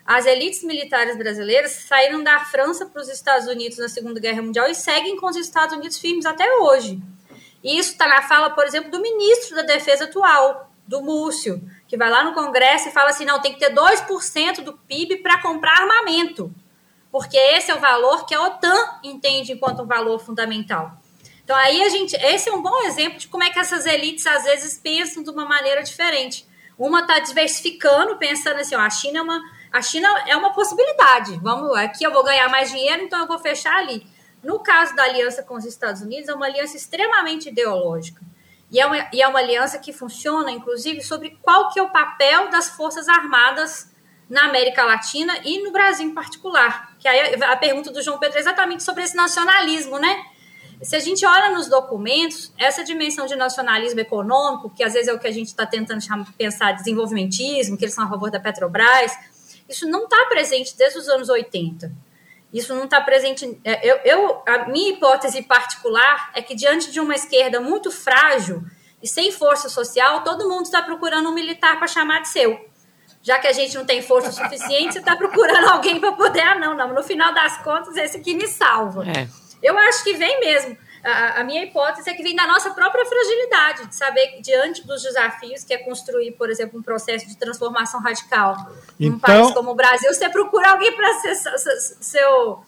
as 0.05 0.27
elites 0.27 0.65
militares 0.65 1.17
brasileiras 1.17 1.71
saíram 1.71 2.23
da 2.25 2.41
França 2.41 2.87
para 2.87 3.01
os 3.01 3.09
Estados 3.09 3.47
Unidos 3.47 3.79
na 3.79 3.89
Segunda 3.89 4.19
Guerra 4.19 4.43
Mundial 4.43 4.67
e 4.69 4.75
seguem 4.75 5.17
com 5.17 5.27
os 5.27 5.37
Estados 5.37 5.77
Unidos 5.77 5.99
firmes 5.99 6.27
até 6.27 6.53
hoje. 6.57 7.01
E 7.63 7.79
isso 7.79 7.93
está 7.93 8.09
na 8.09 8.23
fala, 8.23 8.51
por 8.51 8.65
exemplo, 8.65 8.91
do 8.91 9.01
ministro 9.01 9.55
da 9.55 9.63
Defesa 9.63 10.05
atual, 10.05 10.73
do 10.85 11.01
Múcio, 11.01 11.63
que 11.87 11.97
vai 11.97 12.11
lá 12.11 12.25
no 12.25 12.35
Congresso 12.35 12.89
e 12.89 12.93
fala 12.93 13.11
assim: 13.11 13.25
não, 13.25 13.41
tem 13.41 13.53
que 13.53 13.61
ter 13.61 13.73
2% 13.73 14.63
do 14.63 14.73
PIB 14.73 15.19
para 15.19 15.41
comprar 15.41 15.83
armamento, 15.83 16.53
porque 17.13 17.37
esse 17.37 17.71
é 17.71 17.75
o 17.75 17.81
valor 17.81 18.27
que 18.27 18.35
a 18.35 18.43
OTAN 18.43 18.99
entende 19.05 19.53
enquanto 19.53 19.83
um 19.83 19.87
valor 19.87 20.19
fundamental. 20.19 21.01
Então 21.45 21.57
aí 21.57 21.83
a 21.83 21.89
gente, 21.89 22.15
esse 22.17 22.49
é 22.49 22.53
um 22.53 22.63
bom 22.63 22.83
exemplo 22.83 23.19
de 23.19 23.29
como 23.29 23.43
é 23.43 23.51
que 23.51 23.59
essas 23.59 23.87
elites 23.87 24.27
às 24.27 24.45
vezes 24.45 24.79
pensam 24.79 25.23
de 25.23 25.31
uma 25.31 25.45
maneira 25.45 25.83
diferente. 25.83 26.47
Uma 26.79 27.01
está 27.01 27.19
diversificando, 27.19 28.17
pensando 28.17 28.61
assim, 28.61 28.75
ó, 28.75 28.81
a 28.81 28.91
China 28.91 29.19
é 29.19 29.23
uma 29.23 29.63
a 29.73 29.81
China 29.81 30.07
é 30.27 30.37
uma 30.37 30.53
possibilidade. 30.53 31.39
Vamos, 31.43 31.75
aqui 31.77 32.05
eu 32.05 32.13
vou 32.13 32.23
ganhar 32.23 32.49
mais 32.51 32.71
dinheiro, 32.71 33.03
então 33.03 33.21
eu 33.21 33.27
vou 33.27 33.39
fechar 33.39 33.75
ali. 33.79 34.07
No 34.43 34.59
caso 34.59 34.95
da 34.95 35.05
aliança 35.05 35.43
com 35.43 35.55
os 35.55 35.65
Estados 35.65 36.03
Unidos, 36.03 36.29
é 36.29 36.35
uma 36.35 36.47
aliança 36.47 36.77
extremamente 36.77 37.49
ideológica. 37.49 38.21
E 38.71 38.81
é, 38.81 38.87
uma, 38.87 39.09
e 39.13 39.23
é 39.23 39.29
uma 39.29 39.39
aliança 39.39 39.79
que 39.79 39.93
funciona, 39.93 40.51
inclusive, 40.51 41.01
sobre 41.03 41.39
qual 41.41 41.71
que 41.71 41.79
é 41.79 41.83
o 41.83 41.91
papel 41.91 42.51
das 42.51 42.69
Forças 42.71 43.09
Armadas 43.09 43.91
na 44.29 44.47
América 44.47 44.85
Latina 44.85 45.35
e 45.45 45.63
no 45.63 45.71
Brasil 45.71 46.07
em 46.07 46.15
particular. 46.15 46.97
Que 46.99 47.09
aí 47.09 47.43
a 47.43 47.57
pergunta 47.57 47.91
do 47.91 48.03
João 48.03 48.19
Pedro 48.19 48.39
é 48.39 48.41
exatamente 48.41 48.83
sobre 48.83 49.05
esse 49.05 49.15
nacionalismo, 49.15 49.99
né? 49.99 50.25
Se 50.83 50.97
a 50.97 51.01
gente 51.01 51.25
olha 51.25 51.51
nos 51.51 51.69
documentos, 51.69 52.53
essa 52.59 52.83
dimensão 52.83 53.27
de 53.27 53.37
nacionalismo 53.37 54.01
econômico, 54.01 54.71
que 54.71 54.83
às 54.83 54.93
vezes 54.93 55.09
é 55.09 55.13
o 55.13 55.19
que 55.19 55.29
a 55.29 55.33
gente 55.33 55.49
está 55.49 55.65
tentando 55.65 56.03
pensar 56.33 56.73
desenvolvimentismo, 56.73 57.77
que 57.77 57.85
eles 57.85 57.95
são 57.95 58.05
a 58.05 58.09
favor 58.09 58.31
da 58.31 58.41
Petrobras, 58.41 59.13
isso 59.69 59.89
não 59.89 60.05
está 60.05 60.27
presente 60.27 60.77
desde 60.77 60.99
os 60.99 61.09
anos 61.09 61.29
80. 61.29 61.93
Isso 62.53 62.75
não 62.75 62.85
está 62.85 63.01
presente. 63.01 63.59
É, 63.65 63.89
eu, 63.89 63.97
eu, 64.05 64.43
a 64.47 64.69
minha 64.69 64.91
hipótese 64.91 65.41
particular 65.43 66.31
é 66.35 66.43
que, 66.43 66.55
diante 66.55 66.91
de 66.91 67.01
uma 67.01 67.15
esquerda 67.15 67.61
muito 67.61 67.91
frágil 67.91 68.63
e 69.03 69.09
sem 69.09 69.33
força 69.33 69.69
social, 69.69 70.23
todo 70.23 70.49
mundo 70.49 70.65
está 70.65 70.83
procurando 70.83 71.29
um 71.29 71.33
militar 71.33 71.79
para 71.79 71.87
chamar 71.87 72.21
de 72.23 72.29
seu. 72.29 72.69
Já 73.23 73.39
que 73.39 73.47
a 73.47 73.53
gente 73.53 73.75
não 73.77 73.87
tem 73.87 74.03
força 74.03 74.33
suficiente, 74.33 74.95
você 74.95 74.99
está 74.99 75.17
procurando 75.17 75.69
alguém 75.71 75.99
para 75.99 76.13
poder. 76.13 76.41
Ah, 76.41 76.59
não, 76.59 76.77
não. 76.77 76.93
No 76.93 77.03
final 77.03 77.33
das 77.33 77.57
contas, 77.63 77.97
esse 77.97 78.17
aqui 78.19 78.35
me 78.35 78.49
salva. 78.49 79.09
É. 79.09 79.29
Eu 79.63 79.79
acho 79.79 80.03
que 80.03 80.15
vem 80.15 80.41
mesmo 80.41 80.77
a, 81.05 81.41
a, 81.41 81.45
minha 81.45 81.65
hipótese 81.65 82.09
é 82.09 82.15
que 82.15 82.23
vem 82.23 82.35
da 82.35 82.47
nossa 82.47 82.71
própria 82.71 83.05
fragilidade, 83.05 83.89
de 83.89 83.95
saber 83.97 84.29
que 84.29 84.41
diante 84.41 84.87
dos 84.87 85.03
desafios 85.03 85.65
que 85.65 85.75
é 85.75 85.79
construir, 85.79 86.33
por 86.33 86.49
exemplo, 86.49 86.79
um 86.79 86.83
processo 86.83 87.27
de 87.27 87.37
transformação 87.37 88.01
radical 88.01 88.53
então, 89.01 89.13
num 89.13 89.19
país 89.19 89.51
como 89.51 89.73
o 89.73 89.75
Brasil, 89.75 90.13
você 90.13 90.29
procura 90.29 90.71
alguém 90.71 90.95
para 90.95 91.13
ser 91.15 91.35
seu, 92.01 92.61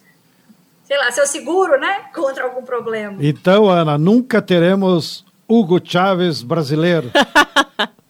sei 0.82 0.98
lá, 0.98 1.12
seu 1.12 1.26
seguro, 1.26 1.78
né, 1.78 2.06
contra 2.12 2.44
algum 2.44 2.62
problema. 2.62 3.16
Então, 3.20 3.70
Ana, 3.70 3.96
nunca 3.96 4.42
teremos 4.42 5.24
Hugo 5.48 5.80
Chávez 5.82 6.42
brasileiro. 6.42 7.12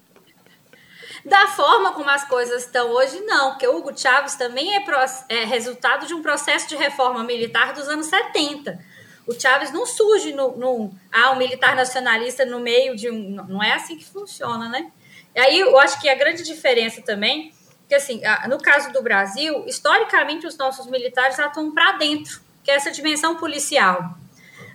Da 1.25 1.47
forma 1.49 1.93
como 1.93 2.11
as 2.11 2.29
coisas 2.29 2.64
estão 2.64 2.91
hoje, 2.91 3.20
não, 3.20 3.53
porque 3.53 3.66
o 3.66 3.77
Hugo 3.77 3.99
Chávez 3.99 4.35
também 4.35 4.77
é, 4.77 4.85
é 5.31 5.45
resultado 5.45 6.07
de 6.07 6.12
um 6.12 6.20
processo 6.20 6.68
de 6.68 6.77
reforma 6.77 7.25
militar 7.25 7.72
dos 7.72 7.89
anos 7.89 8.07
70 8.07 8.79
o 9.27 9.39
Chaves 9.39 9.72
não 9.72 9.87
surge 9.87 10.33
no 10.33 10.93
ah, 11.11 11.31
um 11.33 11.37
militar 11.37 11.75
nacionalista 11.75 12.45
no 12.45 12.61
meio 12.61 12.95
de 12.95 13.11
um. 13.11 13.37
Não 13.49 13.62
é 13.62 13.72
assim 13.72 13.97
que 13.97 14.05
funciona, 14.05 14.68
né? 14.68 14.91
E 15.35 15.41
aí 15.41 15.61
eu 15.61 15.79
acho 15.79 16.01
que 16.01 16.09
a 16.09 16.14
grande 16.14 16.43
diferença 16.43 17.03
também, 17.03 17.53
que 17.89 17.95
assim, 17.95 18.20
no 18.49 18.59
caso 18.59 18.93
do 18.93 19.03
Brasil, 19.03 19.64
historicamente 19.66 20.47
os 20.47 20.57
nossos 20.57 20.87
militares 20.87 21.39
atuam 21.41 21.72
para 21.72 21.93
dentro, 21.93 22.41
que 22.62 22.70
é 22.70 22.75
essa 22.75 22.91
dimensão 22.91 23.37
policial. 23.37 24.14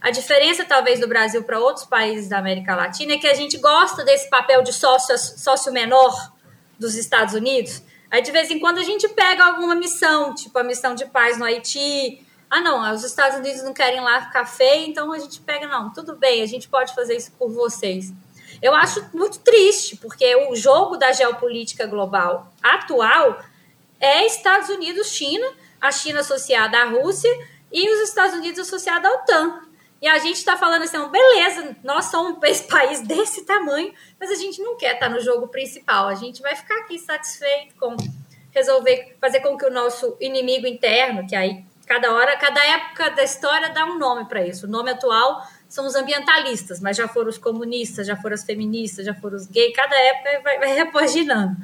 A 0.02 0.12
diferença, 0.12 0.66
talvez, 0.66 1.00
do 1.00 1.08
Brasil 1.08 1.44
para 1.44 1.60
outros 1.60 1.86
países 1.86 2.30
da 2.30 2.40
América 2.40 2.76
Latina 2.76 3.14
é 3.14 3.18
que 3.18 3.28
a 3.28 3.34
gente 3.34 3.58
gosta 3.58 4.04
desse 4.04 4.30
papel 4.30 4.64
de 4.64 4.74
sócio, 4.74 5.18
sócio 5.18 5.72
menor 5.72 6.34
dos 6.80 6.96
Estados 6.96 7.34
Unidos. 7.34 7.84
Aí, 8.10 8.22
de 8.22 8.32
vez 8.32 8.50
em 8.50 8.60
quando, 8.60 8.80
a 8.80 8.84
gente 8.84 9.08
pega 9.10 9.46
alguma 9.46 9.76
missão, 9.76 10.34
tipo 10.34 10.58
a 10.58 10.64
missão 10.64 10.96
de 10.96 11.06
paz 11.06 11.38
no 11.38 11.46
Haiti, 11.46 12.26
ah, 12.50 12.62
não, 12.62 12.92
os 12.96 13.04
Estados 13.04 13.38
Unidos 13.38 13.62
não 13.62 13.74
querem 13.74 14.02
lá 14.02 14.32
feio, 14.46 14.88
então 14.88 15.12
a 15.12 15.20
gente 15.20 15.40
pega, 15.42 15.68
não, 15.68 15.94
tudo 15.94 16.16
bem, 16.16 16.42
a 16.42 16.48
gente 16.48 16.68
pode 16.68 16.96
fazer 16.96 17.16
isso 17.16 17.32
por 17.38 17.52
vocês. 17.52 18.12
Eu 18.60 18.74
acho 18.74 19.06
muito 19.14 19.40
triste, 19.40 19.96
porque 19.98 20.36
o 20.50 20.56
jogo 20.56 20.98
da 20.98 21.12
geopolítica 21.12 21.86
global 21.86 22.52
atual 22.62 23.40
é 24.00 24.26
Estados 24.26 24.70
Unidos, 24.70 25.12
China, 25.12 25.48
a 25.80 25.92
China 25.92 26.22
associada 26.22 26.78
à 26.80 26.86
Rússia 26.86 27.30
e 27.72 27.88
os 27.94 28.10
Estados 28.10 28.36
Unidos 28.36 28.60
associados 28.60 29.10
à 29.10 29.14
OTAN. 29.14 29.62
E 30.02 30.08
a 30.08 30.18
gente 30.18 30.38
está 30.38 30.56
falando 30.56 30.84
assim, 30.84 30.98
beleza, 31.10 31.76
nós 31.84 32.06
somos 32.06 32.42
esse 32.48 32.64
país 32.68 33.02
desse 33.02 33.46
tamanho, 33.46 33.94
mas 34.20 34.32
a 34.32 34.36
gente 34.36 34.62
não 34.62 34.78
quer 34.78 34.94
estar 34.94 35.08
tá 35.08 35.14
no 35.14 35.20
jogo 35.20 35.48
principal. 35.48 36.08
A 36.08 36.16
gente 36.16 36.42
vai 36.42 36.56
ficar 36.56 36.80
aqui 36.80 36.98
satisfeito 36.98 37.76
com 37.76 37.96
resolver 38.52 39.16
fazer 39.22 39.42
com 39.42 39.58
que 39.58 39.66
o 39.66 39.72
nosso 39.72 40.18
inimigo 40.20 40.66
interno, 40.66 41.28
que 41.28 41.36
aí 41.36 41.64
Cada 41.90 42.14
hora, 42.14 42.38
cada 42.38 42.64
época 42.64 43.10
da 43.10 43.24
história 43.24 43.70
dá 43.72 43.84
um 43.84 43.98
nome 43.98 44.26
para 44.26 44.46
isso. 44.46 44.68
O 44.68 44.70
nome 44.70 44.92
atual 44.92 45.44
são 45.68 45.88
os 45.88 45.96
ambientalistas, 45.96 46.80
mas 46.80 46.96
já 46.96 47.08
foram 47.08 47.30
os 47.30 47.40
comunistas, 47.40 48.06
já 48.06 48.16
foram 48.16 48.36
as 48.36 48.44
feministas, 48.44 49.08
já 49.08 49.16
foram 49.16 49.36
os 49.36 49.48
gays. 49.48 49.76
Cada 49.76 49.96
época 49.96 50.42
vai, 50.44 50.60
vai 50.60 50.76
repaginando. 50.76 51.58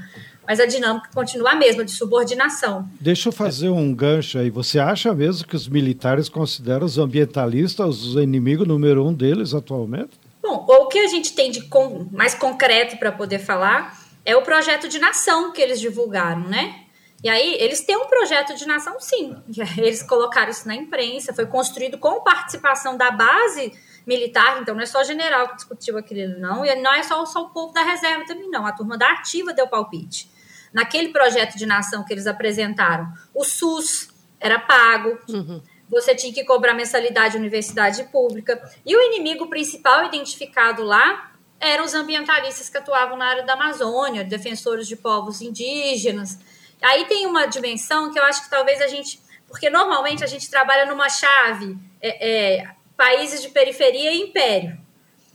Mas 0.47 0.59
a 0.59 0.65
dinâmica 0.65 1.09
continua 1.13 1.51
a 1.51 1.55
mesma, 1.55 1.83
de 1.83 1.91
subordinação. 1.91 2.87
Deixa 2.99 3.29
eu 3.29 3.33
fazer 3.33 3.69
um 3.69 3.93
gancho 3.93 4.37
aí. 4.37 4.49
Você 4.49 4.79
acha 4.79 5.13
mesmo 5.13 5.47
que 5.47 5.55
os 5.55 5.67
militares 5.67 6.29
consideram 6.29 6.85
os 6.85 6.97
ambientalistas 6.97 8.03
os 8.03 8.15
inimigos 8.15 8.67
número 8.67 9.05
um 9.05 9.13
deles 9.13 9.53
atualmente? 9.53 10.19
Bom, 10.41 10.65
o 10.67 10.87
que 10.87 10.99
a 10.99 11.07
gente 11.07 11.33
tem 11.33 11.49
de 11.49 11.67
mais 12.11 12.35
concreto 12.35 12.97
para 12.97 13.11
poder 13.11 13.39
falar 13.39 13.99
é 14.23 14.35
o 14.35 14.41
projeto 14.41 14.87
de 14.87 14.99
nação 14.99 15.51
que 15.51 15.61
eles 15.61 15.79
divulgaram, 15.79 16.47
né? 16.47 16.85
E 17.23 17.29
aí, 17.29 17.55
eles 17.59 17.81
têm 17.81 17.97
um 17.97 18.05
projeto 18.05 18.55
de 18.55 18.67
nação, 18.67 18.99
sim. 18.99 19.35
Eles 19.77 20.03
colocaram 20.03 20.51
isso 20.51 20.67
na 20.67 20.75
imprensa, 20.75 21.33
foi 21.33 21.47
construído 21.47 21.97
com 21.97 22.21
participação 22.21 22.95
da 22.97 23.09
base 23.09 23.71
militar, 24.05 24.61
então 24.61 24.75
não 24.75 24.83
é 24.83 24.85
só 24.85 25.03
general 25.03 25.47
que 25.47 25.55
discutiu 25.55 25.97
aquilo, 25.97 26.39
não, 26.39 26.63
e 26.63 26.75
não 26.75 26.93
é 26.93 27.01
só, 27.01 27.25
só 27.25 27.41
o 27.41 27.49
povo 27.49 27.73
da 27.73 27.81
reserva 27.81 28.25
também, 28.25 28.47
não. 28.51 28.65
A 28.67 28.71
turma 28.71 28.95
da 28.95 29.11
ativa 29.11 29.53
deu 29.53 29.67
palpite. 29.67 30.29
Naquele 30.75 31.09
projeto 31.09 31.57
de 31.57 31.65
nação 31.65 32.03
que 32.03 32.13
eles 32.13 32.27
apresentaram, 32.27 33.11
o 33.33 33.43
SUS 33.43 34.09
era 34.39 34.59
pago, 34.59 35.17
uhum. 35.29 35.61
você 35.89 36.13
tinha 36.13 36.33
que 36.33 36.43
cobrar 36.43 36.73
mensalidade 36.73 37.31
de 37.31 37.39
universidade 37.39 38.03
pública, 38.11 38.61
e 38.85 38.95
o 38.95 39.01
inimigo 39.01 39.47
principal 39.47 40.05
identificado 40.05 40.83
lá 40.83 41.31
eram 41.59 41.85
os 41.85 41.93
ambientalistas 41.93 42.69
que 42.69 42.77
atuavam 42.77 43.17
na 43.17 43.25
área 43.25 43.43
da 43.43 43.53
Amazônia, 43.53 44.23
defensores 44.23 44.87
de 44.87 44.95
povos 44.95 45.41
indígenas, 45.41 46.37
Aí 46.81 47.05
tem 47.05 47.25
uma 47.25 47.45
dimensão 47.45 48.11
que 48.11 48.19
eu 48.19 48.23
acho 48.23 48.43
que 48.43 48.49
talvez 48.49 48.81
a 48.81 48.87
gente. 48.87 49.19
Porque 49.47 49.69
normalmente 49.69 50.23
a 50.23 50.27
gente 50.27 50.49
trabalha 50.49 50.85
numa 50.85 51.09
chave 51.09 51.77
é, 52.01 52.57
é, 52.57 52.67
países 52.97 53.41
de 53.41 53.49
periferia 53.49 54.11
e 54.11 54.21
império. 54.21 54.77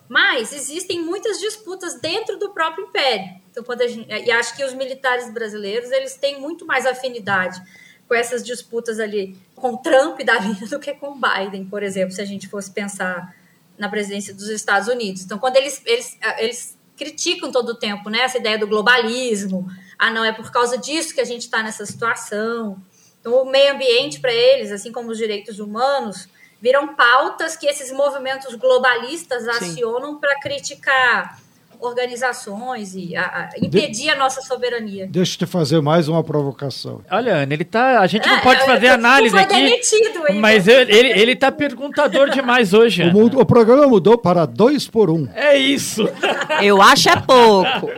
Mas 0.08 0.52
existem 0.52 1.00
muitas 1.00 1.38
disputas 1.38 2.00
dentro 2.00 2.36
do 2.38 2.50
próprio 2.50 2.86
império. 2.86 3.39
Então, 3.50 3.64
quando 3.64 3.86
gente, 3.88 4.08
e 4.08 4.30
acho 4.30 4.56
que 4.56 4.64
os 4.64 4.72
militares 4.72 5.32
brasileiros 5.32 5.90
eles 5.90 6.14
têm 6.14 6.40
muito 6.40 6.64
mais 6.64 6.86
afinidade 6.86 7.60
com 8.06 8.14
essas 8.14 8.44
disputas 8.44 8.98
ali 8.98 9.36
com 9.54 9.76
Trump 9.76 10.20
da 10.22 10.38
vida 10.40 10.66
do 10.66 10.78
que 10.78 10.94
com 10.94 11.20
Biden, 11.20 11.66
por 11.66 11.82
exemplo, 11.82 12.12
se 12.12 12.20
a 12.20 12.24
gente 12.24 12.48
fosse 12.48 12.70
pensar 12.70 13.34
na 13.78 13.88
presidência 13.88 14.34
dos 14.34 14.48
Estados 14.48 14.88
Unidos. 14.88 15.22
Então, 15.22 15.38
quando 15.38 15.56
eles, 15.56 15.82
eles, 15.86 16.18
eles 16.38 16.78
criticam 16.96 17.50
todo 17.50 17.70
o 17.70 17.74
tempo 17.74 18.10
né, 18.10 18.20
essa 18.20 18.38
ideia 18.38 18.58
do 18.58 18.66
globalismo, 18.66 19.66
ah, 19.98 20.10
não, 20.10 20.24
é 20.24 20.32
por 20.32 20.50
causa 20.50 20.76
disso 20.76 21.14
que 21.14 21.20
a 21.20 21.24
gente 21.24 21.42
está 21.42 21.62
nessa 21.62 21.86
situação. 21.86 22.80
Então, 23.20 23.34
o 23.42 23.50
meio 23.50 23.74
ambiente 23.74 24.20
para 24.20 24.32
eles, 24.32 24.70
assim 24.70 24.92
como 24.92 25.10
os 25.10 25.18
direitos 25.18 25.58
humanos, 25.58 26.28
viram 26.60 26.94
pautas 26.94 27.56
que 27.56 27.66
esses 27.66 27.90
movimentos 27.90 28.54
globalistas 28.54 29.48
acionam 29.48 30.18
para 30.18 30.38
criticar 30.40 31.40
organizações 31.80 32.94
e 32.94 33.16
a, 33.16 33.22
a 33.22 33.50
impedir 33.58 34.04
de, 34.04 34.10
a 34.10 34.16
nossa 34.16 34.40
soberania. 34.42 35.06
Deixa 35.06 35.34
eu 35.34 35.38
te 35.38 35.46
fazer 35.46 35.80
mais 35.80 36.08
uma 36.08 36.22
provocação. 36.22 37.00
Olha, 37.10 37.36
Ana, 37.36 37.54
ele 37.54 37.64
tá. 37.64 38.00
A 38.00 38.06
gente 38.06 38.26
não 38.26 38.36
é, 38.36 38.40
pode 38.40 38.64
fazer 38.64 38.88
eu, 38.88 38.94
análise 38.94 39.36
aqui. 39.36 39.54
Demitido, 39.54 40.24
aí, 40.28 40.38
mas 40.38 40.68
ele, 40.68 40.92
ele, 40.92 41.08
ele 41.20 41.36
tá 41.36 41.50
perguntador 41.50 42.30
demais 42.30 42.72
hoje. 42.72 43.02
O, 43.04 43.40
o, 43.40 43.46
programa 43.46 43.86
mudou 43.86 44.18
para 44.18 44.46
dois 44.46 44.86
por 44.86 45.10
um. 45.10 45.28
É 45.34 45.56
isso. 45.56 46.08
Eu 46.62 46.82
acho 46.82 47.08
é 47.08 47.16
pouco. 47.16 47.88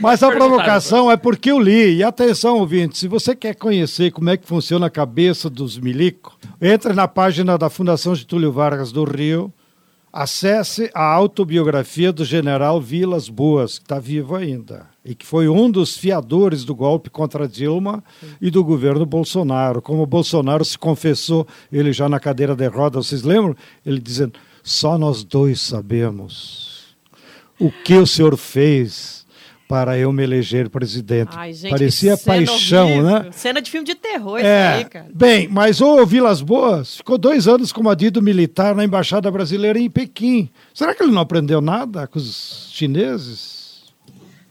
Mas 0.00 0.22
a 0.22 0.30
provocação 0.30 1.10
é 1.10 1.16
porque 1.16 1.50
eu 1.50 1.58
li. 1.58 1.96
E 1.96 2.04
atenção, 2.04 2.58
ouvinte, 2.58 2.98
se 2.98 3.08
você 3.08 3.34
quer 3.34 3.54
conhecer 3.54 4.10
como 4.12 4.30
é 4.30 4.36
que 4.36 4.46
funciona 4.46 4.86
a 4.86 4.90
cabeça 4.90 5.48
dos 5.48 5.78
milico, 5.78 6.38
entre 6.60 6.92
na 6.92 7.08
página 7.08 7.56
da 7.56 7.70
Fundação 7.70 8.14
Getúlio 8.14 8.52
Vargas 8.52 8.92
do 8.92 9.04
Rio, 9.04 9.52
acesse 10.16 10.90
a 10.94 11.04
autobiografia 11.04 12.10
do 12.10 12.24
general 12.24 12.80
Vilas 12.80 13.28
Boas, 13.28 13.78
que 13.78 13.84
está 13.84 13.98
vivo 13.98 14.34
ainda. 14.34 14.86
e 15.04 15.14
que 15.14 15.26
foi 15.26 15.46
um 15.46 15.70
dos 15.70 15.96
fiadores 15.96 16.64
do 16.64 16.74
golpe 16.74 17.10
contra 17.10 17.46
Dilma 17.46 18.02
e 18.40 18.50
do 18.50 18.64
governo 18.64 19.04
Bolsonaro. 19.04 19.82
Como 19.82 20.06
Bolsonaro 20.06 20.64
se 20.64 20.78
confessou, 20.78 21.46
ele 21.70 21.92
já 21.92 22.08
na 22.08 22.18
cadeira 22.18 22.56
de 22.56 22.66
rodas, 22.66 23.06
vocês 23.06 23.22
lembram? 23.22 23.54
Ele 23.84 24.00
dizendo: 24.00 24.32
só 24.64 24.96
nós 24.96 25.22
dois 25.22 25.60
sabemos 25.60 26.96
o 27.60 27.70
que 27.70 27.94
o 27.94 28.06
senhor 28.06 28.38
fez 28.38 29.25
para 29.68 29.98
eu 29.98 30.12
me 30.12 30.22
eleger 30.22 30.68
presidente. 30.70 31.30
Ai, 31.34 31.52
gente, 31.52 31.70
Parecia 31.70 32.16
que 32.16 32.22
cena 32.22 32.36
paixão, 32.46 32.86
horrível. 32.86 33.04
né? 33.04 33.28
Cena 33.32 33.60
de 33.60 33.70
filme 33.70 33.84
de 33.86 33.94
terror 33.94 34.38
É, 34.38 34.42
isso 34.42 34.78
aí, 34.78 34.84
cara. 34.84 35.06
bem, 35.12 35.48
mas 35.48 35.80
o 35.80 36.06
Vilas 36.06 36.40
Boas 36.40 36.96
ficou 36.98 37.18
dois 37.18 37.48
anos 37.48 37.72
como 37.72 37.90
adido 37.90 38.22
militar 38.22 38.74
na 38.74 38.84
Embaixada 38.84 39.30
Brasileira 39.30 39.78
em 39.78 39.90
Pequim. 39.90 40.48
Será 40.72 40.94
que 40.94 41.02
ele 41.02 41.12
não 41.12 41.22
aprendeu 41.22 41.60
nada 41.60 42.06
com 42.06 42.18
os 42.18 42.68
chineses? 42.72 43.84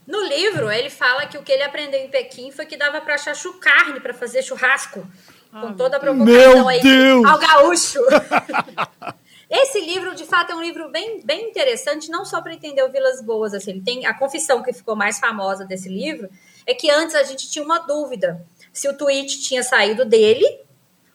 No 0.06 0.22
livro, 0.28 0.70
ele 0.70 0.90
fala 0.90 1.26
que 1.26 1.36
o 1.36 1.42
que 1.42 1.50
ele 1.50 1.64
aprendeu 1.64 1.98
em 1.98 2.08
Pequim 2.08 2.50
foi 2.52 2.64
que 2.66 2.76
dava 2.76 3.00
para 3.00 3.14
achar 3.14 3.34
carne 3.60 3.98
para 4.00 4.14
fazer 4.14 4.42
churrasco. 4.42 5.04
com 5.50 5.72
toda 5.72 5.96
a 5.96 6.00
provocação 6.00 6.34
Meu 6.54 6.68
aí 6.68 6.80
Deus! 6.82 7.24
ao 7.24 7.38
gaúcho. 7.38 7.98
Esse 9.48 9.80
livro, 9.80 10.14
de 10.14 10.24
fato, 10.24 10.52
é 10.52 10.54
um 10.56 10.60
livro 10.60 10.90
bem, 10.90 11.20
bem 11.24 11.48
interessante, 11.48 12.10
não 12.10 12.24
só 12.24 12.42
para 12.42 12.52
entender 12.52 12.82
o 12.82 12.90
Vilas 12.90 13.22
Boas. 13.22 13.54
Assim, 13.54 13.70
ele 13.70 13.82
tem 13.82 14.04
a 14.04 14.12
confissão 14.12 14.62
que 14.62 14.72
ficou 14.72 14.96
mais 14.96 15.18
famosa 15.18 15.64
desse 15.64 15.88
livro 15.88 16.28
é 16.66 16.74
que 16.74 16.90
antes 16.90 17.14
a 17.14 17.22
gente 17.22 17.48
tinha 17.48 17.64
uma 17.64 17.78
dúvida 17.78 18.44
se 18.72 18.88
o 18.88 18.96
tweet 18.96 19.40
tinha 19.40 19.62
saído 19.62 20.04
dele 20.04 20.44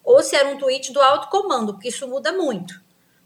ou 0.02 0.22
se 0.22 0.34
era 0.34 0.48
um 0.48 0.56
tweet 0.56 0.92
do 0.92 1.00
alto 1.00 1.28
comando, 1.28 1.74
porque 1.74 1.88
isso 1.88 2.08
muda 2.08 2.32
muito. 2.32 2.80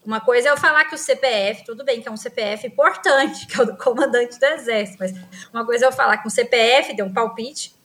Uma 0.04 0.20
coisa 0.20 0.48
é 0.48 0.52
eu 0.52 0.56
falar 0.56 0.84
que 0.84 0.94
o 0.94 0.98
CPF, 0.98 1.64
tudo 1.64 1.84
bem 1.84 2.00
que 2.00 2.08
é 2.08 2.10
um 2.10 2.16
CPF 2.16 2.66
importante, 2.66 3.46
que 3.48 3.58
é 3.58 3.62
o 3.62 3.66
do 3.66 3.76
comandante 3.76 4.38
do 4.38 4.44
exército, 4.44 4.98
mas 5.00 5.12
uma 5.52 5.64
coisa 5.64 5.86
é 5.86 5.88
eu 5.88 5.92
falar 5.92 6.18
que 6.18 6.26
um 6.26 6.30
CPF 6.30 6.94
deu 6.94 7.06
um 7.06 7.12
palpite, 7.12 7.75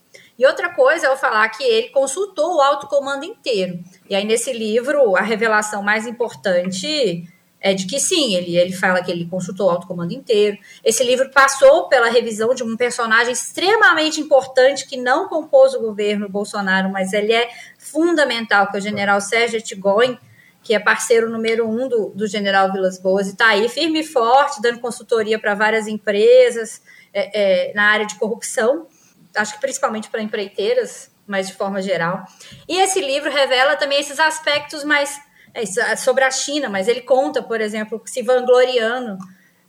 e 0.42 0.46
outra 0.48 0.70
coisa 0.70 1.06
é 1.06 1.10
eu 1.12 1.16
falar 1.16 1.48
que 1.50 1.64
ele 1.64 1.90
consultou 1.90 2.56
o 2.56 2.62
alto 2.62 2.88
comando 2.88 3.24
inteiro. 3.24 3.80
E 4.10 4.16
aí, 4.16 4.26
nesse 4.26 4.52
livro, 4.52 5.16
a 5.16 5.22
revelação 5.22 5.84
mais 5.84 6.08
importante 6.08 7.28
é 7.60 7.76
de 7.76 7.86
que 7.86 8.00
sim, 8.00 8.34
ele, 8.34 8.58
ele 8.58 8.74
fala 8.74 9.04
que 9.04 9.12
ele 9.12 9.28
consultou 9.28 9.68
o 9.68 9.70
alto 9.70 9.86
comando 9.86 10.14
inteiro. 10.14 10.58
Esse 10.84 11.04
livro 11.04 11.30
passou 11.30 11.88
pela 11.88 12.10
revisão 12.10 12.56
de 12.56 12.64
um 12.64 12.76
personagem 12.76 13.32
extremamente 13.32 14.20
importante 14.20 14.88
que 14.88 14.98
não 14.98 15.30
compôs 15.30 15.76
o 15.76 15.80
governo 15.80 16.28
Bolsonaro, 16.28 16.90
mas 16.90 17.14
ele 17.14 17.34
é 17.34 17.48
fundamental, 17.78 18.68
que 18.72 18.78
é 18.78 18.80
o 18.80 18.82
general 18.82 19.22
Sérgio 19.22 19.60
Etigoin, 19.60 20.18
que 20.64 20.74
é 20.74 20.80
parceiro 20.80 21.30
número 21.30 21.70
um 21.70 21.88
do, 21.88 22.10
do 22.16 22.26
general 22.26 22.74
Vilas 22.74 22.98
Boas, 22.98 23.28
e 23.28 23.34
está 23.34 23.50
aí 23.50 23.70
firme 23.70 24.00
e 24.00 24.04
forte, 24.04 24.60
dando 24.60 24.80
consultoria 24.80 25.38
para 25.38 25.54
várias 25.54 25.86
empresas 25.86 26.82
é, 27.14 27.70
é, 27.70 27.74
na 27.76 27.92
área 27.92 28.08
de 28.08 28.16
corrupção, 28.16 28.88
acho 29.36 29.54
que 29.54 29.62
principalmente 29.62 30.10
para 30.10 30.22
empreiteiras, 30.22 31.12
mas 31.28 31.48
de 31.48 31.54
forma 31.54 31.82
geral. 31.82 32.24
E 32.68 32.78
esse 32.80 33.00
livro 33.00 33.32
revela 33.32 33.76
também 33.76 34.00
esses 34.00 34.20
aspectos 34.20 34.84
mais 34.84 35.20
é, 35.54 35.64
é 35.64 35.96
sobre 35.96 36.24
a 36.24 36.32
China, 36.32 36.70
mas 36.70 36.88
ele 36.88 37.02
conta, 37.02 37.42
por 37.42 37.62
exemplo, 37.62 38.02
se 38.06 38.22
vangloriando, 38.22 39.18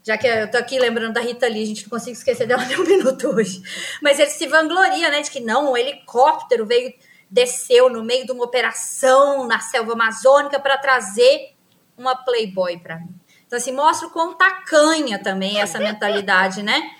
já 0.02 0.18
que 0.18 0.26
eu 0.26 0.50
tô 0.50 0.58
aqui 0.58 0.78
lembrando 0.78 1.14
da 1.14 1.20
Rita 1.20 1.46
Lee, 1.46 1.62
a 1.62 1.66
gente 1.66 1.84
não 1.84 1.90
consigo 1.90 2.16
esquecer 2.16 2.46
dela 2.46 2.64
nem 2.66 2.78
um 2.78 2.84
minuto 2.84 3.28
hoje, 3.28 3.62
mas 4.02 4.18
ele 4.18 4.30
se 4.30 4.46
vangloria, 4.46 5.10
né, 5.10 5.22
de 5.22 5.30
que 5.30 5.40
não, 5.40 5.72
um 5.72 5.76
helicóptero 5.76 6.66
veio 6.66 6.92
desceu 7.32 7.88
no 7.88 8.04
meio 8.04 8.26
de 8.26 8.32
uma 8.32 8.44
operação 8.44 9.46
na 9.46 9.58
selva 9.58 9.94
amazônica 9.94 10.60
para 10.60 10.76
trazer 10.76 11.54
uma 11.96 12.14
Playboy 12.14 12.78
para 12.78 12.98
mim. 12.98 13.08
Então, 13.46 13.56
assim, 13.56 13.72
mostra 13.72 14.06
o 14.06 14.10
quão 14.10 14.34
tacanha 14.34 15.18
também 15.18 15.58
essa 15.58 15.78
mentalidade, 15.78 16.62
né? 16.62 16.90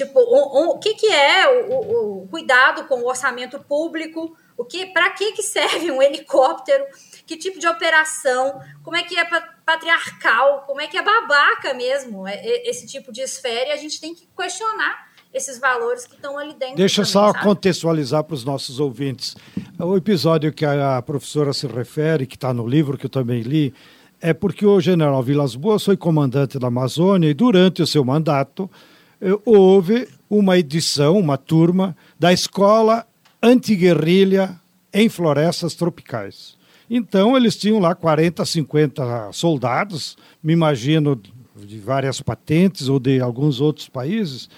Tipo, 0.00 0.18
o 0.18 0.78
que, 0.78 0.94
que 0.94 1.08
é 1.08 1.68
o, 1.68 2.22
o, 2.22 2.28
cuidado 2.28 2.84
com 2.84 3.02
o 3.02 3.06
orçamento 3.06 3.58
público? 3.58 4.34
O 4.56 4.64
que, 4.64 4.86
para 4.86 5.10
que, 5.10 5.32
que 5.32 5.42
serve 5.42 5.90
um 5.90 6.00
helicóptero? 6.00 6.82
Que 7.26 7.36
tipo 7.36 7.58
de 7.58 7.66
operação? 7.66 8.62
Como 8.82 8.96
é 8.96 9.02
que 9.02 9.18
é 9.18 9.26
patriarcal? 9.62 10.64
Como 10.66 10.80
é 10.80 10.86
que 10.86 10.96
é 10.96 11.02
babaca 11.02 11.74
mesmo 11.74 12.26
esse 12.26 12.86
tipo 12.86 13.12
de 13.12 13.20
esfera? 13.20 13.68
E 13.68 13.72
a 13.72 13.76
gente 13.76 14.00
tem 14.00 14.14
que 14.14 14.26
questionar 14.34 15.10
esses 15.34 15.60
valores 15.60 16.06
que 16.06 16.14
estão 16.14 16.38
ali 16.38 16.54
dentro. 16.54 16.76
Deixa 16.76 17.02
também, 17.02 17.12
só 17.12 17.32
sabe? 17.32 17.44
contextualizar 17.44 18.24
para 18.24 18.34
os 18.34 18.44
nossos 18.44 18.80
ouvintes. 18.80 19.36
O 19.78 19.98
episódio 19.98 20.50
que 20.50 20.64
a 20.64 21.02
professora 21.02 21.52
se 21.52 21.66
refere, 21.66 22.26
que 22.26 22.36
está 22.36 22.54
no 22.54 22.66
livro 22.66 22.96
que 22.96 23.04
eu 23.04 23.10
também 23.10 23.42
li, 23.42 23.74
é 24.18 24.32
porque 24.32 24.64
o 24.64 24.80
general 24.80 25.22
Vilas 25.22 25.54
Boas 25.54 25.84
foi 25.84 25.96
comandante 25.96 26.58
da 26.58 26.68
Amazônia 26.68 27.28
e 27.28 27.34
durante 27.34 27.82
o 27.82 27.86
seu 27.86 28.02
mandato 28.02 28.70
houve 29.44 30.08
uma 30.28 30.58
edição, 30.58 31.18
uma 31.18 31.36
turma 31.36 31.96
da 32.18 32.32
escola 32.32 33.06
antiguerrilha 33.42 34.58
em 34.92 35.08
florestas 35.08 35.74
tropicais. 35.74 36.56
Então 36.88 37.36
eles 37.36 37.56
tinham 37.56 37.78
lá 37.78 37.94
40, 37.94 38.44
50 38.44 39.32
soldados, 39.32 40.16
me 40.42 40.52
imagino 40.52 41.20
de 41.56 41.78
várias 41.78 42.20
patentes 42.20 42.88
ou 42.88 42.98
de 42.98 43.20
alguns 43.20 43.60
outros 43.60 43.88
países, 43.88 44.48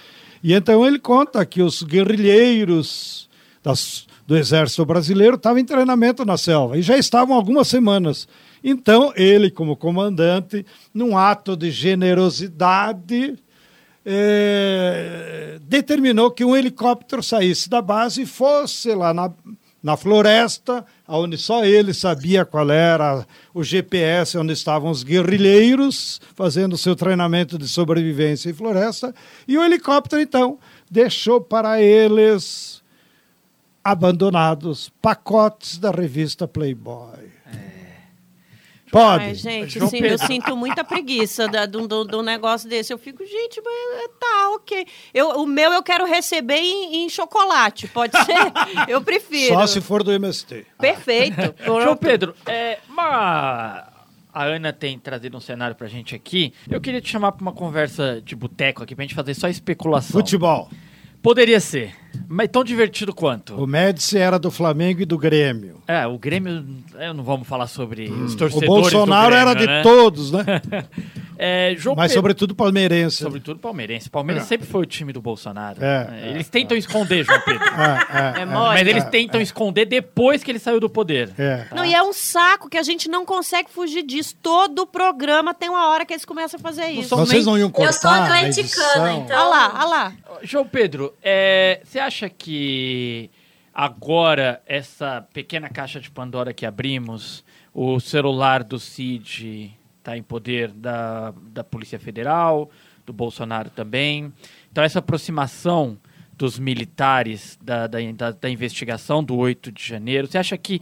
e 0.43 0.53
então 0.53 0.85
ele 0.85 0.99
conta 0.99 1.45
que 1.45 1.61
os 1.61 1.83
guerrilheiros 1.83 3.29
das, 3.61 4.07
do 4.27 4.35
exército 4.35 4.85
brasileiro 4.85 5.35
estavam 5.35 5.59
em 5.59 5.65
treinamento 5.65 6.25
na 6.25 6.37
selva 6.37 6.77
e 6.77 6.81
já 6.81 6.97
estavam 6.97 7.35
algumas 7.35 7.67
semanas. 7.67 8.27
Então 8.63 9.13
ele, 9.15 9.51
como 9.51 9.75
comandante, 9.75 10.65
num 10.93 11.17
ato 11.17 11.55
de 11.55 11.69
generosidade, 11.69 13.37
é, 14.05 15.59
determinou 15.61 16.31
que 16.31 16.43
um 16.43 16.55
helicóptero 16.55 17.23
saísse 17.23 17.69
da 17.69 17.81
base 17.81 18.23
e 18.23 18.25
fosse 18.25 18.93
lá 18.93 19.13
na, 19.13 19.31
na 19.81 19.97
floresta, 19.97 20.85
onde 21.07 21.37
só 21.37 21.65
ele 21.65 21.93
sabia 21.93 22.45
qual 22.45 22.69
era 22.69 23.25
o 23.53 23.63
GPS 23.63 24.37
onde 24.37 24.53
estavam 24.53 24.89
os 24.89 25.03
guerrilheiros 25.03 26.21
fazendo 26.35 26.77
seu 26.77 26.95
treinamento 26.95 27.57
de 27.57 27.67
sobrevivência 27.67 28.49
em 28.49 28.53
floresta, 28.53 29.13
e 29.47 29.57
o 29.57 29.63
helicóptero 29.63 30.21
então 30.21 30.57
deixou 30.89 31.41
para 31.41 31.81
eles 31.81 32.81
abandonados 33.83 34.89
pacotes 35.01 35.77
da 35.77 35.91
revista 35.91 36.47
Playboy. 36.47 37.32
Pode. 38.93 39.23
Ai, 39.23 39.33
gente, 39.33 39.79
João 39.79 39.89
sim, 39.89 39.97
eu 40.03 40.19
sinto 40.19 40.55
muita 40.55 40.83
preguiça 40.83 41.47
da- 41.47 41.65
do, 41.65 41.87
do, 41.87 42.03
do 42.05 42.21
negócio 42.21 42.69
desse. 42.69 42.93
Eu 42.93 42.99
fico, 42.99 43.25
gente, 43.25 43.59
mas 43.59 44.03
é, 44.03 44.07
tá, 44.19 44.49
ok. 44.51 44.85
Eu, 45.11 45.29
o 45.41 45.47
meu 45.47 45.73
eu 45.73 45.81
quero 45.81 46.05
receber 46.05 46.59
em, 46.59 47.03
em 47.03 47.09
chocolate, 47.09 47.87
pode 47.87 48.15
ser? 48.23 48.53
Eu 48.87 49.01
prefiro. 49.01 49.55
Só 49.55 49.65
se 49.65 49.81
for 49.81 50.03
do 50.03 50.11
MST. 50.11 50.67
Perfeito. 50.79 51.55
João. 51.65 51.97
Pedro, 51.97 52.35
é, 52.45 52.77
uma... 52.87 53.87
a 54.31 54.43
Ana 54.43 54.71
tem 54.71 54.99
trazido 54.99 55.35
um 55.35 55.41
cenário 55.41 55.75
pra 55.75 55.87
gente 55.87 56.13
aqui. 56.13 56.53
Eu 56.69 56.79
queria 56.79 57.01
te 57.01 57.09
chamar 57.09 57.31
pra 57.31 57.41
uma 57.41 57.51
conversa 57.53 58.21
de 58.23 58.35
boteco 58.35 58.83
aqui, 58.83 58.93
pra 58.95 59.03
gente 59.03 59.15
fazer 59.15 59.33
só 59.33 59.47
especulação. 59.47 60.11
Futebol. 60.11 60.69
Poderia 61.19 61.59
ser, 61.59 61.95
mas 62.27 62.49
tão 62.49 62.63
divertido 62.63 63.13
quanto. 63.13 63.55
O 63.55 63.65
Médici 63.67 64.17
era 64.17 64.37
do 64.39 64.49
Flamengo 64.51 65.01
e 65.01 65.05
do 65.05 65.17
Grêmio. 65.17 65.81
É, 65.87 66.05
o 66.07 66.17
Grêmio, 66.17 66.65
é, 66.97 67.11
não 67.13 67.23
vamos 67.23 67.47
falar 67.47 67.67
sobre 67.67 68.09
os 68.09 68.33
O 68.33 68.37
torcedores 68.37 68.67
Bolsonaro 68.67 69.25
do 69.25 69.31
Grêmio, 69.35 69.49
era 69.49 69.59
de 69.59 69.65
né? 69.67 69.81
todos, 69.83 70.31
né? 70.31 70.43
É, 71.45 71.73
João 71.77 71.95
Mas 71.95 72.11
Pedro- 72.11 72.19
sobretudo 72.21 72.55
palmeirense. 72.55 73.17
Sobretudo 73.17 73.59
palmeirense. 73.59 74.07
Palmeiras 74.09 74.43
É. 74.43 74.45
sempre 74.45 74.67
foi 74.67 74.81
o 74.81 74.85
time 74.85 75.11
do 75.11 75.19
Bolsonaro. 75.21 75.83
É, 75.83 76.29
eles 76.29 76.47
tentam 76.47 76.77
esconder, 76.77 77.25
João 77.25 77.41
Pedro. 77.41 77.63
É, 77.73 78.37
é, 78.37 78.39
É 78.39 78.41
é, 78.43 78.45
mole. 78.45 78.69
Mas 78.79 78.87
eles 78.87 79.03
é, 79.03 79.09
tentam 79.09 79.41
esconder 79.41 79.85
depois 79.85 80.43
que 80.43 80.51
ele 80.51 80.59
saiu 80.59 80.79
do 80.79 80.87
poder. 80.89 81.31
é. 81.37 81.65
Não, 81.75 81.83
e 81.83 81.93
é 81.93 82.01
um 82.03 82.13
saco 82.13 82.69
que 82.69 82.77
a 82.77 82.83
gente 82.83 83.09
não 83.09 83.25
consegue 83.25 83.69
fugir 83.71 84.03
disso. 84.03 84.35
Todo 84.41 84.85
programa 84.85 85.53
tem 85.55 85.69
uma 85.69 85.89
hora 85.89 86.05
que 86.05 86.13
eles 86.13 86.23
começam 86.23 86.59
a 86.59 86.61
fazer 86.61 86.85
isso. 86.91 87.09
são 87.09 87.17
Vocês 87.17 87.45
não 87.47 87.57
iam 87.57 87.69
cortar 87.71 87.89
Eu 87.89 87.93
sou 87.93 88.11
atleticana, 88.11 88.59
edição? 88.61 89.23
então. 89.25 89.41
Olha 89.41 89.49
lá, 89.49 89.73
olha 89.75 89.85
lá. 89.85 90.13
João 90.43 90.65
Pedro, 90.67 91.13
é, 91.21 91.81
você 91.83 91.99
acha 92.03 92.29
que 92.29 93.29
agora 93.73 94.61
essa 94.65 95.25
pequena 95.33 95.69
caixa 95.69 95.99
de 95.99 96.11
Pandora 96.11 96.53
que 96.53 96.65
abrimos, 96.65 97.43
o 97.73 97.99
celular 97.99 98.63
do 98.63 98.77
Cid 98.77 99.73
está 99.97 100.17
em 100.17 100.21
poder 100.21 100.69
da, 100.69 101.33
da 101.51 101.63
Polícia 101.63 101.97
Federal, 101.97 102.69
do 103.05 103.13
Bolsonaro 103.13 103.69
também. 103.69 104.33
Então 104.71 104.83
essa 104.83 104.99
aproximação 104.99 105.97
dos 106.37 106.59
militares 106.59 107.57
da, 107.61 107.87
da, 107.87 107.99
da, 108.11 108.31
da 108.31 108.49
investigação 108.49 109.23
do 109.23 109.37
8 109.37 109.71
de 109.71 109.83
janeiro, 109.83 110.27
você 110.27 110.37
acha 110.37 110.57
que 110.57 110.81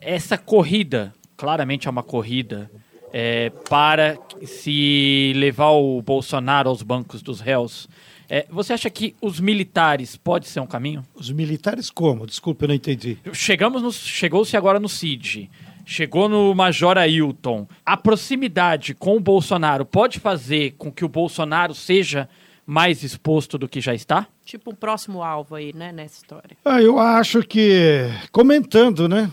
essa 0.00 0.36
corrida, 0.36 1.14
claramente 1.36 1.86
é 1.86 1.90
uma 1.90 2.02
corrida, 2.02 2.70
é, 3.12 3.50
para 3.68 4.18
se 4.44 5.32
levar 5.36 5.70
o 5.70 6.02
Bolsonaro 6.02 6.68
aos 6.68 6.82
bancos 6.82 7.22
dos 7.22 7.40
réus, 7.40 7.88
é, 8.28 8.46
você 8.50 8.72
acha 8.72 8.90
que 8.90 9.14
os 9.20 9.38
militares 9.40 10.16
pode 10.16 10.48
ser 10.48 10.60
um 10.60 10.66
caminho? 10.66 11.02
Os 11.14 11.30
militares 11.30 11.90
como? 11.90 12.26
Desculpa, 12.26 12.64
eu 12.64 12.68
não 12.68 12.74
entendi. 12.74 13.18
Chegamos 13.32 13.82
no, 13.82 13.92
chegou-se 13.92 14.56
agora 14.56 14.80
no 14.80 14.88
CID, 14.88 15.50
chegou 15.84 16.28
no 16.28 16.54
Major 16.54 16.98
Ailton. 16.98 17.66
A 17.84 17.96
proximidade 17.96 18.94
com 18.94 19.16
o 19.16 19.20
Bolsonaro 19.20 19.84
pode 19.84 20.18
fazer 20.18 20.74
com 20.76 20.90
que 20.90 21.04
o 21.04 21.08
Bolsonaro 21.08 21.74
seja 21.74 22.28
mais 22.66 23.04
exposto 23.04 23.56
do 23.56 23.68
que 23.68 23.80
já 23.80 23.94
está? 23.94 24.26
Tipo 24.44 24.72
um 24.72 24.74
próximo 24.74 25.22
alvo 25.22 25.54
aí, 25.54 25.72
né, 25.72 25.92
nessa 25.92 26.16
história. 26.16 26.56
Ah, 26.64 26.82
eu 26.82 26.98
acho 26.98 27.42
que, 27.42 28.08
comentando, 28.32 29.08
né? 29.08 29.30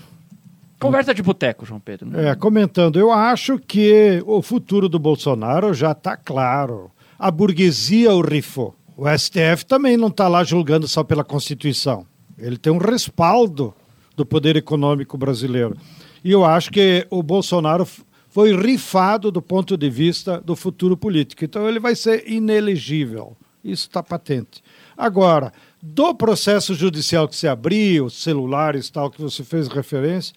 Conversa 0.79 1.13
de 1.13 1.23
boteco, 1.23 1.65
João 1.65 1.79
Pedro. 1.79 2.09
né? 2.09 2.29
É, 2.29 2.35
comentando, 2.35 2.99
eu 2.99 3.11
acho 3.11 3.57
que 3.57 4.21
o 4.25 4.41
futuro 4.41 4.87
do 4.89 4.99
Bolsonaro 4.99 5.73
já 5.73 5.93
está 5.93 6.15
claro. 6.17 6.91
A 7.17 7.31
burguesia 7.31 8.11
o 8.13 8.21
rifou. 8.21 8.75
O 8.95 9.05
STF 9.09 9.65
também 9.65 9.97
não 9.97 10.09
está 10.09 10.27
lá 10.27 10.43
julgando 10.43 10.87
só 10.87 11.03
pela 11.03 11.23
Constituição. 11.23 12.05
Ele 12.37 12.57
tem 12.57 12.71
um 12.71 12.77
respaldo 12.77 13.73
do 14.15 14.25
poder 14.25 14.55
econômico 14.55 15.17
brasileiro. 15.17 15.75
E 16.23 16.31
eu 16.31 16.45
acho 16.45 16.71
que 16.71 17.05
o 17.09 17.23
Bolsonaro 17.23 17.87
foi 18.29 18.55
rifado 18.55 19.31
do 19.31 19.41
ponto 19.41 19.75
de 19.77 19.89
vista 19.89 20.39
do 20.41 20.55
futuro 20.55 20.95
político. 20.95 21.43
Então 21.43 21.67
ele 21.67 21.79
vai 21.79 21.95
ser 21.95 22.27
inelegível. 22.29 23.35
Isso 23.63 23.87
está 23.87 24.03
patente. 24.03 24.63
Agora, 24.97 25.51
do 25.81 26.13
processo 26.13 26.73
judicial 26.73 27.27
que 27.27 27.35
se 27.35 27.47
abriu, 27.47 28.09
celulares 28.09 28.89
tal, 28.89 29.09
que 29.09 29.21
você 29.21 29.43
fez 29.43 29.67
referência, 29.67 30.35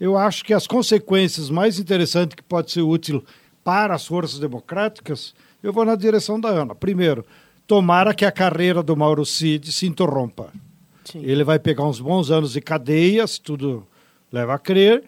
eu 0.00 0.16
acho 0.16 0.44
que 0.44 0.52
as 0.54 0.66
consequências 0.66 1.50
mais 1.50 1.78
interessantes 1.78 2.34
que 2.34 2.42
pode 2.42 2.72
ser 2.72 2.82
útil 2.82 3.24
para 3.62 3.94
as 3.94 4.06
forças 4.06 4.38
democráticas, 4.38 5.34
eu 5.62 5.72
vou 5.72 5.84
na 5.84 5.96
direção 5.96 6.38
da 6.38 6.48
Ana. 6.48 6.74
Primeiro, 6.74 7.24
tomara 7.66 8.14
que 8.14 8.24
a 8.24 8.32
carreira 8.32 8.82
do 8.82 8.96
Mauro 8.96 9.24
Cid 9.24 9.72
se 9.72 9.86
interrompa. 9.86 10.52
Ele 11.14 11.44
vai 11.44 11.58
pegar 11.58 11.84
uns 11.84 12.00
bons 12.00 12.30
anos 12.30 12.52
de 12.52 12.60
cadeia, 12.60 13.26
se 13.26 13.40
tudo 13.40 13.86
leva 14.32 14.54
a 14.54 14.58
crer, 14.58 15.04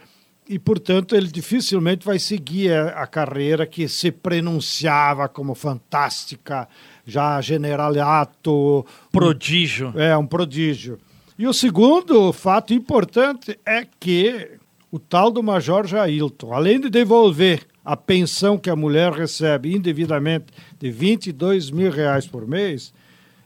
e, 0.48 0.58
portanto, 0.58 1.16
ele 1.16 1.26
dificilmente 1.26 2.06
vai 2.06 2.18
seguir 2.18 2.72
a, 2.72 3.06
carreira 3.06 3.66
que 3.66 3.88
se 3.88 4.12
prenunciava 4.12 5.28
como 5.28 5.54
fantástica, 5.54 6.68
já 7.04 7.40
generalato, 7.40 8.86
Prodígio. 9.10 9.92
é, 9.96 10.16
um 10.16 10.26
prodígio. 10.26 10.98
E 11.36 11.46
o 11.46 11.52
segundo 11.52 12.32
fato 12.32 12.72
importante 12.72 13.58
é 13.66 13.86
que 13.98 14.52
o 14.90 14.98
tal 14.98 15.30
do 15.30 15.42
Major 15.42 15.86
Jailton, 15.86 16.52
além 16.52 16.80
de 16.80 16.88
devolver 16.88 17.66
a 17.86 17.96
pensão 17.96 18.58
que 18.58 18.68
a 18.68 18.74
mulher 18.74 19.12
recebe 19.12 19.72
indevidamente 19.74 20.46
de 20.78 20.90
22 20.90 21.70
mil 21.70 21.90
reais 21.90 22.26
por 22.26 22.44
mês, 22.46 22.92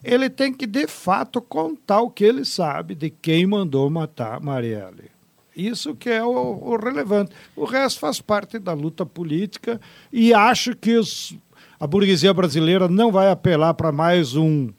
ele 0.03 0.30
tem 0.30 0.51
que, 0.51 0.66
de 0.66 0.86
fato, 0.86 1.43
contar 1.43 2.01
o 2.01 2.09
que 2.11 2.24
ele 2.24 2.43
sabe 2.47 2.95
de 2.95 3.11
quem 3.11 3.47
mandou 3.47 3.91
matar 3.91 4.41
Marielle. 4.41 5.11
Isso 5.55 5.95
que 5.95 6.09
é 6.09 6.24
o, 6.24 6.30
o 6.30 6.76
relevante. 6.76 7.32
O 7.55 7.66
resto 7.66 8.01
faz 8.01 8.18
parte 8.18 8.59
da 8.59 8.72
luta 8.72 9.05
política 9.05 9.78
e 10.11 10.32
acho 10.32 10.74
que 10.74 10.97
os- 10.97 11.36
a 11.78 11.86
burguesia 11.86 12.32
brasileira 12.32 12.88
não 12.88 13.12
vai 13.12 13.30
apelar 13.30 13.74
para 13.74 13.93
mais 13.93 14.34
um 14.36 14.70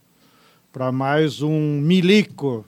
para 0.74 0.92
mais 0.92 1.42
um 1.42 1.80
milico 1.82 2.66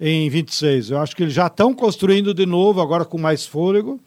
em 0.00 0.30
26. 0.30 0.90
Eu 0.92 0.98
acho 1.00 1.14
que 1.14 1.24
eles 1.24 1.34
já 1.34 1.48
estão 1.48 1.74
construindo 1.74 2.32
de 2.32 2.46
novo, 2.46 2.80
agora 2.80 3.04
com 3.04 3.18
mais 3.18 3.44
fôlego, 3.44 4.00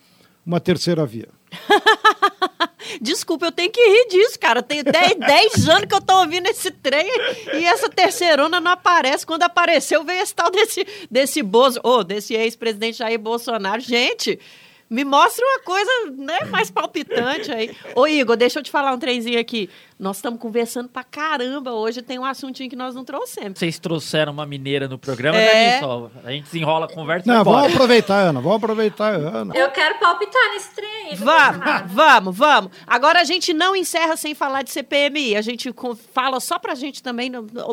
uma 0.46 0.60
terceira 0.60 1.06
via. 1.06 1.28
Desculpa, 3.02 3.46
eu 3.48 3.52
tenho 3.52 3.72
que 3.72 3.82
rir 3.82 4.08
disso, 4.10 4.40
cara. 4.40 4.62
Tem 4.62 4.84
10, 4.84 5.16
10 5.16 5.70
anos 5.70 5.86
que 5.86 5.96
eu 5.96 6.02
tô 6.02 6.20
ouvindo 6.20 6.48
esse 6.48 6.72
trem 6.72 7.08
e 7.54 7.66
essa 7.66 7.90
terceirona 7.90 8.60
não 8.60 8.72
aparece. 8.72 9.26
Quando 9.26 9.44
apareceu, 9.44 10.04
veio 10.04 10.22
esse 10.22 10.36
tal 10.36 10.52
desse, 10.52 10.86
desse 11.10 11.42
Bozo, 11.42 11.80
ô, 11.84 12.04
desse 12.04 12.34
ex-presidente 12.34 12.98
Jair 12.98 13.20
Bolsonaro. 13.20 13.82
Gente, 13.82 14.40
me 14.90 15.04
mostra 15.04 15.44
uma 15.46 15.60
coisa 15.62 15.92
né, 16.12 16.40
mais 16.52 16.70
palpitante 16.70 17.52
aí. 17.52 17.76
Ô, 17.96 18.06
Igor, 18.06 18.36
deixa 18.38 18.60
eu 18.60 18.64
te 18.64 18.70
falar 18.70 18.94
um 18.94 19.00
trenzinho 19.00 19.40
aqui. 19.40 19.70
Nós 20.04 20.18
estamos 20.18 20.38
conversando 20.40 20.90
pra 20.90 21.02
caramba. 21.04 21.72
Hoje 21.72 22.02
tem 22.02 22.20
um 22.20 22.26
assuntinho 22.26 22.70
que 22.70 22.76
nós 22.76 22.94
não 22.94 23.06
trouxemos. 23.06 23.58
Vocês 23.58 23.80
trouxeram 23.80 24.34
uma 24.34 24.46
mineira 24.46 24.86
no 24.88 24.98
programa, 25.00 25.38
É. 25.38 25.54
né, 25.54 25.72
Nilson? 25.80 26.12
A 26.26 26.32
gente 26.32 26.44
desenrola 26.44 26.88
a 26.88 26.90
conversa 26.94 27.26
e 27.28 27.32
Não, 27.34 27.44
vamos 27.44 27.74
aproveitar, 27.74 28.20
Ana. 28.20 28.42
Vamos 28.42 28.58
aproveitar, 28.58 29.14
Ana. 29.14 29.56
Eu 29.56 29.72
quero 29.72 29.98
palpitar 30.00 30.42
nesse 30.54 30.76
trem 30.76 30.90
aí. 31.12 31.16
Vamos, 31.16 31.92
vamos, 31.94 32.38
vamos. 32.38 32.72
Agora 32.86 33.22
a 33.22 33.24
gente 33.24 33.54
não 33.54 33.74
encerra 33.76 34.18
sem 34.18 34.36
falar 34.36 34.62
de 34.64 34.72
CPMI. 34.72 35.38
A 35.38 35.42
gente 35.42 35.74
fala 36.14 36.40
só 36.42 36.60
pra 36.60 36.76
gente 36.76 37.02
também. 37.02 37.32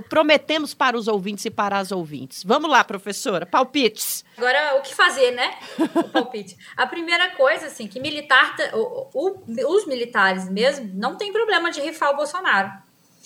prometemos 0.08 0.72
para 0.72 0.96
os 0.96 1.08
ouvintes 1.08 1.44
e 1.46 1.50
para 1.50 1.78
as 1.78 1.90
ouvintes. 1.90 2.44
Vamos 2.44 2.70
lá, 2.70 2.84
professora. 2.84 3.44
Palpites. 3.44 4.24
Agora, 4.38 4.76
o 4.78 4.82
que 4.82 4.94
fazer, 4.94 5.32
né? 5.32 5.54
O 5.96 6.04
palpite. 6.04 6.56
A 6.76 6.86
primeira 6.86 7.30
coisa, 7.30 7.66
assim, 7.66 7.86
que 7.88 7.98
militar, 8.00 8.56
ta- 8.56 8.70
o- 8.76 9.08
o- 9.12 9.74
os 9.76 9.86
militares 9.86 10.48
mesmo, 10.48 10.88
não 10.94 11.16
tem 11.16 11.32
problema 11.32 11.70
de 11.70 11.80
rifar 11.80 12.12
o 12.14 12.16
Bolsonaro. 12.20 12.70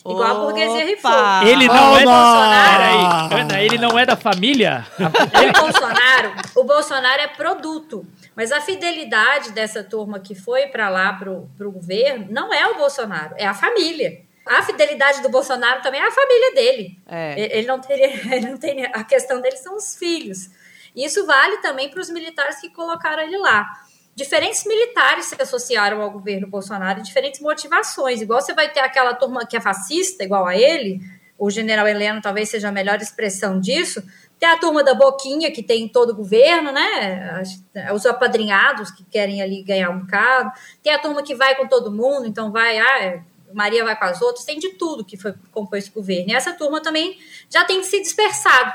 Igual 0.07 0.23
a 0.23 0.35
burguesia 0.35 0.83
Opa! 0.83 0.85
rifou. 0.85 1.49
Ele 1.49 1.67
não 1.67 1.95
Ah, 1.95 1.99
é! 2.01 3.29
Peraí, 3.29 3.41
Ana, 3.41 3.63
ele 3.63 3.79
não 3.79 3.99
é 3.99 4.05
da 4.05 4.17
família? 4.17 4.87
O 4.99 5.63
Bolsonaro, 5.63 6.33
o 6.57 6.65
Bolsonaro 6.65 7.23
é 7.23 7.29
produto. 7.29 8.07
Mas 8.37 8.53
a 8.53 8.61
fidelidade 8.61 9.53
dessa 9.53 9.83
turma 9.83 10.21
que 10.21 10.35
foi 10.35 10.67
para 10.67 10.89
lá 10.91 11.13
pro, 11.15 11.49
pro 11.57 11.71
governo 11.73 12.27
não 12.31 12.53
é 12.53 12.67
o 12.67 12.77
Bolsonaro, 12.77 13.35
é 13.39 13.47
a 13.47 13.55
família. 13.55 14.21
A 14.47 14.61
fidelidade 14.63 15.23
do 15.23 15.31
Bolsonaro 15.31 15.81
também 15.81 16.01
é 16.01 16.07
a 16.07 16.11
família 16.11 16.55
dele. 16.55 16.99
É. 17.07 17.59
Ele 17.59 17.67
não 17.67 17.81
teria, 17.81 18.07
ele 18.37 18.51
não 18.51 18.59
tem, 18.59 18.85
a 18.85 19.05
questão 19.05 19.41
dele 19.41 19.57
são 19.57 19.75
os 19.77 19.97
filhos. 19.97 20.51
E 20.95 21.05
isso 21.05 21.25
vale 21.27 21.57
também 21.59 21.89
para 21.89 22.01
os 22.01 22.11
militares 22.11 22.61
que 22.61 22.69
colocaram 22.69 23.23
ele 23.23 23.39
lá. 23.39 23.67
Diferentes 24.15 24.65
militares 24.65 25.27
se 25.27 25.37
associaram 25.43 26.01
ao 26.01 26.11
governo 26.11 26.47
Bolsonaro, 26.47 27.03
diferentes 27.03 27.41
motivações. 27.41 28.21
Igual 28.21 28.41
você 28.41 28.55
vai 28.55 28.71
ter 28.71 28.81
aquela 28.81 29.13
turma 29.15 29.45
que 29.45 29.57
é 29.57 29.61
fascista, 29.61 30.23
igual 30.23 30.47
a 30.47 30.57
ele, 30.57 31.01
o 31.37 31.51
general 31.51 31.87
Heleno 31.89 32.23
talvez 32.23 32.49
seja 32.49 32.69
a 32.69 32.73
melhor 32.73 33.01
expressão 33.01 33.59
disso. 33.61 34.03
Tem 34.39 34.49
a 34.49 34.57
turma 34.57 34.85
da 34.85 34.95
Boquinha, 34.95 35.51
que 35.51 35.63
tem 35.63 35.85
em 35.85 35.89
todo 35.89 36.11
o 36.11 36.15
governo, 36.15 36.71
né? 36.71 37.41
As- 37.41 37.93
Os 37.93 38.07
apadrinhados 38.07 38.91
que 38.93 39.05
querem 39.05 39.43
ali 39.43 39.63
ganhar 39.65 39.91
um 39.91 40.01
bocado. 40.01 40.53
Tem 40.83 40.93
a 40.93 40.99
turma 40.99 41.23
que 41.23 41.35
vai 41.35 41.57
com 41.57 41.67
todo 41.67 41.91
mundo, 41.91 42.27
então 42.27 42.53
vai, 42.53 42.79
ah, 42.79 43.03
é, 43.05 43.23
Maria 43.53 43.85
vai 43.85 43.97
com 43.97 44.05
as 44.05 44.21
outras. 44.23 44.45
Tem 44.45 44.59
de 44.59 44.71
tudo 44.71 45.05
que 45.05 45.17
foi 45.17 45.35
compor 45.51 45.79
esse 45.79 45.91
governo. 45.91 46.31
E 46.31 46.35
essa 46.35 46.53
turma 46.53 46.81
também 46.81 47.17
já 47.51 47.65
tem 47.65 47.83
se 47.83 48.01
dispersado 48.01 48.73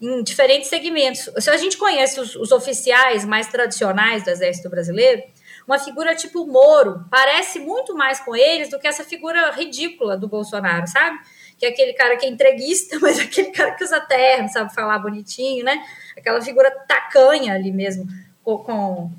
em 0.00 0.22
diferentes 0.22 0.68
segmentos. 0.68 1.28
Se 1.38 1.50
a 1.50 1.56
gente 1.56 1.76
conhece 1.76 2.20
os, 2.20 2.36
os 2.36 2.52
oficiais 2.52 3.24
mais 3.24 3.46
tradicionais 3.48 4.22
do 4.22 4.30
Exército 4.30 4.68
Brasileiro, 4.70 5.22
uma 5.66 5.78
figura 5.78 6.14
tipo 6.14 6.46
Moro 6.46 7.04
parece 7.10 7.58
muito 7.58 7.94
mais 7.94 8.20
com 8.20 8.34
eles 8.34 8.70
do 8.70 8.78
que 8.78 8.86
essa 8.86 9.04
figura 9.04 9.50
ridícula 9.50 10.16
do 10.16 10.26
Bolsonaro, 10.28 10.86
sabe? 10.86 11.18
Que 11.58 11.66
é 11.66 11.68
aquele 11.70 11.92
cara 11.92 12.16
que 12.16 12.24
é 12.24 12.28
entreguista, 12.28 12.98
mas 13.02 13.18
é 13.18 13.22
aquele 13.22 13.50
cara 13.50 13.72
que 13.72 13.84
usa 13.84 14.00
terno, 14.00 14.48
sabe 14.48 14.72
falar 14.74 14.98
bonitinho, 14.98 15.64
né? 15.64 15.82
Aquela 16.16 16.40
figura 16.40 16.70
tacanha 16.70 17.54
ali 17.54 17.70
mesmo, 17.72 18.06
com, 18.42 18.58
com- 18.58 19.10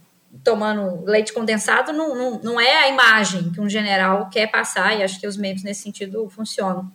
tomando 0.43 1.03
leite 1.05 1.33
condensado, 1.33 1.91
não, 1.91 2.15
não, 2.15 2.39
não 2.39 2.61
é 2.61 2.77
a 2.83 2.87
imagem 2.89 3.51
que 3.51 3.59
um 3.59 3.69
general 3.69 4.29
quer 4.29 4.47
passar, 4.47 4.97
e 4.97 5.03
acho 5.03 5.19
que 5.19 5.27
os 5.27 5.37
membros 5.37 5.63
nesse 5.63 5.81
sentido 5.83 6.29
funcionam. 6.29 6.89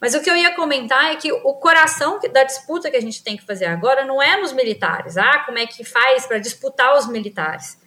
Mas 0.00 0.14
o 0.14 0.20
que 0.20 0.30
eu 0.30 0.36
ia 0.36 0.54
comentar 0.54 1.12
é 1.12 1.16
que 1.16 1.32
o 1.32 1.54
coração 1.54 2.20
da 2.32 2.44
disputa 2.44 2.90
que 2.90 2.96
a 2.96 3.00
gente 3.00 3.22
tem 3.22 3.36
que 3.36 3.44
fazer 3.44 3.66
agora 3.66 4.04
não 4.04 4.22
é 4.22 4.40
nos 4.40 4.52
militares. 4.52 5.16
Ah, 5.16 5.42
como 5.44 5.58
é 5.58 5.66
que 5.66 5.84
faz 5.84 6.26
para 6.26 6.38
disputar 6.38 6.96
os 6.96 7.08
militares? 7.08 7.78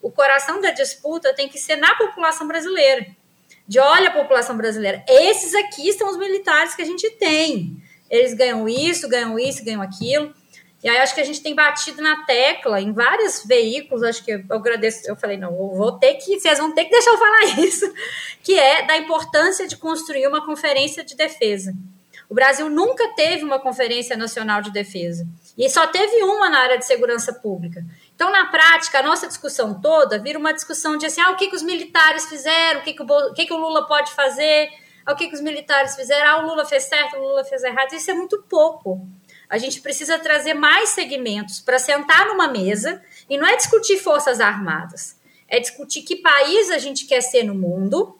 O 0.00 0.10
coração 0.10 0.60
da 0.60 0.70
disputa 0.70 1.34
tem 1.34 1.48
que 1.48 1.58
ser 1.58 1.76
na 1.76 1.94
população 1.96 2.46
brasileira. 2.46 3.06
De 3.66 3.78
olha 3.78 4.08
a 4.08 4.12
população 4.12 4.56
brasileira, 4.56 5.04
esses 5.06 5.54
aqui 5.54 5.92
são 5.92 6.08
os 6.08 6.16
militares 6.16 6.74
que 6.74 6.82
a 6.82 6.86
gente 6.86 7.10
tem. 7.10 7.76
Eles 8.10 8.32
ganham 8.32 8.66
isso, 8.68 9.08
ganham 9.08 9.38
isso, 9.38 9.64
ganham 9.64 9.82
aquilo. 9.82 10.32
E 10.82 10.88
aí 10.88 10.98
acho 10.98 11.14
que 11.14 11.20
a 11.20 11.24
gente 11.24 11.42
tem 11.42 11.54
batido 11.54 12.00
na 12.00 12.24
tecla 12.24 12.80
em 12.80 12.92
vários 12.92 13.44
veículos, 13.44 14.02
acho 14.04 14.24
que 14.24 14.30
eu 14.30 14.44
agradeço, 14.50 15.08
eu 15.08 15.16
falei, 15.16 15.36
não, 15.36 15.50
eu 15.50 15.74
vou 15.74 15.92
ter 15.92 16.14
que, 16.14 16.38
vocês 16.38 16.58
vão 16.58 16.72
ter 16.72 16.84
que 16.84 16.90
deixar 16.90 17.10
eu 17.10 17.18
falar 17.18 17.44
isso, 17.58 17.92
que 18.42 18.56
é 18.58 18.86
da 18.86 18.96
importância 18.96 19.66
de 19.66 19.76
construir 19.76 20.26
uma 20.28 20.44
conferência 20.44 21.04
de 21.04 21.16
defesa. 21.16 21.74
O 22.28 22.34
Brasil 22.34 22.68
nunca 22.68 23.08
teve 23.14 23.42
uma 23.42 23.58
conferência 23.58 24.16
nacional 24.16 24.60
de 24.60 24.70
defesa. 24.70 25.26
E 25.56 25.68
só 25.70 25.86
teve 25.86 26.22
uma 26.22 26.50
na 26.50 26.60
área 26.60 26.78
de 26.78 26.84
segurança 26.84 27.32
pública. 27.32 27.82
Então, 28.14 28.30
na 28.30 28.46
prática, 28.46 28.98
a 28.98 29.02
nossa 29.02 29.26
discussão 29.26 29.80
toda 29.80 30.18
vira 30.18 30.38
uma 30.38 30.52
discussão 30.52 30.98
de 30.98 31.06
assim, 31.06 31.22
ah, 31.22 31.30
o 31.30 31.36
que, 31.36 31.48
que 31.48 31.56
os 31.56 31.62
militares 31.62 32.26
fizeram, 32.26 32.80
o 32.80 32.82
que, 32.82 32.92
que, 32.92 33.02
o, 33.02 33.06
o, 33.06 33.32
que, 33.32 33.46
que 33.46 33.52
o 33.52 33.56
Lula 33.56 33.86
pode 33.86 34.12
fazer, 34.12 34.68
ah, 35.06 35.12
o 35.12 35.16
que, 35.16 35.28
que 35.28 35.34
os 35.34 35.40
militares 35.40 35.96
fizeram, 35.96 36.30
ah, 36.30 36.42
o 36.44 36.46
Lula 36.48 36.66
fez 36.66 36.84
certo, 36.84 37.16
o 37.16 37.20
Lula 37.20 37.44
fez 37.44 37.64
errado. 37.64 37.94
Isso 37.94 38.10
é 38.10 38.14
muito 38.14 38.42
pouco. 38.42 39.08
A 39.48 39.56
gente 39.58 39.80
precisa 39.80 40.18
trazer 40.18 40.54
mais 40.54 40.90
segmentos 40.90 41.60
para 41.60 41.78
sentar 41.78 42.26
numa 42.26 42.48
mesa 42.48 43.02
e 43.28 43.38
não 43.38 43.46
é 43.46 43.56
discutir 43.56 43.98
forças 43.98 44.40
armadas, 44.40 45.16
é 45.48 45.58
discutir 45.58 46.02
que 46.02 46.16
país 46.16 46.70
a 46.70 46.78
gente 46.78 47.06
quer 47.06 47.22
ser 47.22 47.44
no 47.44 47.54
mundo, 47.54 48.18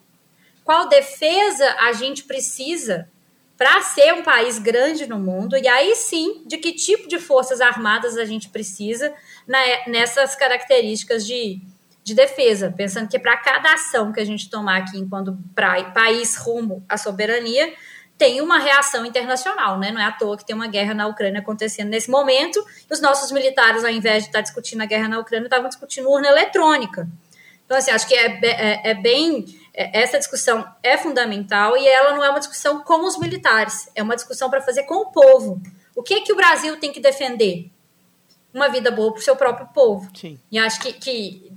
qual 0.65 0.89
defesa 0.89 1.77
a 1.81 1.93
gente 1.93 2.25
precisa 2.25 3.09
para 3.57 3.83
ser 3.83 4.15
um 4.15 4.23
país 4.23 4.59
grande 4.59 5.07
no 5.07 5.19
mundo, 5.19 5.57
e 5.57 5.67
aí 5.67 5.95
sim, 5.97 6.43
de 6.47 6.59
que 6.59 6.73
tipo 6.73 7.09
de 7.09 7.19
forças 7.19 7.61
armadas 7.61 8.17
a 8.17 8.25
gente 8.25 8.49
precisa 8.51 9.13
na- 9.47 9.87
nessas 9.89 10.37
características 10.37 11.27
de, 11.27 11.61
de 12.05 12.15
defesa, 12.15 12.73
pensando 12.75 13.09
que 13.09 13.19
para 13.19 13.37
cada 13.37 13.75
ação 13.75 14.13
que 14.13 14.21
a 14.21 14.25
gente 14.25 14.49
tomar 14.49 14.79
aqui 14.79 14.97
enquanto 14.99 15.37
pra, 15.57 15.83
país 15.93 16.37
rumo 16.37 16.85
à 16.89 16.97
soberania, 16.97 17.75
tem 18.19 18.41
uma 18.43 18.59
reação 18.59 19.07
internacional, 19.07 19.79
né? 19.79 19.93
Não 19.93 20.01
é 20.01 20.05
à 20.05 20.13
toa 20.13 20.37
que 20.37 20.45
tem 20.45 20.55
uma 20.55 20.67
guerra 20.67 20.93
na 20.93 21.07
Ucrânia 21.07 21.41
acontecendo 21.41 21.89
nesse 21.89 22.11
momento. 22.11 22.63
E 22.91 22.93
os 22.93 23.01
nossos 23.01 23.31
militares, 23.31 23.85
ao 23.85 23.91
invés 23.91 24.25
de 24.25 24.29
estar 24.29 24.41
discutindo 24.41 24.83
a 24.83 24.87
guerra 24.87 25.09
na 25.09 25.21
Ucrânia, 25.21 25.47
estavam 25.47 25.69
discutindo 25.69 26.11
urna 26.11 26.27
eletrônica. 26.27 27.09
Então, 27.65 27.77
assim, 27.77 27.93
acho 27.93 28.09
que 28.09 28.15
é, 28.15 28.41
é, 28.43 28.91
é 28.91 28.95
bem. 28.95 29.45
É, 29.73 30.01
essa 30.03 30.19
discussão 30.19 30.69
é 30.83 30.99
fundamental 30.99 31.77
e 31.77 31.87
ela 31.87 32.17
não 32.17 32.25
é 32.25 32.31
uma 32.31 32.41
discussão 32.41 32.83
com 32.83 33.07
os 33.07 33.17
militares, 33.19 33.89
é 33.95 34.03
uma 34.03 34.17
discussão 34.17 34.51
para 34.51 34.61
fazer 34.61 34.83
com 34.83 34.97
o 34.97 35.13
povo. 35.13 35.63
O 35.95 36.03
que 36.03 36.15
é 36.15 36.21
que 36.21 36.33
o 36.33 36.37
Brasil 36.37 36.77
tem 36.81 36.91
que 36.91 36.99
defender? 36.99 37.71
Uma 38.53 38.69
vida 38.69 38.91
boa 38.91 39.13
para 39.13 39.21
o 39.21 39.23
seu 39.23 39.37
próprio 39.37 39.69
povo. 39.69 40.11
Sim. 40.17 40.41
E 40.51 40.59
acho 40.59 40.81
que, 40.81 40.93
que 40.95 41.53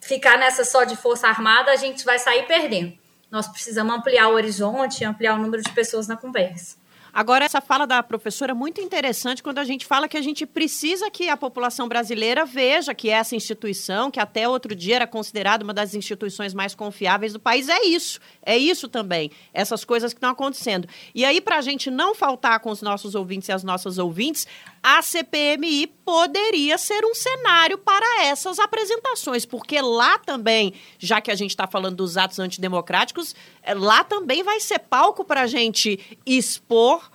ficar 0.00 0.38
nessa 0.38 0.64
só 0.64 0.84
de 0.84 0.94
força 0.94 1.26
armada, 1.26 1.72
a 1.72 1.76
gente 1.76 2.04
vai 2.04 2.18
sair 2.18 2.46
perdendo. 2.46 2.96
Nós 3.34 3.48
precisamos 3.48 3.92
ampliar 3.92 4.28
o 4.28 4.34
horizonte, 4.34 5.04
ampliar 5.04 5.34
o 5.34 5.42
número 5.42 5.60
de 5.60 5.72
pessoas 5.72 6.06
na 6.06 6.16
conversa. 6.16 6.76
Agora, 7.14 7.44
essa 7.44 7.60
fala 7.60 7.86
da 7.86 8.02
professora 8.02 8.50
é 8.50 8.54
muito 8.54 8.80
interessante 8.80 9.40
quando 9.40 9.58
a 9.58 9.64
gente 9.64 9.86
fala 9.86 10.08
que 10.08 10.16
a 10.16 10.20
gente 10.20 10.44
precisa 10.44 11.08
que 11.12 11.28
a 11.28 11.36
população 11.36 11.86
brasileira 11.86 12.44
veja 12.44 12.92
que 12.92 13.08
essa 13.08 13.36
instituição, 13.36 14.10
que 14.10 14.18
até 14.18 14.48
outro 14.48 14.74
dia 14.74 14.96
era 14.96 15.06
considerada 15.06 15.62
uma 15.62 15.72
das 15.72 15.94
instituições 15.94 16.52
mais 16.52 16.74
confiáveis 16.74 17.32
do 17.32 17.38
país, 17.38 17.68
é 17.68 17.84
isso. 17.84 18.18
É 18.42 18.58
isso 18.58 18.88
também. 18.88 19.30
Essas 19.52 19.84
coisas 19.84 20.12
que 20.12 20.18
estão 20.18 20.30
acontecendo. 20.30 20.88
E 21.14 21.24
aí, 21.24 21.40
para 21.40 21.58
a 21.58 21.60
gente 21.60 21.88
não 21.88 22.16
faltar 22.16 22.58
com 22.58 22.70
os 22.70 22.82
nossos 22.82 23.14
ouvintes 23.14 23.48
e 23.48 23.52
as 23.52 23.62
nossas 23.62 23.96
ouvintes, 23.96 24.44
a 24.82 25.00
CPMI 25.00 25.86
poderia 26.04 26.76
ser 26.76 27.04
um 27.04 27.14
cenário 27.14 27.78
para 27.78 28.24
essas 28.24 28.58
apresentações, 28.58 29.46
porque 29.46 29.80
lá 29.80 30.18
também, 30.18 30.74
já 30.98 31.20
que 31.20 31.30
a 31.30 31.34
gente 31.36 31.50
está 31.50 31.68
falando 31.68 31.96
dos 31.96 32.16
atos 32.16 32.40
antidemocráticos, 32.40 33.36
lá 33.74 34.04
também 34.04 34.42
vai 34.42 34.60
ser 34.60 34.80
palco 34.80 35.24
para 35.24 35.42
a 35.42 35.46
gente 35.46 36.18
expor 36.26 37.10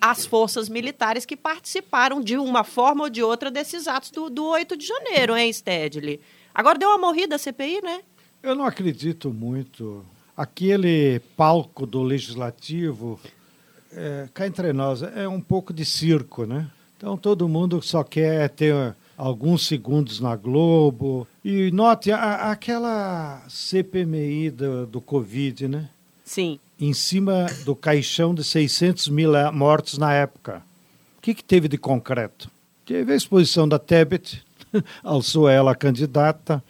as 0.00 0.26
forças 0.26 0.68
militares 0.68 1.24
que 1.24 1.36
participaram 1.36 2.20
de 2.20 2.36
uma 2.36 2.64
forma 2.64 3.04
ou 3.04 3.10
de 3.10 3.22
outra 3.22 3.50
desses 3.52 3.86
atos 3.86 4.10
do, 4.10 4.28
do 4.28 4.44
8 4.46 4.76
de 4.76 4.84
janeiro, 4.84 5.36
hein, 5.36 5.52
Stedley? 5.52 6.20
Agora 6.52 6.76
deu 6.76 6.88
uma 6.88 6.98
morrida 6.98 7.36
a 7.36 7.38
CPI, 7.38 7.80
né? 7.82 8.00
Eu 8.42 8.56
não 8.56 8.64
acredito 8.64 9.32
muito. 9.32 10.04
Aquele 10.36 11.20
palco 11.36 11.86
do 11.86 12.02
legislativo, 12.02 13.20
é, 13.92 14.28
cá 14.34 14.46
entre 14.46 14.72
nós, 14.72 15.02
é 15.02 15.28
um 15.28 15.40
pouco 15.40 15.72
de 15.72 15.84
circo, 15.84 16.44
né? 16.44 16.68
Então 16.96 17.16
todo 17.16 17.48
mundo 17.48 17.80
só 17.80 18.02
quer 18.02 18.48
ter 18.50 18.96
alguns 19.16 19.66
segundos 19.66 20.20
na 20.20 20.36
Globo. 20.36 21.26
E 21.44 21.70
note 21.70 22.10
a, 22.10 22.50
aquela 22.50 23.42
CPMI 23.48 24.50
do, 24.50 24.86
do 24.86 25.00
Covid, 25.00 25.68
né? 25.68 25.88
Sim. 26.24 26.58
Em 26.80 26.92
cima 26.92 27.46
do 27.64 27.76
caixão 27.76 28.34
de 28.34 28.42
600 28.42 29.08
mil 29.08 29.32
mortos 29.52 29.98
na 29.98 30.12
época. 30.12 30.62
O 31.18 31.22
que, 31.22 31.34
que 31.34 31.44
teve 31.44 31.68
de 31.68 31.78
concreto? 31.78 32.50
Teve 32.84 33.12
a 33.12 33.16
exposição 33.16 33.68
da 33.68 33.78
Tebet, 33.78 34.42
alçou 35.04 35.48
ela 35.48 35.74
candidata, 35.74 36.62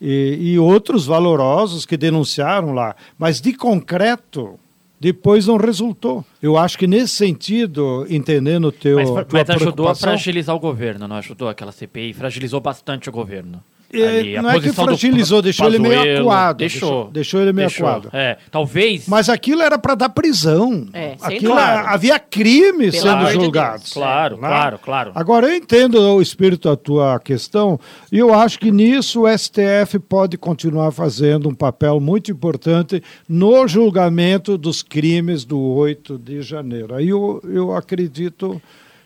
e, 0.00 0.52
e 0.52 0.58
outros 0.58 1.06
valorosos 1.06 1.86
que 1.86 1.96
denunciaram 1.96 2.72
lá. 2.72 2.96
Mas 3.18 3.40
de 3.40 3.52
concreto, 3.52 4.58
depois 5.00 5.46
não 5.46 5.56
resultou. 5.56 6.24
Eu 6.40 6.56
acho 6.56 6.78
que 6.78 6.86
nesse 6.86 7.14
sentido, 7.14 8.06
entendendo 8.08 8.66
o 8.66 8.72
teu. 8.72 8.96
Mas, 8.96 9.26
mas 9.32 9.50
ajudou 9.50 9.88
a 9.88 9.94
fragilizar 9.94 10.54
o 10.54 10.60
governo, 10.60 11.06
não 11.06 11.16
ajudou 11.16 11.48
aquela 11.48 11.72
CPI? 11.72 12.12
Fragilizou 12.12 12.60
bastante 12.60 13.08
o 13.08 13.12
governo. 13.12 13.62
É, 14.02 14.18
Ali, 14.18 14.36
a 14.36 14.42
não 14.42 14.50
é 14.50 14.54
que 14.54 14.60
posição 14.60 14.84
do 14.84 14.88
fragilizou, 14.90 15.42
deixou 15.42 15.66
ele 15.66 15.78
meio 15.78 15.94
Pazuello, 15.94 16.20
acuado. 16.30 16.56
Deixou. 16.58 17.10
Deixou 17.10 17.40
ele 17.40 17.52
meio 17.52 17.68
Deixou. 17.68 17.86
acuado. 17.86 18.08
É, 18.12 18.38
talvez. 18.50 19.06
Mas 19.08 19.28
aquilo 19.28 19.62
era 19.62 19.78
para 19.78 19.94
dar 19.94 20.08
prisão. 20.08 20.86
É, 20.92 21.14
aquilo 21.20 21.52
era- 21.58 21.90
havia 21.90 22.18
crimes 22.18 22.92
Pelo 22.96 23.02
sendo 23.02 23.16
amor 23.16 23.26
de 23.38 23.44
julgados. 23.44 23.92
Claro, 23.92 24.34
né? 24.36 24.48
claro, 24.48 24.78
claro. 24.78 25.12
Agora, 25.14 25.46
eu 25.48 25.54
entendo 25.56 25.94
o 26.00 26.20
espírito 26.22 26.68
da 26.68 26.76
tua 26.76 27.18
questão 27.20 27.78
e 28.10 28.18
eu 28.18 28.32
acho 28.34 28.58
que 28.58 28.70
nisso 28.70 29.22
o 29.22 29.28
STF 29.28 29.98
pode 29.98 30.36
continuar 30.36 30.90
fazendo 30.92 31.48
um 31.48 31.54
papel 31.54 32.00
muito 32.00 32.30
importante 32.30 33.02
no 33.28 33.66
julgamento 33.66 34.58
dos 34.58 34.82
crimes 34.82 35.44
do 35.44 35.58
8 35.60 36.18
de 36.18 36.42
janeiro. 36.42 36.94
Aí 36.94 37.08
eu, 37.08 37.40
eu 37.44 37.74
acredito 37.74 38.60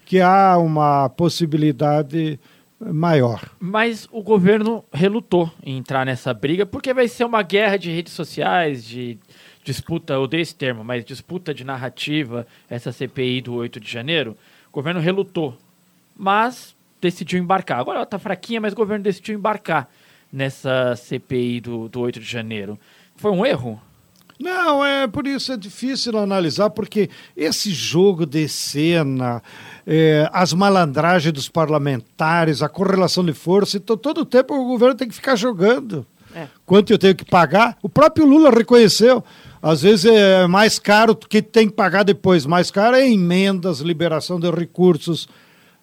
que 0.05 0.21
há 0.21 0.57
uma 0.57 1.09
possibilidade 1.11 2.39
maior. 2.81 3.51
Mas 3.59 4.09
o 4.13 4.23
governo 4.23 4.85
relutou 4.93 5.51
em 5.63 5.79
entrar 5.79 6.07
nessa 6.07 6.33
briga 6.33 6.65
porque 6.65 6.95
vai 6.95 7.09
ser 7.09 7.25
uma 7.25 7.43
guerra 7.43 7.77
de 7.77 7.91
redes 7.91 8.13
sociais, 8.13 8.85
de 8.85 9.19
disputa, 9.65 10.15
eu 10.15 10.23
odeio 10.23 10.43
esse 10.43 10.55
termo, 10.55 10.83
mas 10.83 11.05
disputa 11.05 11.53
de 11.53 11.65
narrativa, 11.65 12.47
essa 12.71 12.93
CPI 12.93 13.43
do 13.43 13.55
8 13.55 13.81
de 13.81 13.91
janeiro. 13.91 14.37
O 14.69 14.73
governo 14.73 15.01
relutou, 15.01 15.57
mas 16.17 16.75
decidiu 17.01 17.39
embarcar. 17.39 17.81
Agora 17.81 17.99
ela 17.99 18.07
tá 18.07 18.19
fraquinha, 18.19 18.61
mas 18.61 18.73
o 18.73 18.77
governo 18.77 19.05
decidiu 19.05 19.37
embarcar 19.37 19.89
nessa 20.33 20.95
CPI 20.97 21.61
do, 21.61 21.89
do 21.89 22.01
8 22.01 22.21
de 22.21 22.27
janeiro. 22.27 22.79
Foi 23.17 23.31
um 23.31 23.45
erro? 23.45 23.81
Não, 24.39 24.85
é 24.85 25.09
por 25.09 25.27
isso 25.27 25.53
é 25.53 25.57
difícil 25.57 26.17
analisar, 26.17 26.71
porque 26.71 27.11
esse 27.37 27.73
jogo 27.73 28.25
de 28.25 28.49
cena, 28.49 29.43
é, 29.85 30.29
as 30.33 30.53
malandragens 30.53 31.33
dos 31.33 31.49
parlamentares, 31.49 32.63
a 32.63 32.69
correlação 32.69 33.25
de 33.25 33.33
força, 33.33 33.77
então 33.77 33.97
todo 33.97 34.21
o 34.21 34.25
tempo 34.25 34.55
o 34.55 34.67
governo 34.67 34.95
tem 34.95 35.09
que 35.09 35.15
ficar 35.15 35.35
jogando. 35.35 36.07
É. 36.35 36.47
Quanto 36.65 36.93
eu 36.93 36.99
tenho 36.99 37.17
que 37.17 37.25
pagar? 37.25 37.77
O 37.83 37.89
próprio 37.89 38.27
Lula 38.27 38.51
reconheceu. 38.51 39.25
Às 39.61 39.83
vezes 39.83 40.05
é 40.05 40.47
mais 40.47 40.79
caro 40.79 41.17
que 41.17 41.43
tem 41.43 41.69
que 41.69 41.75
pagar 41.75 42.05
depois. 42.05 42.47
Mais 42.47 42.71
caro 42.71 42.97
é 42.97 43.11
emendas, 43.11 43.81
liberação 43.81 44.39
de 44.39 44.49
recursos, 44.51 45.29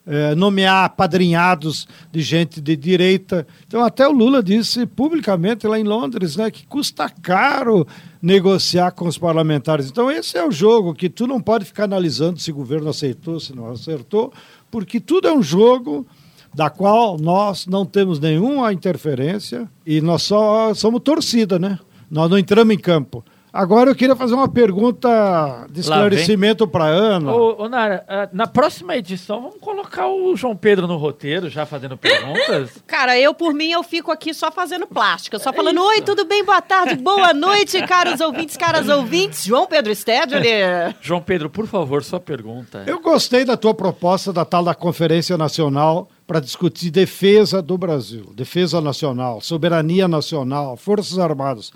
é, 0.06 0.34
nomear 0.36 0.90
padrinhados 0.90 1.88
de 2.12 2.22
gente 2.22 2.60
de 2.60 2.76
direita. 2.76 3.46
Então, 3.66 3.82
até 3.82 4.06
o 4.06 4.12
Lula 4.12 4.42
disse 4.42 4.86
publicamente 4.86 5.66
lá 5.66 5.78
em 5.78 5.82
Londres 5.82 6.36
né, 6.36 6.50
que 6.50 6.66
custa 6.66 7.08
caro 7.10 7.86
negociar 8.22 8.92
com 8.92 9.08
os 9.08 9.18
parlamentares. 9.18 9.90
Então, 9.90 10.10
esse 10.10 10.38
é 10.38 10.46
o 10.46 10.52
jogo 10.52 10.94
que 10.94 11.08
tu 11.08 11.26
não 11.26 11.40
pode 11.40 11.64
ficar 11.64 11.84
analisando 11.84 12.38
se 12.38 12.52
o 12.52 12.54
governo 12.54 12.88
aceitou, 12.88 13.40
se 13.40 13.54
não 13.54 13.70
acertou, 13.70 14.32
porque 14.70 15.00
tudo 15.00 15.26
é 15.26 15.32
um 15.32 15.42
jogo 15.42 16.06
da 16.54 16.70
qual 16.70 17.18
nós 17.18 17.66
não 17.66 17.84
temos 17.84 18.18
nenhuma 18.18 18.72
interferência 18.72 19.68
e 19.84 20.00
nós 20.00 20.22
só 20.22 20.72
somos 20.72 21.02
torcida, 21.02 21.58
né? 21.58 21.78
Nós 22.10 22.30
não 22.30 22.38
entramos 22.38 22.72
em 22.72 22.78
campo. 22.78 23.24
Agora 23.56 23.90
eu 23.90 23.94
queria 23.94 24.14
fazer 24.14 24.34
uma 24.34 24.48
pergunta 24.48 25.66
de 25.70 25.80
esclarecimento 25.80 26.68
para 26.68 26.84
Ana. 26.84 27.32
Ô, 27.32 27.62
ô, 27.62 27.68
Nara, 27.70 28.04
ah, 28.06 28.28
na 28.30 28.46
próxima 28.46 28.94
edição, 28.96 29.40
vamos 29.40 29.56
colocar 29.60 30.08
o 30.08 30.36
João 30.36 30.54
Pedro 30.54 30.86
no 30.86 30.98
roteiro, 30.98 31.48
já 31.48 31.64
fazendo 31.64 31.96
perguntas? 31.96 32.72
Cara, 32.86 33.18
eu 33.18 33.32
por 33.32 33.54
mim 33.54 33.70
eu 33.70 33.82
fico 33.82 34.12
aqui 34.12 34.34
só 34.34 34.52
fazendo 34.52 34.86
plástica, 34.86 35.38
só 35.38 35.54
falando 35.54 35.82
oi, 35.82 36.02
tudo 36.02 36.26
bem, 36.26 36.44
boa 36.44 36.60
tarde, 36.60 36.96
boa 36.96 37.32
noite, 37.32 37.80
caros 37.86 38.20
ouvintes, 38.20 38.58
caras 38.58 38.90
ouvintes. 38.90 39.44
João 39.44 39.66
Pedro 39.66 39.94
Stedley. 39.94 40.94
João 41.00 41.22
Pedro, 41.22 41.48
por 41.48 41.66
favor, 41.66 42.04
sua 42.04 42.20
pergunta. 42.20 42.84
Eu 42.86 43.00
gostei 43.00 43.42
da 43.42 43.56
tua 43.56 43.72
proposta 43.72 44.34
da 44.34 44.44
tal 44.44 44.64
da 44.64 44.74
Conferência 44.74 45.38
Nacional 45.38 46.10
para 46.26 46.40
discutir 46.40 46.90
defesa 46.90 47.62
do 47.62 47.78
Brasil, 47.78 48.32
defesa 48.34 48.80
nacional, 48.80 49.40
soberania 49.40 50.06
nacional, 50.06 50.76
Forças 50.76 51.18
Armadas. 51.18 51.72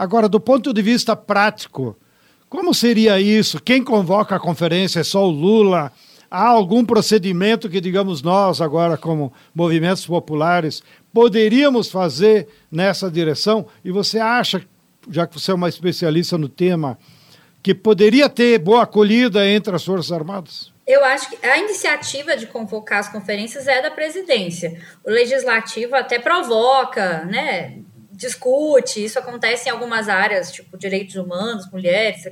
Agora, 0.00 0.30
do 0.30 0.40
ponto 0.40 0.72
de 0.72 0.80
vista 0.80 1.14
prático, 1.14 1.94
como 2.48 2.72
seria 2.72 3.20
isso? 3.20 3.60
Quem 3.62 3.84
convoca 3.84 4.34
a 4.34 4.40
conferência 4.40 5.00
é 5.00 5.04
só 5.04 5.26
o 5.26 5.30
Lula? 5.30 5.92
Há 6.30 6.46
algum 6.46 6.86
procedimento 6.86 7.68
que, 7.68 7.82
digamos, 7.82 8.22
nós, 8.22 8.62
agora, 8.62 8.96
como 8.96 9.30
movimentos 9.54 10.06
populares, 10.06 10.82
poderíamos 11.12 11.90
fazer 11.90 12.48
nessa 12.72 13.10
direção? 13.10 13.66
E 13.84 13.90
você 13.90 14.18
acha, 14.18 14.62
já 15.10 15.26
que 15.26 15.38
você 15.38 15.50
é 15.50 15.54
uma 15.54 15.68
especialista 15.68 16.38
no 16.38 16.48
tema, 16.48 16.98
que 17.62 17.74
poderia 17.74 18.30
ter 18.30 18.58
boa 18.58 18.84
acolhida 18.84 19.46
entre 19.46 19.76
as 19.76 19.84
Forças 19.84 20.10
Armadas? 20.10 20.72
Eu 20.86 21.04
acho 21.04 21.28
que 21.28 21.46
a 21.46 21.58
iniciativa 21.58 22.38
de 22.38 22.46
convocar 22.46 23.00
as 23.00 23.08
conferências 23.10 23.68
é 23.68 23.82
da 23.82 23.90
presidência. 23.90 24.80
O 25.04 25.10
legislativo 25.10 25.94
até 25.94 26.18
provoca, 26.18 27.26
né? 27.26 27.80
Discute, 28.20 29.02
isso 29.02 29.18
acontece 29.18 29.70
em 29.70 29.72
algumas 29.72 30.06
áreas, 30.06 30.52
tipo 30.52 30.76
direitos 30.76 31.16
humanos, 31.16 31.70
mulheres, 31.72 32.22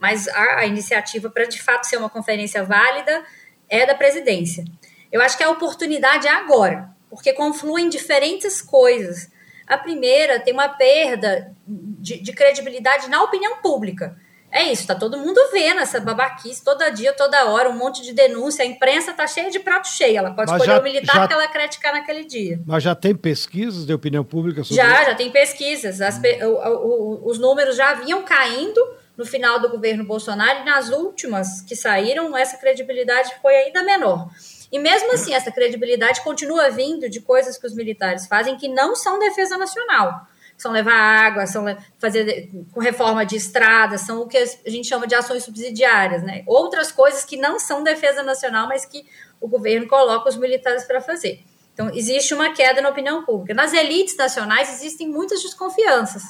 mas 0.00 0.26
a, 0.28 0.60
a 0.60 0.66
iniciativa 0.66 1.28
para 1.28 1.44
de 1.44 1.62
fato 1.62 1.84
ser 1.84 1.98
uma 1.98 2.08
conferência 2.08 2.64
válida 2.64 3.22
é 3.68 3.84
da 3.84 3.94
presidência. 3.94 4.64
Eu 5.12 5.20
acho 5.20 5.36
que 5.36 5.44
a 5.44 5.50
oportunidade 5.50 6.26
é 6.26 6.30
agora, 6.30 6.88
porque 7.10 7.34
confluem 7.34 7.90
diferentes 7.90 8.62
coisas. 8.62 9.30
A 9.66 9.76
primeira 9.76 10.40
tem 10.40 10.54
uma 10.54 10.70
perda 10.70 11.54
de, 11.66 12.18
de 12.18 12.32
credibilidade 12.32 13.10
na 13.10 13.22
opinião 13.22 13.58
pública. 13.58 14.16
É 14.58 14.72
isso, 14.72 14.86
tá 14.86 14.94
todo 14.94 15.18
mundo 15.18 15.38
vendo 15.52 15.80
essa 15.80 16.00
babaquice 16.00 16.64
toda 16.64 16.88
dia, 16.88 17.12
toda 17.12 17.44
hora, 17.44 17.68
um 17.68 17.76
monte 17.76 18.00
de 18.02 18.14
denúncia. 18.14 18.62
A 18.64 18.66
imprensa 18.66 19.12
tá 19.12 19.26
cheia 19.26 19.50
de 19.50 19.58
prato 19.60 19.86
cheio. 19.86 20.16
Ela 20.16 20.30
pode 20.32 20.50
Mas 20.50 20.60
escolher 20.62 20.76
já- 20.76 20.80
o 20.80 20.82
militar 20.82 21.14
já- 21.16 21.28
que 21.28 21.32
ela 21.34 21.46
criticar 21.48 21.92
naquele 21.92 22.24
dia. 22.24 22.58
Mas 22.66 22.82
já 22.82 22.94
tem 22.94 23.14
pesquisas 23.14 23.84
de 23.84 23.92
opinião 23.92 24.24
pública 24.24 24.64
sobre 24.64 24.82
Já, 24.82 24.94
isso? 25.02 25.10
já 25.10 25.14
tem 25.14 25.30
pesquisas. 25.30 26.00
As 26.00 26.18
o- 26.18 26.46
o- 26.46 27.28
os 27.30 27.38
números 27.38 27.76
já 27.76 27.92
vinham 27.94 28.22
caindo 28.22 28.80
no 29.14 29.26
final 29.26 29.58
do 29.58 29.68
governo 29.68 30.04
Bolsonaro, 30.04 30.60
e 30.60 30.64
nas 30.64 30.88
últimas 30.90 31.60
que 31.60 31.76
saíram, 31.76 32.34
essa 32.36 32.56
credibilidade 32.56 33.32
foi 33.42 33.54
ainda 33.54 33.82
menor. 33.82 34.28
E 34.72 34.78
mesmo 34.78 35.12
assim, 35.12 35.32
essa 35.34 35.50
credibilidade 35.52 36.22
continua 36.22 36.70
vindo 36.70 37.08
de 37.10 37.20
coisas 37.20 37.56
que 37.58 37.66
os 37.66 37.74
militares 37.74 38.26
fazem 38.26 38.56
que 38.56 38.68
não 38.68 38.96
são 38.96 39.18
defesa 39.18 39.56
nacional. 39.58 40.26
São 40.56 40.72
levar 40.72 40.94
água, 40.94 41.46
são 41.46 41.64
fazer 41.98 42.50
com 42.72 42.80
reforma 42.80 43.26
de 43.26 43.36
estradas, 43.36 44.00
são 44.02 44.22
o 44.22 44.26
que 44.26 44.38
a 44.38 44.70
gente 44.70 44.88
chama 44.88 45.06
de 45.06 45.14
ações 45.14 45.44
subsidiárias, 45.44 46.22
né? 46.22 46.42
Outras 46.46 46.90
coisas 46.90 47.24
que 47.24 47.36
não 47.36 47.58
são 47.58 47.82
defesa 47.82 48.22
nacional, 48.22 48.66
mas 48.66 48.86
que 48.86 49.04
o 49.40 49.46
governo 49.46 49.86
coloca 49.86 50.28
os 50.28 50.36
militares 50.36 50.84
para 50.84 51.00
fazer. 51.00 51.44
Então, 51.74 51.90
existe 51.92 52.32
uma 52.32 52.54
queda 52.54 52.80
na 52.80 52.88
opinião 52.88 53.22
pública. 53.22 53.52
Nas 53.52 53.74
elites 53.74 54.16
nacionais 54.16 54.72
existem 54.72 55.06
muitas 55.08 55.42
desconfianças. 55.42 56.22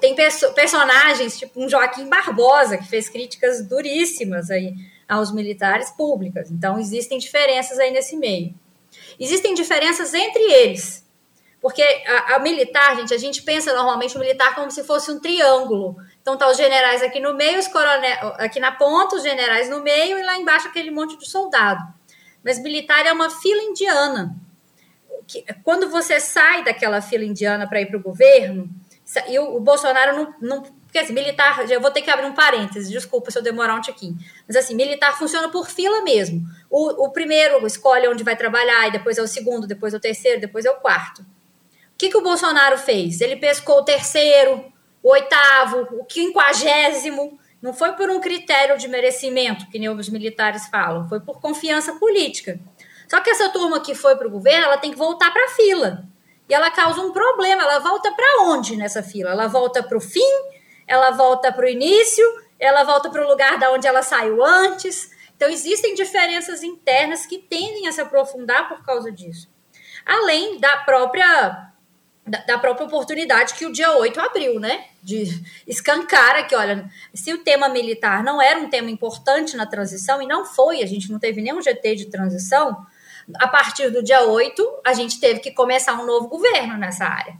Tem 0.00 0.14
perso 0.14 0.52
personagens, 0.52 1.38
tipo 1.38 1.64
um 1.64 1.66
Joaquim 1.66 2.08
Barbosa, 2.08 2.76
que 2.76 2.86
fez 2.86 3.08
críticas 3.08 3.66
duríssimas 3.66 4.50
aí 4.50 4.74
aos 5.08 5.32
militares 5.32 5.90
públicas. 5.90 6.50
Então, 6.50 6.78
existem 6.78 7.18
diferenças 7.18 7.78
aí 7.78 7.90
nesse 7.90 8.16
meio. 8.16 8.54
Existem 9.18 9.54
diferenças 9.54 10.12
entre 10.12 10.42
eles. 10.42 11.08
Porque 11.60 11.82
a, 11.82 12.36
a, 12.36 12.38
militar, 12.38 12.96
gente, 12.96 13.12
a 13.12 13.18
gente 13.18 13.42
pensa 13.42 13.74
normalmente 13.74 14.16
o 14.16 14.20
militar 14.20 14.54
como 14.54 14.70
se 14.70 14.82
fosse 14.82 15.10
um 15.10 15.20
triângulo. 15.20 15.96
Então 16.22 16.36
tá 16.36 16.48
os 16.48 16.56
generais 16.56 17.02
aqui 17.02 17.20
no 17.20 17.34
meio, 17.34 17.58
os 17.58 17.68
coronel, 17.68 18.34
aqui 18.38 18.58
na 18.58 18.72
ponta, 18.72 19.16
os 19.16 19.22
generais 19.22 19.68
no 19.68 19.82
meio 19.82 20.18
e 20.18 20.22
lá 20.22 20.38
embaixo 20.38 20.68
aquele 20.68 20.90
monte 20.90 21.18
de 21.18 21.28
soldado. 21.28 21.82
Mas 22.42 22.58
militar 22.58 23.04
é 23.04 23.12
uma 23.12 23.28
fila 23.28 23.62
indiana. 23.62 24.34
Quando 25.62 25.90
você 25.90 26.18
sai 26.18 26.64
daquela 26.64 27.00
fila 27.02 27.24
indiana 27.24 27.68
para 27.68 27.80
ir 27.80 27.86
para 27.86 27.98
o 27.98 28.02
governo, 28.02 28.68
e 29.28 29.38
o, 29.38 29.56
o 29.56 29.60
Bolsonaro 29.60 30.16
não, 30.16 30.34
não. 30.40 30.62
Porque 30.62 30.98
assim, 30.98 31.12
militar, 31.12 31.68
já 31.68 31.78
vou 31.78 31.90
ter 31.90 32.02
que 32.02 32.10
abrir 32.10 32.26
um 32.26 32.34
parênteses, 32.34 32.90
desculpa 32.90 33.30
se 33.30 33.38
eu 33.38 33.42
demorar 33.42 33.74
um 33.74 33.80
tiquinho. 33.80 34.16
Mas 34.46 34.56
assim, 34.56 34.74
militar 34.74 35.16
funciona 35.16 35.48
por 35.48 35.68
fila 35.68 36.02
mesmo. 36.02 36.42
O, 36.68 37.04
o 37.06 37.10
primeiro 37.10 37.64
escolhe 37.66 38.08
onde 38.08 38.24
vai 38.24 38.34
trabalhar, 38.34 38.88
e 38.88 38.92
depois 38.92 39.18
é 39.18 39.22
o 39.22 39.28
segundo, 39.28 39.66
depois 39.66 39.94
é 39.94 39.98
o 39.98 40.00
terceiro, 40.00 40.40
depois 40.40 40.64
é 40.64 40.70
o 40.70 40.76
quarto. 40.76 41.24
O 42.00 42.02
que, 42.02 42.08
que 42.08 42.16
o 42.16 42.22
Bolsonaro 42.22 42.78
fez? 42.78 43.20
Ele 43.20 43.36
pescou 43.36 43.80
o 43.80 43.84
terceiro, 43.84 44.72
o 45.02 45.10
oitavo, 45.10 45.86
o 46.00 46.04
quinquagésimo. 46.06 47.38
Não 47.60 47.74
foi 47.74 47.92
por 47.92 48.08
um 48.08 48.18
critério 48.18 48.78
de 48.78 48.88
merecimento, 48.88 49.68
que 49.68 49.78
nem 49.78 49.90
os 49.90 50.08
militares 50.08 50.66
falam, 50.68 51.06
foi 51.10 51.20
por 51.20 51.42
confiança 51.42 51.92
política. 51.96 52.58
Só 53.06 53.20
que 53.20 53.28
essa 53.28 53.50
turma 53.50 53.80
que 53.80 53.94
foi 53.94 54.16
para 54.16 54.26
o 54.26 54.30
governo, 54.30 54.64
ela 54.64 54.78
tem 54.78 54.92
que 54.92 54.96
voltar 54.96 55.30
para 55.30 55.44
a 55.44 55.48
fila 55.50 56.08
e 56.48 56.54
ela 56.54 56.70
causa 56.70 57.02
um 57.02 57.12
problema. 57.12 57.64
Ela 57.64 57.80
volta 57.80 58.10
para 58.12 58.44
onde 58.44 58.76
nessa 58.76 59.02
fila? 59.02 59.32
Ela 59.32 59.46
volta 59.46 59.82
para 59.82 59.98
o 59.98 60.00
fim, 60.00 60.32
ela 60.86 61.10
volta 61.10 61.52
para 61.52 61.66
o 61.66 61.68
início, 61.68 62.24
ela 62.58 62.82
volta 62.82 63.10
para 63.10 63.22
o 63.22 63.28
lugar 63.28 63.58
da 63.58 63.70
onde 63.72 63.86
ela 63.86 64.00
saiu 64.00 64.42
antes. 64.42 65.10
Então, 65.36 65.50
existem 65.50 65.94
diferenças 65.94 66.62
internas 66.62 67.26
que 67.26 67.36
tendem 67.36 67.86
a 67.88 67.92
se 67.92 68.00
aprofundar 68.00 68.70
por 68.70 68.82
causa 68.86 69.12
disso. 69.12 69.50
Além 70.06 70.58
da 70.58 70.78
própria 70.78 71.69
da, 72.26 72.58
própria 72.58 72.86
oportunidade 72.86 73.54
que 73.54 73.66
o 73.66 73.72
dia 73.72 73.92
8 73.92 74.20
abriu, 74.20 74.60
né? 74.60 74.84
De 75.02 75.24
escancar 75.66 76.46
que, 76.46 76.54
olha, 76.54 76.88
se 77.14 77.32
o 77.32 77.38
tema 77.38 77.68
militar 77.68 78.22
não 78.22 78.40
era 78.40 78.58
um 78.60 78.68
tema 78.68 78.90
importante 78.90 79.56
na 79.56 79.66
transição, 79.66 80.22
e 80.22 80.26
não 80.26 80.44
foi, 80.44 80.82
a 80.82 80.86
gente 80.86 81.10
não 81.10 81.18
teve 81.18 81.40
nenhum 81.40 81.60
GT 81.60 81.96
de 81.96 82.06
transição, 82.06 82.86
a 83.36 83.48
partir 83.48 83.90
do 83.90 84.02
dia 84.02 84.22
8, 84.22 84.80
a 84.84 84.92
gente 84.92 85.20
teve 85.20 85.40
que 85.40 85.50
começar 85.52 85.94
um 85.94 86.06
novo 86.06 86.28
governo 86.28 86.76
nessa 86.76 87.04
área. 87.04 87.36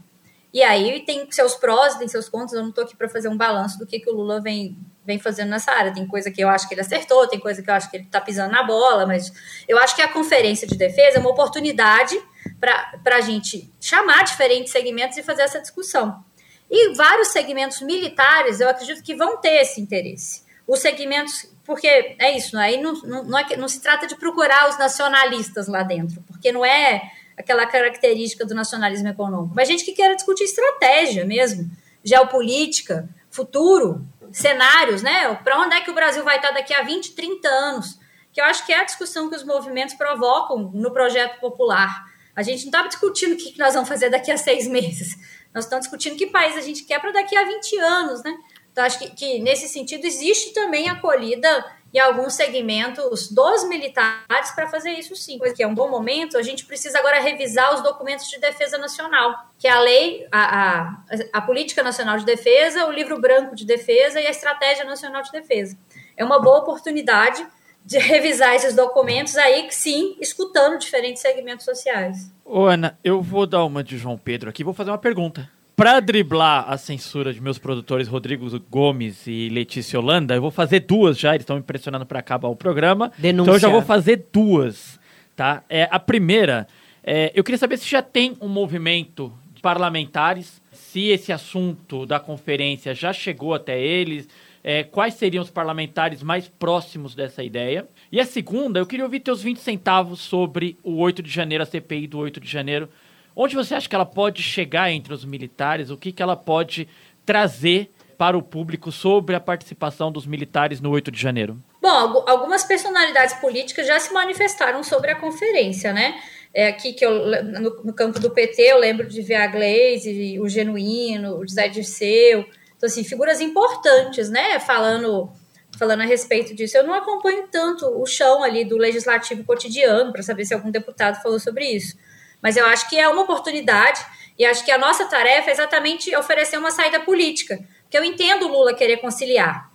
E 0.53 0.61
aí 0.61 1.05
tem 1.05 1.31
seus 1.31 1.55
prós, 1.55 1.95
tem 1.95 2.07
seus 2.07 2.27
contras. 2.27 2.53
Eu 2.53 2.61
não 2.61 2.69
estou 2.69 2.83
aqui 2.83 2.95
para 2.95 3.07
fazer 3.07 3.29
um 3.29 3.37
balanço 3.37 3.79
do 3.79 3.85
que, 3.85 3.99
que 3.99 4.09
o 4.09 4.13
Lula 4.13 4.41
vem, 4.41 4.77
vem 5.05 5.17
fazendo 5.17 5.49
nessa 5.49 5.71
área. 5.71 5.93
Tem 5.93 6.05
coisa 6.05 6.29
que 6.29 6.41
eu 6.41 6.49
acho 6.49 6.67
que 6.67 6.73
ele 6.73 6.81
acertou, 6.81 7.25
tem 7.27 7.39
coisa 7.39 7.61
que 7.61 7.69
eu 7.69 7.73
acho 7.73 7.89
que 7.89 7.97
ele 7.97 8.03
está 8.03 8.19
pisando 8.19 8.51
na 8.51 8.63
bola, 8.63 9.05
mas 9.05 9.31
eu 9.67 9.77
acho 9.77 9.95
que 9.95 10.01
a 10.01 10.09
conferência 10.09 10.67
de 10.67 10.75
defesa 10.75 11.17
é 11.17 11.19
uma 11.19 11.29
oportunidade 11.29 12.21
para 12.61 13.15
a 13.17 13.21
gente 13.21 13.69
chamar 13.81 14.23
diferentes 14.23 14.71
segmentos 14.71 15.17
e 15.17 15.23
fazer 15.23 15.41
essa 15.41 15.59
discussão. 15.59 16.23
E 16.69 16.93
vários 16.93 17.29
segmentos 17.29 17.81
militares, 17.81 18.61
eu 18.61 18.69
acredito 18.69 19.03
que 19.03 19.15
vão 19.15 19.37
ter 19.37 19.61
esse 19.61 19.81
interesse. 19.81 20.43
Os 20.65 20.79
segmentos 20.79 21.51
porque 21.65 21.87
é 21.87 22.35
isso, 22.35 22.57
aí 22.57 22.81
não, 22.81 22.93
não, 23.01 23.23
não, 23.23 23.37
é, 23.37 23.55
não 23.55 23.67
se 23.67 23.81
trata 23.81 24.07
de 24.07 24.15
procurar 24.15 24.69
os 24.69 24.77
nacionalistas 24.77 25.67
lá 25.67 25.83
dentro, 25.83 26.21
porque 26.23 26.51
não 26.51 26.65
é 26.65 27.11
aquela 27.37 27.65
característica 27.65 28.45
do 28.45 28.53
nacionalismo 28.53 29.07
econômico, 29.07 29.53
mas 29.55 29.67
gente 29.67 29.85
que 29.85 29.93
quer 29.93 30.13
discutir 30.15 30.43
estratégia 30.43 31.23
mesmo, 31.23 31.69
geopolítica, 32.03 33.07
futuro, 33.29 34.05
cenários, 34.31 35.01
né? 35.01 35.33
Para 35.43 35.59
onde 35.59 35.75
é 35.75 35.81
que 35.81 35.91
o 35.91 35.93
Brasil 35.93 36.23
vai 36.23 36.37
estar 36.37 36.51
daqui 36.51 36.73
a 36.73 36.81
20, 36.81 37.13
30 37.13 37.47
anos? 37.47 37.99
Que 38.33 38.41
eu 38.41 38.45
acho 38.45 38.65
que 38.65 38.73
é 38.73 38.79
a 38.79 38.83
discussão 38.83 39.29
que 39.29 39.35
os 39.35 39.43
movimentos 39.43 39.95
provocam 39.95 40.71
no 40.73 40.91
projeto 40.91 41.39
popular. 41.39 42.05
A 42.35 42.43
gente 42.43 42.61
não 42.63 42.69
estava 42.69 42.87
discutindo 42.87 43.33
o 43.33 43.37
que 43.37 43.57
nós 43.57 43.73
vamos 43.73 43.89
fazer 43.89 44.09
daqui 44.09 44.31
a 44.31 44.37
seis 44.37 44.67
meses. 44.67 45.15
Nós 45.53 45.65
estamos 45.65 45.85
discutindo 45.85 46.17
que 46.17 46.27
país 46.27 46.55
a 46.55 46.61
gente 46.61 46.83
quer 46.83 46.99
para 46.99 47.11
daqui 47.11 47.35
a 47.35 47.43
20 47.43 47.77
anos, 47.79 48.23
né? 48.23 48.33
Então, 48.71 48.85
acho 48.85 48.99
que, 48.99 49.09
que 49.11 49.39
nesse 49.39 49.67
sentido 49.67 50.05
existe 50.05 50.53
também 50.53 50.89
acolhida 50.89 51.65
em 51.93 51.99
alguns 51.99 52.35
segmentos 52.35 53.29
dos 53.29 53.67
militares 53.67 54.51
para 54.55 54.69
fazer 54.69 54.91
isso 54.91 55.13
sim, 55.13 55.37
porque 55.37 55.61
é 55.61 55.67
um 55.67 55.75
bom 55.75 55.89
momento. 55.89 56.37
A 56.37 56.41
gente 56.41 56.65
precisa 56.65 56.97
agora 56.99 57.19
revisar 57.19 57.75
os 57.75 57.81
documentos 57.81 58.29
de 58.29 58.39
defesa 58.39 58.77
nacional, 58.77 59.35
que 59.59 59.67
é 59.67 59.71
a 59.71 59.79
lei, 59.79 60.25
a, 60.31 60.59
a, 60.79 61.03
a 61.33 61.41
Política 61.41 61.83
Nacional 61.83 62.17
de 62.17 62.25
Defesa, 62.25 62.85
o 62.85 62.91
Livro 62.91 63.19
Branco 63.19 63.55
de 63.55 63.65
Defesa 63.65 64.21
e 64.21 64.27
a 64.27 64.31
Estratégia 64.31 64.85
Nacional 64.85 65.21
de 65.21 65.31
Defesa. 65.31 65.77
É 66.15 66.23
uma 66.23 66.39
boa 66.39 66.59
oportunidade 66.59 67.45
de 67.85 67.97
revisar 67.97 68.55
esses 68.55 68.75
documentos 68.75 69.35
aí, 69.35 69.67
sim, 69.71 70.15
escutando 70.19 70.77
diferentes 70.77 71.21
segmentos 71.21 71.65
sociais. 71.65 72.31
Ô, 72.45 72.65
Ana, 72.65 72.97
eu 73.03 73.21
vou 73.21 73.45
dar 73.45 73.63
uma 73.65 73.83
de 73.83 73.97
João 73.97 74.17
Pedro 74.17 74.49
aqui, 74.49 74.63
vou 74.63 74.73
fazer 74.73 74.91
uma 74.91 74.97
pergunta 74.97 75.49
para 75.81 75.99
driblar 75.99 76.71
a 76.71 76.77
censura 76.77 77.33
de 77.33 77.41
meus 77.41 77.57
produtores 77.57 78.07
Rodrigo 78.07 78.47
Gomes 78.69 79.25
e 79.25 79.49
Letícia 79.49 79.99
Holanda, 79.99 80.35
eu 80.35 80.41
vou 80.41 80.51
fazer 80.51 80.81
duas 80.81 81.17
já, 81.17 81.29
eles 81.33 81.41
estão 81.41 81.55
me 81.55 81.63
pressionando 81.63 82.05
para 82.05 82.19
acabar 82.19 82.49
o 82.49 82.55
programa. 82.55 83.11
Denúncia. 83.17 83.49
Então 83.49 83.55
eu 83.55 83.59
já 83.59 83.67
vou 83.67 83.81
fazer 83.81 84.27
duas, 84.31 84.99
tá? 85.35 85.63
É, 85.67 85.87
a 85.89 85.99
primeira, 85.99 86.67
é, 87.03 87.31
eu 87.33 87.43
queria 87.43 87.57
saber 87.57 87.77
se 87.77 87.89
já 87.89 88.03
tem 88.03 88.37
um 88.39 88.47
movimento 88.47 89.33
de 89.55 89.59
parlamentares, 89.59 90.61
se 90.71 91.07
esse 91.07 91.31
assunto 91.33 92.05
da 92.05 92.19
conferência 92.19 92.93
já 92.93 93.11
chegou 93.11 93.55
até 93.55 93.81
eles, 93.81 94.27
é, 94.63 94.83
quais 94.83 95.15
seriam 95.15 95.43
os 95.43 95.49
parlamentares 95.49 96.21
mais 96.21 96.47
próximos 96.47 97.15
dessa 97.15 97.43
ideia. 97.43 97.87
E 98.11 98.19
a 98.19 98.25
segunda, 98.25 98.79
eu 98.79 98.85
queria 98.85 99.05
ouvir 99.05 99.19
teus 99.19 99.41
20 99.41 99.59
centavos 99.59 100.21
sobre 100.21 100.77
o 100.83 100.97
8 100.97 101.23
de 101.23 101.29
janeiro, 101.29 101.63
a 101.63 101.67
CPI 101.67 102.07
do 102.07 102.19
8 102.19 102.39
de 102.39 102.49
janeiro. 102.49 102.89
Onde 103.35 103.55
você 103.55 103.73
acha 103.73 103.87
que 103.87 103.95
ela 103.95 104.05
pode 104.05 104.43
chegar 104.43 104.91
entre 104.91 105.13
os 105.13 105.25
militares? 105.25 105.89
O 105.89 105.97
que, 105.97 106.11
que 106.11 106.21
ela 106.21 106.35
pode 106.35 106.87
trazer 107.25 107.91
para 108.17 108.37
o 108.37 108.41
público 108.43 108.91
sobre 108.91 109.35
a 109.35 109.39
participação 109.39 110.11
dos 110.11 110.27
militares 110.27 110.79
no 110.79 110.91
8 110.91 111.09
de 111.09 111.19
janeiro? 111.19 111.57
Bom, 111.81 112.23
algumas 112.27 112.63
personalidades 112.63 113.33
políticas 113.35 113.87
já 113.87 113.99
se 113.99 114.13
manifestaram 114.13 114.83
sobre 114.83 115.09
a 115.09 115.15
conferência, 115.15 115.91
né? 115.91 116.21
É 116.53 116.67
aqui 116.67 116.93
que 116.93 117.03
eu, 117.03 117.25
no, 117.43 117.83
no 117.85 117.93
campo 117.93 118.19
do 118.19 118.29
PT, 118.29 118.61
eu 118.61 118.77
lembro 118.77 119.07
de 119.07 119.21
ver 119.21 119.35
a 119.35 119.47
Glaze, 119.47 120.37
o 120.39 120.47
Genuíno, 120.47 121.37
o 121.37 121.47
José 121.47 121.67
Dirceu. 121.69 122.45
Então, 122.81 122.87
assim, 122.87 123.03
figuras 123.03 123.39
importantes, 123.39 124.27
né? 124.27 124.59
Falando, 124.59 125.31
falando 125.77 126.01
a 126.01 126.05
respeito 126.05 126.55
disso. 126.55 126.75
Eu 126.75 126.83
não 126.83 126.95
acompanho 126.95 127.47
tanto 127.51 127.85
o 127.85 128.07
chão 128.07 128.43
ali 128.43 128.65
do 128.65 128.75
legislativo 128.75 129.43
cotidiano 129.43 130.11
para 130.11 130.23
saber 130.23 130.45
se 130.45 130.55
algum 130.55 130.71
deputado 130.71 131.21
falou 131.21 131.39
sobre 131.39 131.63
isso. 131.63 131.95
Mas 132.41 132.57
eu 132.57 132.65
acho 132.65 132.89
que 132.89 132.99
é 132.99 133.07
uma 133.07 133.21
oportunidade 133.21 134.03
e 134.35 134.43
acho 134.43 134.65
que 134.65 134.71
a 134.71 134.79
nossa 134.79 135.05
tarefa 135.05 135.51
é 135.51 135.53
exatamente 135.53 136.15
oferecer 136.15 136.57
uma 136.57 136.71
saída 136.71 136.99
política. 137.01 137.59
Porque 137.83 137.99
eu 137.99 138.03
entendo 138.03 138.47
o 138.47 138.51
Lula 138.51 138.73
querer 138.73 138.97
conciliar. 138.97 139.69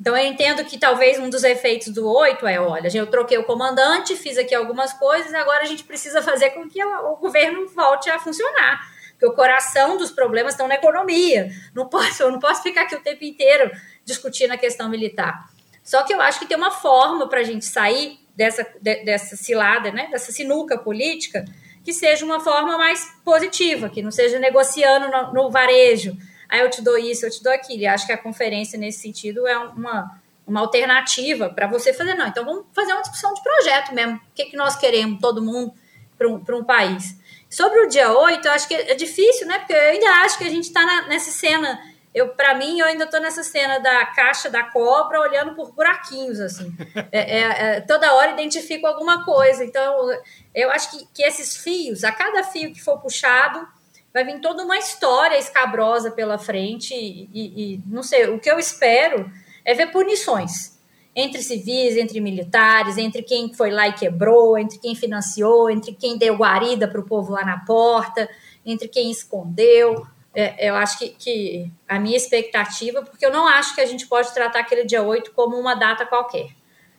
Então 0.00 0.16
eu 0.16 0.24
entendo 0.24 0.64
que 0.64 0.78
talvez 0.78 1.18
um 1.18 1.28
dos 1.28 1.44
efeitos 1.44 1.88
do 1.88 2.10
oito 2.10 2.46
é, 2.46 2.58
olha, 2.58 2.88
eu 2.96 3.06
troquei 3.06 3.36
o 3.36 3.44
comandante, 3.44 4.16
fiz 4.16 4.38
aqui 4.38 4.54
algumas 4.54 4.94
coisas, 4.94 5.34
agora 5.34 5.62
a 5.62 5.66
gente 5.66 5.84
precisa 5.84 6.22
fazer 6.22 6.50
com 6.50 6.66
que 6.66 6.82
o 6.82 7.16
governo 7.16 7.68
volte 7.68 8.08
a 8.08 8.18
funcionar. 8.18 8.95
Porque 9.16 9.26
o 9.26 9.32
coração 9.32 9.96
dos 9.96 10.10
problemas 10.10 10.52
estão 10.52 10.68
na 10.68 10.74
economia. 10.74 11.50
Não 11.74 11.88
posso, 11.88 12.22
eu 12.22 12.30
não 12.30 12.38
posso 12.38 12.62
ficar 12.62 12.82
aqui 12.82 12.94
o 12.94 13.00
tempo 13.00 13.24
inteiro 13.24 13.70
discutindo 14.04 14.52
a 14.52 14.58
questão 14.58 14.90
militar. 14.90 15.48
Só 15.82 16.02
que 16.02 16.12
eu 16.12 16.20
acho 16.20 16.38
que 16.38 16.46
tem 16.46 16.56
uma 16.56 16.70
forma 16.70 17.26
para 17.28 17.40
a 17.40 17.44
gente 17.44 17.64
sair 17.64 18.18
dessa, 18.36 18.66
dessa 18.80 19.36
cilada, 19.36 19.90
né, 19.90 20.08
dessa 20.10 20.30
sinuca 20.30 20.76
política, 20.76 21.44
que 21.82 21.92
seja 21.92 22.24
uma 22.24 22.40
forma 22.40 22.76
mais 22.76 23.08
positiva, 23.24 23.88
que 23.88 24.02
não 24.02 24.10
seja 24.10 24.38
negociando 24.38 25.08
no, 25.08 25.32
no 25.32 25.50
varejo. 25.50 26.16
Aí 26.48 26.60
eu 26.60 26.68
te 26.68 26.82
dou 26.82 26.98
isso, 26.98 27.24
eu 27.24 27.30
te 27.30 27.42
dou 27.42 27.52
aquilo. 27.52 27.82
E 27.82 27.86
acho 27.86 28.06
que 28.06 28.12
a 28.12 28.18
conferência, 28.18 28.78
nesse 28.78 29.00
sentido, 29.00 29.46
é 29.46 29.56
uma, 29.56 30.20
uma 30.46 30.60
alternativa 30.60 31.48
para 31.48 31.66
você 31.66 31.92
fazer. 31.92 32.14
Não, 32.14 32.26
então 32.26 32.44
vamos 32.44 32.66
fazer 32.74 32.92
uma 32.92 33.02
discussão 33.02 33.32
de 33.32 33.42
projeto 33.42 33.94
mesmo. 33.94 34.16
O 34.16 34.20
que, 34.34 34.46
que 34.46 34.56
nós 34.56 34.76
queremos, 34.76 35.20
todo 35.20 35.40
mundo, 35.40 35.72
para 36.18 36.28
um, 36.28 36.42
um 36.60 36.64
país. 36.64 37.16
Sobre 37.48 37.80
o 37.80 37.88
dia 37.88 38.12
8, 38.12 38.46
eu 38.46 38.52
acho 38.52 38.68
que 38.68 38.74
é 38.74 38.94
difícil, 38.94 39.46
né? 39.46 39.58
Porque 39.58 39.72
eu 39.72 39.80
ainda 39.80 40.10
acho 40.24 40.36
que 40.38 40.44
a 40.44 40.50
gente 40.50 40.64
está 40.64 40.84
nessa 41.06 41.30
cena. 41.30 41.80
Eu 42.14 42.28
para 42.30 42.54
mim 42.54 42.80
eu 42.80 42.86
ainda 42.86 43.04
estou 43.04 43.20
nessa 43.20 43.42
cena 43.42 43.78
da 43.78 44.06
caixa 44.06 44.48
da 44.48 44.64
cobra 44.64 45.20
olhando 45.20 45.54
por 45.54 45.72
buraquinhos 45.72 46.40
assim. 46.40 46.74
É, 47.12 47.38
é, 47.38 47.76
é, 47.76 47.80
toda 47.80 48.12
hora 48.14 48.32
identifico 48.32 48.86
alguma 48.86 49.24
coisa. 49.24 49.64
Então 49.64 50.10
eu 50.54 50.70
acho 50.70 50.90
que, 50.90 51.06
que 51.14 51.22
esses 51.22 51.56
fios 51.56 52.04
a 52.04 52.12
cada 52.12 52.42
fio 52.42 52.72
que 52.72 52.82
for 52.82 53.00
puxado 53.00 53.66
vai 54.12 54.24
vir 54.24 54.40
toda 54.40 54.64
uma 54.64 54.78
história 54.78 55.38
escabrosa 55.38 56.10
pela 56.10 56.38
frente. 56.38 56.94
E, 56.94 57.30
e, 57.32 57.74
e 57.74 57.82
não 57.86 58.02
sei 58.02 58.28
o 58.28 58.40
que 58.40 58.50
eu 58.50 58.58
espero 58.58 59.30
é 59.64 59.74
ver 59.74 59.92
punições 59.92 60.75
entre 61.16 61.42
civis, 61.42 61.96
entre 61.96 62.20
militares, 62.20 62.98
entre 62.98 63.22
quem 63.22 63.52
foi 63.52 63.70
lá 63.70 63.88
e 63.88 63.94
quebrou, 63.94 64.58
entre 64.58 64.78
quem 64.78 64.94
financiou, 64.94 65.70
entre 65.70 65.94
quem 65.94 66.18
deu 66.18 66.36
guarida 66.36 66.86
para 66.86 67.00
o 67.00 67.06
povo 67.06 67.32
lá 67.32 67.44
na 67.44 67.58
porta, 67.64 68.28
entre 68.64 68.86
quem 68.86 69.10
escondeu 69.10 70.06
é, 70.36 70.68
eu 70.68 70.74
acho 70.74 70.98
que, 70.98 71.08
que 71.08 71.72
a 71.88 71.98
minha 71.98 72.16
expectativa, 72.16 73.02
porque 73.02 73.24
eu 73.24 73.32
não 73.32 73.48
acho 73.48 73.74
que 73.74 73.80
a 73.80 73.86
gente 73.86 74.06
pode 74.06 74.34
tratar 74.34 74.60
aquele 74.60 74.84
dia 74.84 75.02
8 75.02 75.32
como 75.32 75.58
uma 75.58 75.74
data 75.74 76.04
qualquer. 76.04 76.50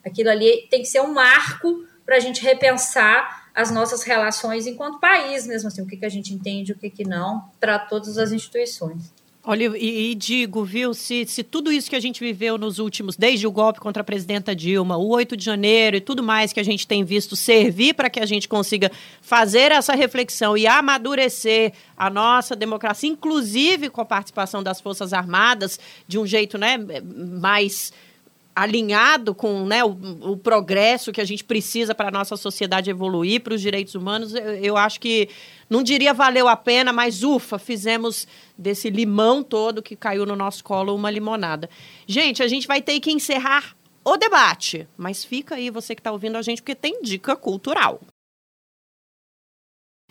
Aquilo 0.03 0.31
ali 0.31 0.67
tem 0.71 0.81
que 0.81 0.87
ser 0.87 1.01
um 1.01 1.13
marco 1.13 1.85
para 2.03 2.15
a 2.15 2.19
gente 2.19 2.41
repensar 2.41 3.47
as 3.53 3.69
nossas 3.69 4.01
relações 4.01 4.65
enquanto 4.65 4.99
país, 4.99 5.45
mesmo 5.45 5.67
assim, 5.67 5.83
o 5.83 5.87
que, 5.87 5.97
que 5.97 6.05
a 6.05 6.09
gente 6.09 6.33
entende, 6.33 6.71
o 6.71 6.77
que, 6.77 6.89
que 6.89 7.03
não, 7.03 7.47
para 7.59 7.77
todas 7.77 8.17
as 8.17 8.31
instituições. 8.31 9.13
Olha, 9.49 9.71
e, 9.77 10.11
e, 10.11 10.15
digo, 10.15 10.65
viu, 10.65 10.93
se, 10.93 11.25
se 11.25 11.41
tudo 11.41 11.71
isso 11.71 11.89
que 11.89 11.95
a 11.95 12.01
gente 12.01 12.19
viveu 12.19 12.57
nos 12.57 12.79
últimos, 12.79 13.15
desde 13.15 13.47
o 13.47 13.51
golpe 13.51 13.79
contra 13.79 14.01
a 14.01 14.03
presidenta 14.03 14.53
Dilma, 14.53 14.97
o 14.97 15.07
8 15.07 15.37
de 15.37 15.45
janeiro 15.45 15.95
e 15.95 16.01
tudo 16.01 16.21
mais 16.21 16.51
que 16.51 16.59
a 16.59 16.63
gente 16.63 16.85
tem 16.85 17.05
visto 17.05 17.33
servir 17.33 17.93
para 17.93 18.09
que 18.09 18.19
a 18.19 18.25
gente 18.25 18.45
consiga 18.45 18.91
fazer 19.21 19.71
essa 19.71 19.95
reflexão 19.95 20.57
e 20.57 20.67
amadurecer 20.67 21.71
a 21.95 22.09
nossa 22.09 22.57
democracia, 22.57 23.09
inclusive 23.09 23.89
com 23.89 24.01
a 24.01 24.05
participação 24.05 24.61
das 24.61 24.81
Forças 24.81 25.13
Armadas, 25.13 25.79
de 26.05 26.19
um 26.19 26.27
jeito 26.27 26.57
né, 26.57 26.77
mais 27.39 27.93
alinhado 28.57 29.35
com 29.35 29.65
né, 29.67 29.83
o, 29.83 29.95
o, 30.31 30.35
progresso 30.35 31.11
que 31.11 31.21
a 31.21 31.25
gente 31.25 31.43
precisa 31.43 31.93
para 31.93 32.07
a 32.07 32.11
nossa 32.11 32.35
sociedade 32.35 32.89
evoluir, 32.89 33.41
para 33.41 33.53
os 33.53 33.61
direitos 33.61 33.93
humanos, 33.93 34.33
eu, 34.33 34.55
eu, 34.55 34.77
acho 34.77 34.99
que 34.99 35.29
não 35.69 35.83
diria 35.83 36.11
valeu 36.11 36.47
a 36.47 36.55
pena, 36.55 36.91
mas 36.91 37.21
ufa, 37.21 37.59
fizemos 37.59 38.27
desse 38.57 38.89
limão 38.89 39.43
todo 39.43 39.83
que 39.83 39.95
caiu 39.95 40.25
no 40.25 40.35
nosso 40.35 40.63
colo 40.63 40.95
uma 40.95 41.11
limonada. 41.11 41.69
Gente, 42.07 42.41
a 42.41 42.47
gente 42.47 42.65
vai 42.65 42.81
ter 42.81 42.99
que 42.99 43.11
encerrar 43.11 43.75
o 44.03 44.17
debate, 44.17 44.87
mas 44.97 45.23
fica 45.23 45.53
aí 45.53 45.69
você 45.69 45.93
que 45.93 45.99
está 45.99 46.11
ouvindo 46.11 46.35
a 46.35 46.41
gente, 46.41 46.59
porque 46.59 46.73
tem 46.73 46.99
dica 47.03 47.35
cultural. 47.35 48.01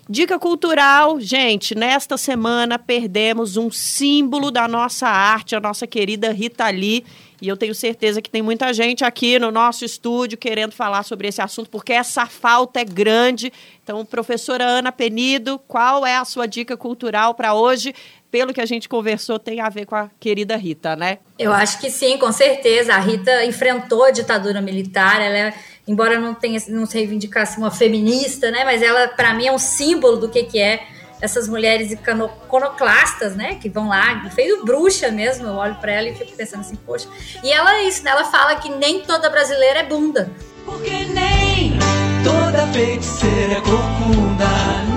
Dica 0.09 0.39
cultural, 0.39 1.19
gente, 1.19 1.75
nesta 1.75 2.17
semana 2.17 2.79
perdemos 2.79 3.57
um 3.57 3.73
símbolo 3.73 4.53
da 4.53 4.69
nossa 4.69 5.09
arte, 5.09 5.57
a 5.57 5.61
nossa 5.61 5.85
querida 5.85 6.31
Rita 6.31 6.71
Lee, 6.71 7.05
e 7.41 7.49
eu 7.49 7.57
tenho 7.57 7.75
certeza 7.75 8.23
que 8.23 8.31
tem 8.31 8.43
muita 8.43 8.73
gente 8.73 9.05
aqui 9.05 9.39
no 9.39 9.51
nosso 9.51 9.85
estúdio 9.85 10.39
querendo 10.39 10.73
falar 10.73 11.03
sobre 11.03 11.29
esse 11.29 11.43
assunto, 11.43 11.69
porque 11.69 11.93
essa 11.93 12.27
falta 12.27 12.81
é 12.81 12.85
grande. 12.85 13.53
Então, 13.83 14.05
professora 14.05 14.65
Ana 14.65 14.91
Penido, 14.91 15.59
qual 15.69 16.07
é 16.07 16.17
a 16.17 16.25
sua 16.25 16.47
dica 16.47 16.77
cultural 16.77 17.35
para 17.35 17.55
hoje? 17.55 17.95
Pelo 18.31 18.53
que 18.53 18.61
a 18.61 18.67
gente 18.67 18.89
conversou, 18.89 19.39
tem 19.39 19.61
a 19.61 19.69
ver 19.69 19.87
com 19.87 19.95
a 19.95 20.11
querida 20.19 20.57
Rita, 20.57 20.97
né? 20.97 21.19
Eu 21.39 21.53
acho 21.53 21.79
que 21.79 21.91
sim, 21.91 22.19
com 22.19 22.33
certeza. 22.33 22.95
A 22.95 22.99
Rita 22.99 23.45
enfrentou 23.45 24.05
a 24.05 24.11
ditadura 24.11 24.61
militar, 24.61 25.21
ela 25.21 25.37
é, 25.37 25.55
embora 25.87 26.19
não 26.19 26.35
tenha 26.35 26.61
não 26.69 26.87
se 26.87 26.99
reivindicasse 26.99 27.59
uma 27.59 27.71
feminista, 27.71 28.51
né? 28.51 28.65
Mas 28.65 28.83
ela, 28.83 29.09
para 29.09 29.33
mim, 29.35 29.47
é 29.47 29.53
um 29.53 29.59
símbolo 29.59 30.17
do 30.17 30.29
que, 30.29 30.43
que 30.45 30.59
é 30.59 30.87
essas 31.21 31.49
mulheres 31.49 31.91
iconoclastas, 31.91 33.35
né, 33.35 33.55
que 33.55 33.69
vão 33.69 33.89
lá, 33.89 34.29
feio 34.35 34.65
bruxa 34.65 35.11
mesmo, 35.11 35.47
eu 35.47 35.55
olho 35.55 35.75
para 35.77 35.93
ela 35.93 36.09
e 36.09 36.15
fico 36.15 36.33
pensando 36.33 36.61
assim, 36.61 36.77
poxa. 36.77 37.09
E 37.43 37.51
ela 37.51 37.77
é 37.77 37.85
isso, 37.85 38.05
né, 38.05 38.11
ela 38.11 38.25
fala 38.25 38.57
que 38.57 38.69
nem 38.69 39.01
toda 39.01 39.31
brasileira 39.31 39.81
é 39.81 39.83
bunda. 39.85 40.31
Porque 40.65 41.05
nem 41.07 41.79
toda 42.25 42.67
feiticeira 42.69 43.55
é 43.55 43.61
corcunda, 43.61 44.47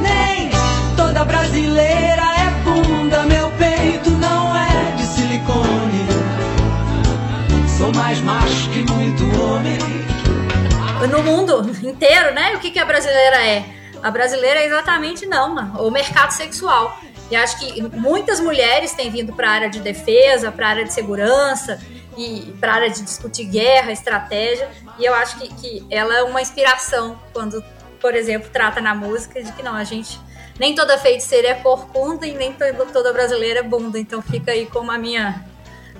nem 0.02 0.50
toda 0.98 1.24
brasileira 1.24 2.24
é 2.24 2.50
bunda, 2.64 3.24
meu 3.24 3.50
peito 3.52 4.10
não 4.12 4.56
é 4.56 4.96
de 4.96 5.04
silicone. 5.04 6.08
Sou 7.78 7.94
mais 7.94 8.20
macho 8.22 8.70
que 8.72 8.92
muito 8.92 9.24
homem. 9.42 9.78
No 11.10 11.24
mundo 11.24 11.72
inteiro, 11.82 12.34
né? 12.34 12.56
O 12.56 12.60
que, 12.60 12.72
que 12.72 12.80
a 12.80 12.84
brasileira 12.84 13.46
é? 13.46 13.64
A 14.02 14.10
brasileira 14.10 14.62
é 14.62 14.66
exatamente 14.66 15.26
não, 15.26 15.56
o 15.86 15.92
mercado 15.92 16.32
sexual. 16.32 16.98
E 17.30 17.36
acho 17.36 17.60
que 17.60 17.82
muitas 17.96 18.40
mulheres 18.40 18.94
têm 18.94 19.12
vindo 19.12 19.34
para 19.34 19.50
a 19.50 19.52
área 19.52 19.70
de 19.70 19.80
defesa, 19.80 20.52
para 20.52 20.66
a 20.66 20.70
área 20.70 20.86
de 20.86 20.94
segurança 20.94 21.80
e 22.18 22.56
para 22.60 22.72
a 22.72 22.76
área 22.76 22.90
de 22.90 23.02
discutir 23.04 23.46
guerra, 23.46 23.92
estratégia. 23.92 24.70
E 24.98 25.06
eu 25.06 25.14
acho 25.14 25.38
que, 25.38 25.48
que 25.54 25.86
ela 25.92 26.16
é 26.16 26.24
uma 26.24 26.42
inspiração 26.42 27.20
quando, 27.32 27.64
por 28.02 28.16
exemplo, 28.16 28.50
trata 28.52 28.82
na 28.82 28.96
música 28.96 29.44
de 29.44 29.52
que 29.52 29.62
não, 29.62 29.76
a 29.76 29.84
gente 29.84 30.20
nem 30.60 30.74
toda 30.74 30.98
feiticeira 30.98 31.50
é 31.50 31.54
corcunda 31.54 32.26
e 32.26 32.34
nem 32.34 32.54
toda 32.54 33.14
brasileira 33.14 33.60
é 33.60 33.64
bunda. 33.64 34.00
Então 34.00 34.22
fica 34.22 34.52
aí 34.52 34.66
como 34.66 34.92
a 34.92 34.98
minha 34.98 35.46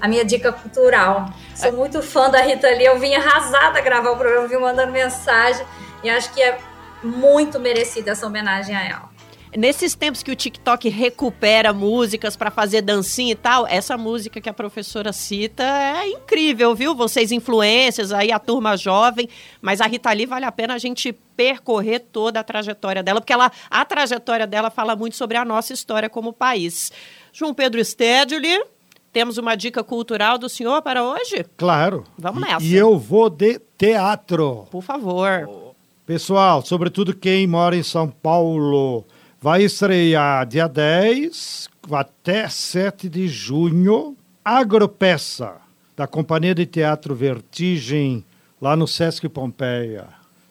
a 0.02 0.08
minha 0.08 0.24
dica 0.24 0.52
cultural. 0.52 1.30
Sou 1.54 1.74
muito 1.74 2.02
fã 2.02 2.30
da 2.30 2.42
Rita 2.42 2.70
Lee, 2.70 2.86
eu 2.86 2.98
vim 2.98 3.14
arrasada 3.14 3.82
gravar 3.82 4.12
o 4.12 4.18
programa, 4.18 4.48
vim 4.48 4.58
mandando 4.58 4.94
mensagem 4.94 5.66
e 6.02 6.10
acho 6.10 6.34
que 6.34 6.42
é 6.42 6.58
muito 7.04 7.60
merecida 7.60 8.12
essa 8.12 8.26
homenagem 8.26 8.76
a 8.76 8.84
ela. 8.84 9.20
Nesses 9.56 9.96
tempos 9.96 10.22
que 10.22 10.30
o 10.30 10.36
TikTok 10.36 10.90
recupera 10.90 11.74
músicas 11.74 12.36
para 12.36 12.52
fazer 12.52 12.84
dancinha 12.84 13.32
e 13.32 13.36
tal, 13.36 13.66
essa 13.66 13.98
música 13.98 14.40
que 14.40 14.48
a 14.48 14.54
professora 14.54 15.12
cita 15.12 15.64
é 15.64 16.08
incrível, 16.08 16.76
viu? 16.76 16.94
Vocês 16.94 17.32
influências, 17.32 18.12
aí 18.12 18.32
a 18.32 18.38
turma 18.38 18.78
jovem, 18.78 19.28
mas 19.60 19.82
a 19.82 19.88
Rita 19.88 20.12
Lee 20.14 20.28
vale 20.28 20.46
a 20.46 20.52
pena 20.52 20.76
a 20.76 20.78
gente 20.78 21.12
percorrer 21.36 22.00
toda 22.12 22.40
a 22.40 22.44
trajetória 22.44 23.02
dela, 23.02 23.22
porque 23.22 23.34
ela, 23.34 23.52
a 23.72 23.84
trajetória 23.84 24.46
dela 24.46 24.70
fala 24.70 24.96
muito 24.96 25.16
sobre 25.16 25.36
a 25.36 25.44
nossa 25.44 25.74
história 25.74 26.10
como 26.10 26.32
país. 26.32 26.92
João 27.34 27.52
Pedro 27.52 27.84
Stedley, 27.84 28.64
temos 29.12 29.40
uma 29.40 29.56
dica 29.56 29.84
cultural 29.84 30.38
do 30.38 30.48
senhor 30.48 30.84
para 30.84 31.04
hoje? 31.04 31.44
Claro. 31.58 32.04
Vamos 32.16 32.42
nessa. 32.42 32.64
E 32.64 32.76
eu 32.76 33.00
vou 33.00 33.32
de 33.32 33.60
teatro. 33.76 34.68
Por 34.70 34.84
favor. 34.84 35.69
Pessoal, 36.10 36.66
sobretudo 36.66 37.16
quem 37.16 37.46
mora 37.46 37.76
em 37.76 37.84
São 37.84 38.10
Paulo, 38.10 39.06
vai 39.40 39.62
estrear 39.62 40.44
dia 40.48 40.68
10 40.68 41.70
até 41.92 42.50
7 42.50 43.08
de 43.08 43.28
junho 43.28 44.18
Agropeça, 44.44 45.58
da 45.96 46.08
Companhia 46.08 46.56
de 46.56 46.66
Teatro 46.66 47.14
Vertigem, 47.14 48.26
lá 48.60 48.76
no 48.76 48.88
Sesc 48.88 49.30
Pompeia, 49.30 50.08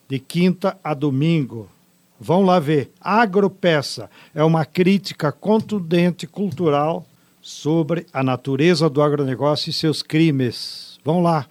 de 0.07 0.17
quinta 0.17 0.77
a 0.81 0.93
domingo. 0.93 1.69
Vão 2.17 2.43
lá 2.43 2.57
ver. 2.57 2.89
Agropeça 3.01 4.09
é 4.33 4.41
uma 4.41 4.63
crítica 4.63 5.29
contundente 5.29 6.25
cultural 6.25 7.05
sobre 7.41 8.05
a 8.13 8.23
natureza 8.23 8.89
do 8.89 9.01
agronegócio 9.01 9.71
e 9.71 9.73
seus 9.73 10.01
crimes. 10.01 10.97
Vão 11.03 11.21
lá. 11.21 11.45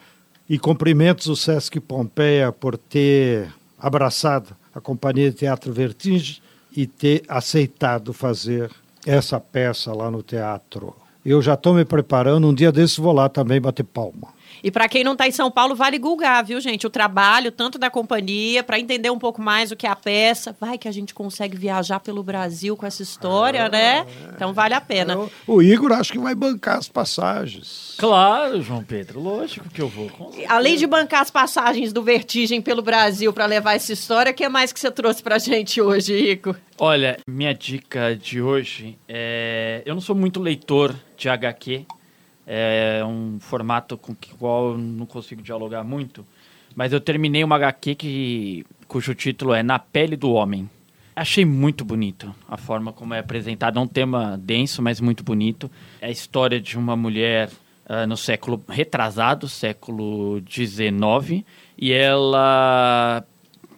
E 0.49 0.59
cumprimentos 0.59 1.27
o 1.27 1.37
Sesc 1.37 1.79
Pompeia 1.79 2.51
por 2.51 2.79
ter 2.79 3.53
abraçado 3.79 4.57
a 4.74 4.81
Companhia 4.81 5.31
de 5.31 5.37
Teatro 5.37 5.72
Vertigem 5.72 6.39
e 6.76 6.87
ter 6.87 7.22
aceitado 7.29 8.12
fazer 8.12 8.70
essa 9.07 9.41
peça 9.41 9.93
lá 9.93 10.11
no 10.11 10.22
teatro. 10.22 10.95
Eu 11.24 11.43
já 11.43 11.55
estou 11.55 11.74
me 11.74 11.85
preparando, 11.85 12.47
um 12.47 12.55
dia 12.55 12.72
desses 12.72 12.97
vou 12.97 13.12
lá 13.12 13.29
também 13.29 13.61
bater 13.61 13.85
palma. 13.85 14.29
E 14.63 14.71
para 14.71 14.89
quem 14.89 15.05
não 15.05 15.13
está 15.13 15.27
em 15.27 15.33
São 15.33 15.51
Paulo, 15.51 15.75
vale 15.75 15.99
gulgar, 15.99 16.45
viu, 16.45 16.61
gente? 16.61 16.87
O 16.87 16.91
trabalho, 16.91 17.53
tanto 17.53 17.79
da 17.79 17.91
companhia, 17.91 18.63
para 18.63 18.79
entender 18.79 19.11
um 19.11 19.19
pouco 19.19 19.41
mais 19.41 19.71
o 19.71 19.77
que 19.77 19.87
é 19.87 19.91
a 19.91 19.97
peça. 19.97 20.57
Vai 20.61 20.79
que 20.79 20.89
a 20.89 20.93
gente 20.93 21.15
consegue 21.15 21.57
viajar 21.57 22.01
pelo 22.01 22.23
Brasil 22.23 22.77
com 22.77 22.87
essa 22.87 23.03
história, 23.03 23.61
é, 23.61 23.71
né? 23.71 24.07
Então 24.35 24.53
vale 24.53 24.75
a 24.75 24.81
pena. 24.81 25.15
É, 25.15 25.29
o 25.47 25.63
Igor 25.63 25.93
acho 25.93 26.13
que 26.13 26.19
vai 26.19 26.35
bancar 26.35 26.79
as 26.79 26.89
passagens. 26.89 27.95
Claro, 27.99 28.61
João 28.63 28.83
Pedro, 28.83 29.21
lógico 29.21 29.69
que 29.69 29.81
eu 29.81 29.89
vou. 29.89 30.11
Além 30.49 30.77
de 30.77 30.87
bancar 30.87 31.23
as 31.23 31.31
passagens 31.31 31.93
do 31.93 32.03
Vertigem 32.03 32.61
pelo 32.61 32.83
Brasil 32.83 33.33
para 33.33 33.47
levar 33.47 33.75
essa 33.75 33.93
história, 33.93 34.33
o 34.33 34.35
que 34.35 34.49
mais 34.49 34.73
que 34.73 34.81
você 34.81 34.91
trouxe 34.91 35.23
pra 35.23 35.39
gente 35.39 35.81
hoje, 35.81 36.15
Igor? 36.15 36.57
Olha, 36.79 37.19
minha 37.27 37.53
dica 37.53 38.17
de 38.17 38.41
hoje 38.41 38.97
é. 39.09 39.83
Eu 39.85 39.95
não 39.95 40.01
sou 40.01 40.15
muito 40.15 40.41
leitor 40.41 40.95
de 41.17 41.29
HQ, 41.29 41.85
é 42.49 43.05
um 43.05 43.39
formato 43.39 43.99
com 43.99 44.13
o 44.13 44.17
qual 44.39 44.71
eu 44.71 44.79
não 44.79 45.05
consigo 45.05 45.43
dialogar 45.43 45.85
muito. 45.85 46.25
Mas 46.75 46.93
eu 46.93 47.01
terminei 47.01 47.45
uma 47.45 47.57
HQ 47.57 47.95
que, 47.95 48.67
cujo 48.87 49.15
título 49.15 49.53
é 49.53 49.63
Na 49.63 49.79
Pele 49.79 50.17
do 50.17 50.33
Homem. 50.33 50.69
Achei 51.15 51.45
muito 51.45 51.85
bonito 51.85 52.35
a 52.49 52.57
forma 52.57 52.93
como 52.93 53.13
é 53.13 53.19
apresentado. 53.19 53.79
É 53.79 53.83
um 53.83 53.87
tema 53.87 54.39
denso, 54.41 54.81
mas 54.81 55.01
muito 55.01 55.23
bonito. 55.23 55.71
É 56.01 56.07
a 56.07 56.11
história 56.11 56.59
de 56.59 56.79
uma 56.79 56.97
mulher 56.97 57.51
uh, 57.89 58.07
no 58.07 58.17
século 58.17 58.63
retrasado, 58.69 59.49
século 59.49 60.41
XIX, 60.49 61.45
e 61.77 61.93
ela 61.93 63.25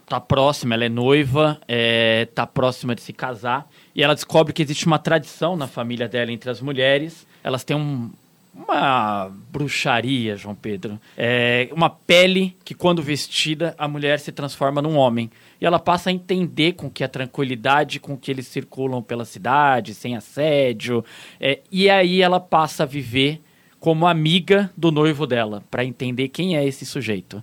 tá 0.07 0.21
próxima, 0.21 0.75
ela 0.75 0.85
é 0.85 0.89
noiva, 0.89 1.61
é, 1.68 2.27
tá 2.35 2.45
próxima 2.47 2.97
de 2.97 3.01
se 3.01 3.12
casar, 3.12 3.71
e 3.95 4.03
ela 4.03 4.12
descobre 4.12 4.53
que 4.53 4.61
existe 4.61 4.85
uma 4.85 4.99
tradição 4.99 5.57
na 5.57 5.68
família 5.68 6.09
dela 6.09 6.33
entre 6.33 6.51
as 6.51 6.61
mulheres. 6.61 7.27
Elas 7.45 7.62
têm 7.62 7.77
um, 7.77 8.11
uma 8.62 9.30
bruxaria, 9.50 10.36
João 10.36 10.54
Pedro. 10.54 11.00
É 11.16 11.68
uma 11.72 11.90
pele 11.90 12.56
que, 12.64 12.74
quando 12.74 13.02
vestida, 13.02 13.74
a 13.78 13.88
mulher 13.88 14.20
se 14.20 14.30
transforma 14.30 14.82
num 14.82 14.96
homem. 14.96 15.30
E 15.61 15.66
ela 15.66 15.78
passa 15.78 16.11
a 16.11 16.12
entender 16.12 16.72
com 16.72 16.90
que 16.90 17.02
a 17.02 17.08
tranquilidade 17.08 18.00
com 18.00 18.16
que 18.16 18.30
eles 18.30 18.46
circulam 18.46 19.02
pela 19.02 19.24
cidade, 19.24 19.94
sem 19.94 20.16
assédio. 20.16 21.04
É, 21.40 21.61
e 21.70 21.88
aí 21.88 22.22
ela 22.22 22.38
passa 22.38 22.82
a 22.82 22.86
viver 22.86 23.40
como 23.78 24.06
amiga 24.06 24.70
do 24.76 24.92
noivo 24.92 25.26
dela, 25.26 25.64
para 25.70 25.84
entender 25.84 26.28
quem 26.28 26.56
é 26.56 26.66
esse 26.66 26.84
sujeito. 26.84 27.42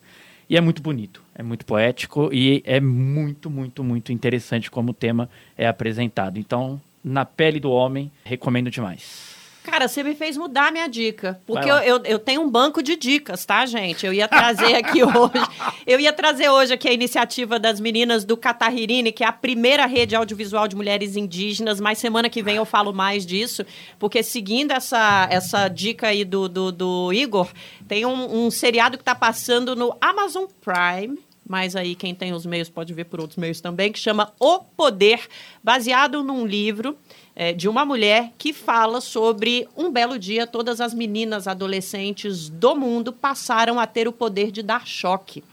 E 0.49 0.55
é 0.55 0.61
muito 0.61 0.81
bonito, 0.81 1.21
é 1.35 1.43
muito 1.43 1.65
poético 1.65 2.29
e 2.31 2.61
é 2.63 2.79
muito, 2.79 3.49
muito, 3.49 3.83
muito 3.83 4.13
interessante 4.13 4.71
como 4.71 4.91
o 4.91 4.93
tema 4.93 5.29
é 5.57 5.67
apresentado. 5.67 6.39
Então, 6.39 6.79
na 7.03 7.25
pele 7.25 7.59
do 7.59 7.71
homem, 7.71 8.11
recomendo 8.23 8.69
demais. 8.69 9.26
Cara, 9.67 9.89
você 9.89 10.01
me 10.01 10.15
fez 10.15 10.37
mudar 10.37 10.69
a 10.69 10.71
minha 10.71 10.87
dica. 10.87 11.41
Porque 11.45 11.69
eu, 11.69 11.75
eu, 11.75 12.01
eu 12.05 12.19
tenho 12.19 12.41
um 12.41 12.49
banco 12.49 12.81
de 12.81 12.95
dicas, 12.95 13.45
tá, 13.45 13.65
gente? 13.65 14.05
Eu 14.05 14.13
ia 14.13 14.25
trazer 14.25 14.75
aqui 14.75 15.03
hoje. 15.03 15.45
Eu 15.85 15.99
ia 15.99 16.13
trazer 16.13 16.49
hoje 16.49 16.73
aqui 16.73 16.87
a 16.87 16.93
iniciativa 16.93 17.59
das 17.59 17.77
meninas 17.77 18.23
do 18.23 18.37
Catarririne, 18.37 19.11
que 19.11 19.25
é 19.25 19.27
a 19.27 19.31
primeira 19.31 19.85
rede 19.85 20.15
audiovisual 20.15 20.69
de 20.69 20.75
mulheres 20.75 21.17
indígenas. 21.17 21.81
Mas 21.81 21.97
semana 21.97 22.29
que 22.29 22.41
vem 22.41 22.55
eu 22.55 22.63
falo 22.63 22.93
mais 22.93 23.25
disso. 23.25 23.65
Porque 23.99 24.23
seguindo 24.23 24.71
essa, 24.71 25.27
essa 25.29 25.67
dica 25.67 26.07
aí 26.07 26.23
do, 26.23 26.47
do, 26.47 26.71
do 26.71 27.11
Igor, 27.11 27.49
tem 27.89 28.05
um, 28.05 28.45
um 28.45 28.49
seriado 28.49 28.97
que 28.97 29.03
tá 29.03 29.13
passando 29.13 29.75
no 29.75 29.97
Amazon 29.99 30.45
Prime. 30.61 31.19
Mas 31.45 31.75
aí 31.75 31.93
quem 31.93 32.15
tem 32.15 32.33
os 32.33 32.45
meios 32.45 32.69
pode 32.69 32.93
ver 32.93 33.05
por 33.05 33.19
outros 33.19 33.37
meios 33.37 33.61
também, 33.61 33.91
que 33.91 33.99
chama 33.99 34.33
O 34.39 34.59
Poder, 34.59 35.27
baseado 35.63 36.23
num 36.23 36.45
livro 36.45 36.97
é, 37.39 37.53
de 37.53 37.69
uma 37.69 37.85
mulher 37.85 38.33
que 38.35 38.51
fala 38.51 38.99
sobre 38.99 39.69
um 39.77 39.91
belo 39.91 40.17
dia 40.17 40.47
todas 40.47 40.81
as 40.81 40.91
meninas 40.91 41.47
adolescentes 41.47 42.49
do 42.49 42.75
mundo 42.75 43.13
passaram 43.13 43.79
a 43.79 43.85
ter 43.85 44.07
o 44.07 44.11
poder 44.11 44.49
de 44.49 44.63
dar 44.63 44.87
choque. 44.87 45.43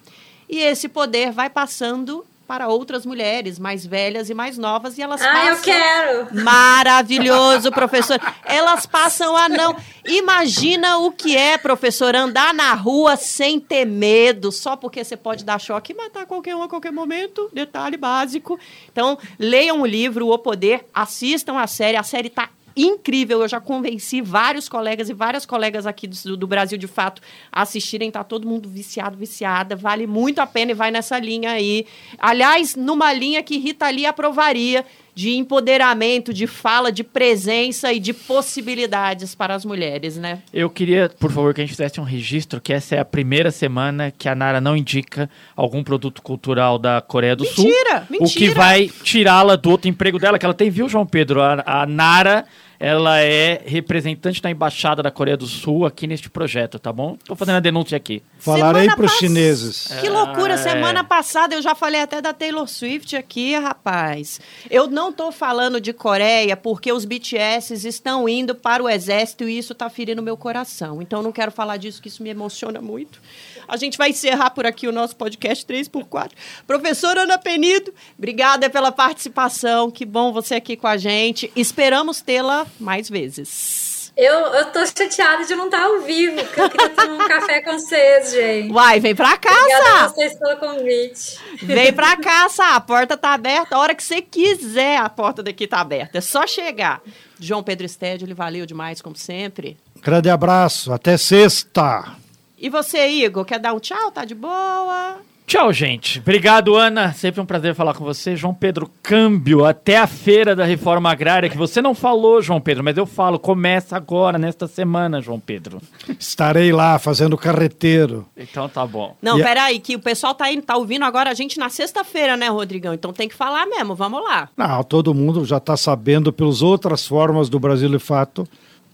E 0.48 0.60
esse 0.60 0.88
poder 0.88 1.30
vai 1.30 1.50
passando 1.50 2.24
para 2.46 2.68
outras 2.68 3.06
mulheres 3.06 3.58
mais 3.58 3.84
velhas 3.86 4.28
e 4.28 4.34
mais 4.34 4.58
novas 4.58 4.98
e 4.98 5.02
elas 5.02 5.22
Ah, 5.22 5.32
passam 5.32 5.48
eu 5.48 5.62
quero! 5.62 6.44
Maravilhoso, 6.44 7.70
professor. 7.72 8.20
Elas 8.44 8.86
passam 8.86 9.36
a 9.36 9.48
não. 9.48 9.74
Imagina 10.06 10.98
o 10.98 11.10
que 11.10 11.36
é, 11.36 11.56
professor, 11.56 12.14
andar 12.14 12.52
na 12.52 12.74
rua 12.74 13.16
sem 13.16 13.58
ter 13.58 13.84
medo, 13.84 14.52
só 14.52 14.76
porque 14.76 15.02
você 15.02 15.16
pode 15.16 15.44
dar 15.44 15.58
choque 15.60 15.92
e 15.92 15.96
matar 15.96 16.26
qualquer 16.26 16.54
um 16.54 16.62
a 16.62 16.68
qualquer 16.68 16.92
momento. 16.92 17.48
Detalhe 17.52 17.96
básico. 17.96 18.58
Então, 18.92 19.18
leiam 19.38 19.80
o 19.80 19.86
livro 19.86 20.28
O 20.28 20.38
Poder, 20.38 20.84
assistam 20.92 21.58
a 21.58 21.66
série. 21.66 21.96
A 21.96 22.02
série 22.02 22.28
tá 22.28 22.48
incrível. 22.76 23.40
Eu 23.42 23.48
já 23.48 23.60
convenci 23.60 24.20
vários 24.20 24.68
colegas 24.68 25.08
e 25.08 25.14
várias 25.14 25.46
colegas 25.46 25.86
aqui 25.86 26.06
do, 26.06 26.36
do 26.36 26.46
Brasil, 26.46 26.78
de 26.78 26.86
fato, 26.86 27.22
a 27.50 27.62
assistirem. 27.62 28.10
Tá 28.10 28.24
todo 28.24 28.48
mundo 28.48 28.68
viciado, 28.68 29.16
viciada. 29.16 29.76
Vale 29.76 30.06
muito 30.06 30.40
a 30.40 30.46
pena 30.46 30.72
e 30.72 30.74
vai 30.74 30.90
nessa 30.90 31.18
linha 31.18 31.52
aí. 31.52 31.86
Aliás, 32.18 32.74
numa 32.74 33.12
linha 33.12 33.42
que 33.42 33.58
Rita 33.58 33.88
Lee 33.88 34.06
aprovaria 34.06 34.84
de 35.14 35.36
empoderamento, 35.36 36.32
de 36.34 36.46
fala, 36.46 36.90
de 36.90 37.04
presença 37.04 37.92
e 37.92 38.00
de 38.00 38.12
possibilidades 38.12 39.34
para 39.34 39.54
as 39.54 39.64
mulheres, 39.64 40.16
né? 40.16 40.40
Eu 40.52 40.68
queria, 40.68 41.08
por 41.08 41.30
favor, 41.30 41.54
que 41.54 41.60
a 41.60 41.64
gente 41.64 41.70
fizesse 41.76 42.00
um 42.00 42.04
registro 42.04 42.60
que 42.60 42.72
essa 42.72 42.96
é 42.96 42.98
a 42.98 43.04
primeira 43.04 43.50
semana 43.50 44.10
que 44.10 44.28
a 44.28 44.34
Nara 44.34 44.60
não 44.60 44.76
indica 44.76 45.28
algum 45.56 45.84
produto 45.84 46.22
cultural 46.22 46.78
da 46.78 47.00
Coreia 47.00 47.36
do 47.36 47.44
Sul. 47.44 47.64
Mentira, 47.64 48.02
O 48.02 48.06
que 48.06 48.20
mentira. 48.20 48.54
vai 48.54 48.88
tirá-la 49.02 49.56
do 49.56 49.70
outro 49.70 49.88
emprego 49.88 50.18
dela, 50.18 50.38
que 50.38 50.44
ela 50.44 50.54
tem, 50.54 50.70
viu, 50.70 50.88
João 50.88 51.06
Pedro? 51.06 51.40
A, 51.42 51.62
a 51.64 51.86
Nara, 51.86 52.44
ela 52.78 53.20
é 53.20 53.62
representante 53.64 54.40
da 54.42 54.50
Embaixada 54.50 55.02
da 55.02 55.10
Coreia 55.10 55.36
do 55.36 55.46
Sul 55.46 55.86
aqui 55.86 56.06
neste 56.06 56.28
projeto, 56.30 56.78
tá 56.78 56.92
bom? 56.92 57.16
Tô 57.24 57.34
fazendo 57.34 57.56
a 57.56 57.60
denúncia 57.60 57.96
aqui. 57.96 58.22
Falarei 58.38 58.86
para 58.86 59.04
os 59.06 59.10
pass- 59.12 59.18
chineses. 59.20 59.88
Que 60.00 60.08
loucura! 60.08 60.54
é. 60.54 60.56
Semana 60.56 61.02
passada 61.04 61.54
eu 61.54 61.62
já 61.62 61.74
falei 61.74 62.00
até 62.00 62.20
da 62.20 62.32
Taylor 62.32 62.66
Swift 62.68 63.16
aqui, 63.16 63.54
rapaz. 63.56 64.40
Eu 64.70 64.86
não 64.88 65.12
tô 65.12 65.30
falando 65.32 65.80
de 65.80 65.92
Coreia 65.92 66.56
porque 66.56 66.92
os 66.92 67.04
BTS 67.04 67.72
estão 67.86 68.28
indo 68.28 68.54
para 68.54 68.82
o 68.82 68.88
exército 68.88 69.48
e 69.48 69.58
isso 69.58 69.74
tá 69.74 69.88
ferindo 69.90 70.22
meu 70.22 70.36
coração. 70.36 71.00
Então 71.02 71.20
eu 71.20 71.22
não 71.22 71.32
quero 71.32 71.50
falar 71.52 71.76
disso, 71.76 72.00
que 72.02 72.08
isso 72.08 72.22
me 72.22 72.30
emociona 72.30 72.80
muito. 72.80 73.20
A 73.66 73.76
gente 73.76 73.96
vai 73.98 74.10
encerrar 74.10 74.50
por 74.50 74.66
aqui 74.66 74.86
o 74.86 74.92
nosso 74.92 75.16
podcast 75.16 75.64
3x4. 75.66 76.30
Professora 76.66 77.22
Ana 77.22 77.38
Penido, 77.38 77.92
obrigada 78.18 78.68
pela 78.70 78.92
participação. 78.92 79.90
Que 79.90 80.04
bom 80.04 80.32
você 80.32 80.54
aqui 80.56 80.76
com 80.76 80.86
a 80.86 80.96
gente. 80.96 81.50
Esperamos 81.56 82.20
tê-la 82.20 82.66
mais 82.78 83.08
vezes. 83.08 83.94
Eu, 84.16 84.32
eu 84.32 84.66
tô 84.66 84.86
chateada 84.86 85.44
de 85.44 85.56
não 85.56 85.64
estar 85.64 85.82
ao 85.82 86.00
vivo, 86.02 86.36
porque 86.44 86.60
eu 86.60 86.70
queria 86.70 86.90
tomar 86.90 87.24
um 87.24 87.26
café 87.26 87.60
com 87.62 87.72
vocês, 87.72 88.30
gente. 88.30 88.72
Uai, 88.72 89.00
vem 89.00 89.12
pra 89.12 89.36
cá, 89.36 89.50
Obrigada 89.50 89.84
Sá. 89.84 90.04
a 90.04 90.08
vocês 90.08 90.38
pelo 90.38 90.56
convite. 90.56 91.38
Vem 91.60 91.92
pra 91.92 92.16
cá, 92.16 92.48
Sá. 92.48 92.76
A 92.76 92.80
porta 92.80 93.16
tá 93.16 93.32
aberta. 93.32 93.74
A 93.74 93.78
hora 93.80 93.92
que 93.92 94.04
você 94.04 94.22
quiser, 94.22 94.98
a 94.98 95.08
porta 95.08 95.42
daqui 95.42 95.66
tá 95.66 95.80
aberta. 95.80 96.18
É 96.18 96.20
só 96.20 96.46
chegar. 96.46 97.02
João 97.40 97.64
Pedro 97.64 97.86
Estédio, 97.86 98.24
ele 98.24 98.34
valeu 98.34 98.64
demais, 98.66 99.02
como 99.02 99.16
sempre. 99.16 99.76
Grande 100.00 100.30
abraço, 100.30 100.92
até 100.92 101.16
sexta. 101.16 102.23
E 102.64 102.70
você, 102.70 103.06
Igor, 103.08 103.44
quer 103.44 103.58
dar 103.58 103.74
um 103.74 103.78
tchau? 103.78 104.10
Tá 104.10 104.24
de 104.24 104.34
boa? 104.34 105.18
Tchau, 105.46 105.70
gente. 105.70 106.18
Obrigado, 106.20 106.74
Ana. 106.74 107.12
Sempre 107.12 107.38
um 107.42 107.44
prazer 107.44 107.74
falar 107.74 107.92
com 107.92 108.02
você. 108.02 108.34
João 108.34 108.54
Pedro, 108.54 108.90
câmbio 109.02 109.66
até 109.66 109.98
a 109.98 110.06
feira 110.06 110.56
da 110.56 110.64
reforma 110.64 111.10
agrária, 111.10 111.50
que 111.50 111.58
você 111.58 111.82
não 111.82 111.94
falou, 111.94 112.40
João 112.40 112.62
Pedro, 112.62 112.82
mas 112.82 112.96
eu 112.96 113.04
falo. 113.04 113.38
Começa 113.38 113.94
agora, 113.94 114.38
nesta 114.38 114.66
semana, 114.66 115.20
João 115.20 115.38
Pedro. 115.38 115.78
Estarei 116.18 116.72
lá 116.72 116.98
fazendo 116.98 117.36
carreteiro. 117.36 118.26
Então 118.34 118.66
tá 118.66 118.86
bom. 118.86 119.14
Não, 119.20 119.38
E 119.38 119.42
peraí, 119.42 119.78
que 119.78 119.96
o 119.96 120.00
pessoal 120.00 120.34
tá, 120.34 120.50
indo, 120.50 120.62
tá 120.62 120.74
ouvindo 120.74 121.04
agora 121.04 121.28
a 121.28 121.34
gente 121.34 121.58
na 121.58 121.68
sexta-feira, 121.68 122.34
né, 122.34 122.48
Rodrigão? 122.48 122.94
Então 122.94 123.12
tem 123.12 123.28
que 123.28 123.34
falar 123.34 123.66
mesmo. 123.66 123.94
Vamos 123.94 124.24
lá. 124.24 124.48
Não, 124.56 124.82
todo 124.82 125.12
mundo 125.12 125.44
já 125.44 125.58
está 125.58 125.76
sabendo 125.76 126.32
pelas 126.32 126.62
outras 126.62 127.06
formas 127.06 127.50
do 127.50 127.60
Brasil 127.60 127.90
de 127.90 127.98
Fato 127.98 128.48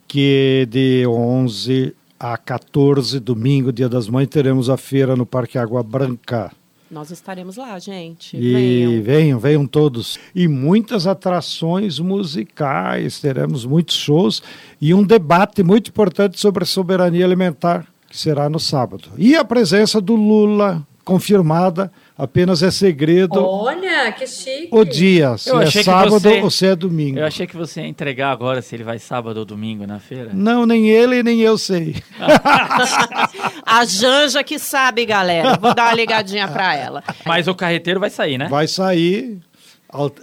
que 0.08 0.66
de 0.68 1.06
11 1.06 1.94
a 2.20 2.36
14, 2.36 3.18
domingo, 3.18 3.72
Dia 3.72 3.88
das 3.88 4.06
Mães, 4.06 4.28
teremos 4.28 4.68
a 4.68 4.76
feira 4.76 5.16
no 5.16 5.24
Parque 5.24 5.56
Água 5.56 5.82
Branca. 5.82 6.52
Nós 6.90 7.10
estaremos 7.10 7.56
lá, 7.56 7.78
gente. 7.78 8.36
E 8.36 8.52
Venham. 8.52 9.02
venham, 9.02 9.38
venham 9.38 9.66
todos. 9.66 10.18
E 10.34 10.46
muitas 10.46 11.06
atrações 11.06 11.98
musicais, 11.98 13.20
teremos 13.20 13.64
muitos 13.64 13.96
shows 13.96 14.42
e 14.78 14.92
um 14.92 15.02
debate 15.02 15.62
muito 15.62 15.88
importante 15.88 16.38
sobre 16.38 16.66
soberania 16.66 17.24
alimentar, 17.24 17.86
que 18.08 18.18
será 18.18 18.50
no 18.50 18.60
sábado. 18.60 19.08
E 19.16 19.34
a 19.34 19.44
presença 19.44 19.98
do 20.00 20.14
Lula, 20.14 20.86
confirmada, 21.10 21.90
apenas 22.16 22.62
é 22.62 22.70
segredo 22.70 23.44
Olha, 23.44 24.12
que 24.12 24.26
chique. 24.28 24.68
o 24.70 24.84
dia, 24.84 25.36
se 25.36 25.50
Eu 25.50 25.60
é 25.60 25.68
sábado 25.68 26.10
você- 26.20 26.40
ou 26.40 26.48
se 26.50 26.66
é 26.66 26.76
domingo. 26.76 27.18
Eu 27.18 27.26
achei 27.26 27.48
que 27.48 27.56
você 27.56 27.80
ia 27.80 27.88
entregar 27.88 28.30
agora 28.30 28.62
se 28.62 28.76
ele 28.76 28.84
vai 28.84 29.00
sábado 29.00 29.38
ou 29.38 29.44
domingo 29.44 29.84
na 29.88 29.98
feira. 29.98 30.30
Não, 30.32 30.64
nem 30.64 30.88
ele, 30.88 31.20
nem 31.24 31.40
eu 31.40 31.58
sei. 31.58 31.96
A 33.66 33.84
Janja 33.84 34.44
que 34.44 34.56
sabe, 34.58 35.04
galera. 35.04 35.56
Vou 35.60 35.74
dar 35.74 35.86
uma 35.88 35.94
ligadinha 35.94 36.46
pra 36.46 36.76
ela. 36.76 37.02
Mas 37.26 37.48
o 37.48 37.54
carreteiro 37.56 37.98
vai 37.98 38.10
sair, 38.10 38.38
né? 38.38 38.46
Vai 38.48 38.68
sair. 38.68 39.40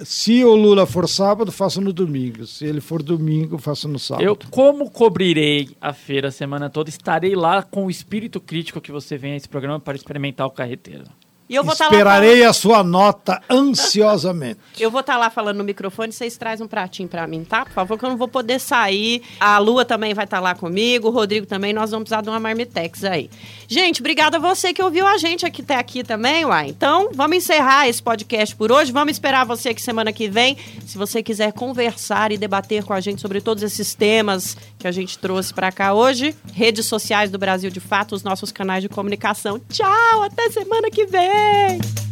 Se 0.04 0.44
o 0.44 0.56
Lula 0.56 0.86
for 0.86 1.08
sábado, 1.08 1.52
faço 1.52 1.82
no 1.82 1.92
domingo. 1.92 2.46
Se 2.46 2.66
ele 2.66 2.80
for 2.80 3.04
domingo, 3.04 3.58
faço 3.58 3.88
no 3.88 4.00
sábado. 4.00 4.24
Eu, 4.24 4.38
como 4.50 4.90
cobrirei 4.90 5.70
a 5.82 5.94
feira 5.94 6.30
a 6.30 6.32
semana 6.32 6.70
toda, 6.70 6.90
estarei 6.90 7.36
lá 7.36 7.62
com 7.62 7.86
o 7.86 7.92
espírito 7.92 8.40
crítico 8.40 8.80
que 8.80 8.92
você 8.92 9.18
vem 9.18 9.34
a 9.34 9.36
esse 9.36 9.50
programa 9.50 9.80
para 9.80 9.98
experimentar 9.98 10.48
o 10.48 10.52
carreteiro. 10.52 11.06
E 11.50 11.56
eu 11.56 11.64
vou 11.64 11.74
lá 11.80 11.86
Esperarei 11.86 12.44
a 12.44 12.52
sua 12.52 12.84
nota 12.84 13.42
ansiosamente. 13.50 14.60
Eu 14.78 14.92
vou 14.92 15.02
estar 15.02 15.18
lá 15.18 15.30
falando 15.30 15.58
no 15.58 15.64
microfone, 15.64 16.14
vocês 16.14 16.38
trazem 16.38 16.64
um 16.64 16.68
pratinho 16.70 17.10
pra 17.10 17.26
mim, 17.26 17.44
tá? 17.44 17.66
Por 17.66 17.74
favor, 17.74 17.98
que 17.98 18.06
eu 18.06 18.10
não 18.10 18.18
vou 18.18 18.28
poder 18.28 18.60
sair. 18.60 19.24
A 19.40 19.58
Lua 19.58 19.84
também 19.84 20.14
vai 20.14 20.26
estar 20.26 20.40
lá 20.40 20.54
comigo, 20.54 21.08
o 21.08 21.12
Rodrigo 21.12 21.48
também, 21.48 21.74
nós 21.74 21.90
vamos 21.90 22.04
precisar 22.04 22.22
de 22.22 22.30
uma 22.30 22.40
marmitex 22.40 23.04
aí. 23.04 23.28
Gente, 23.68 24.02
obrigada 24.02 24.38
a 24.38 24.40
você 24.40 24.74
que 24.74 24.82
ouviu 24.82 25.08
a 25.08 25.18
gente 25.18 25.48
aqui 25.48 25.64
até 25.64 25.76
aqui 25.76 26.04
também, 26.04 26.46
uai. 26.46 26.68
Então, 26.70 27.10
vamos 27.14 27.38
encerrar 27.38 27.90
esse 27.90 28.02
podcast 28.02 28.56
por 28.56 28.72
hoje. 28.72 28.92
Vamos 28.92 29.14
esperar 29.14 29.46
você 29.46 29.70
aqui 29.70 29.82
semana 29.82 30.14
que 30.14 30.30
vem. 30.30 30.56
Se 30.86 30.96
você 30.96 31.24
quiser 31.24 31.52
conversar 31.54 32.32
e 32.32 32.38
debater 32.38 32.84
com 32.84 32.94
a 32.94 33.02
gente 33.02 33.20
sobre 33.20 33.42
todos 33.42 33.64
esses 33.64 33.96
temas 33.96 34.56
que 34.78 34.88
a 34.88 34.92
gente 34.92 35.18
trouxe 35.18 35.54
pra 35.54 35.72
cá 35.72 35.94
hoje, 35.94 36.36
redes 36.54 36.86
sociais 36.86 37.32
do 37.32 37.40
Brasil 37.40 37.72
de 37.72 37.80
Fato, 37.80 38.14
os 38.14 38.22
nossos 38.22 38.52
canais 38.52 38.84
de 38.84 38.90
comunicação. 38.90 39.60
Tchau, 39.70 40.22
até 40.22 40.52
semana 40.52 40.92
que 40.92 41.06
vem! 41.08 41.37
Yay! 41.38 42.07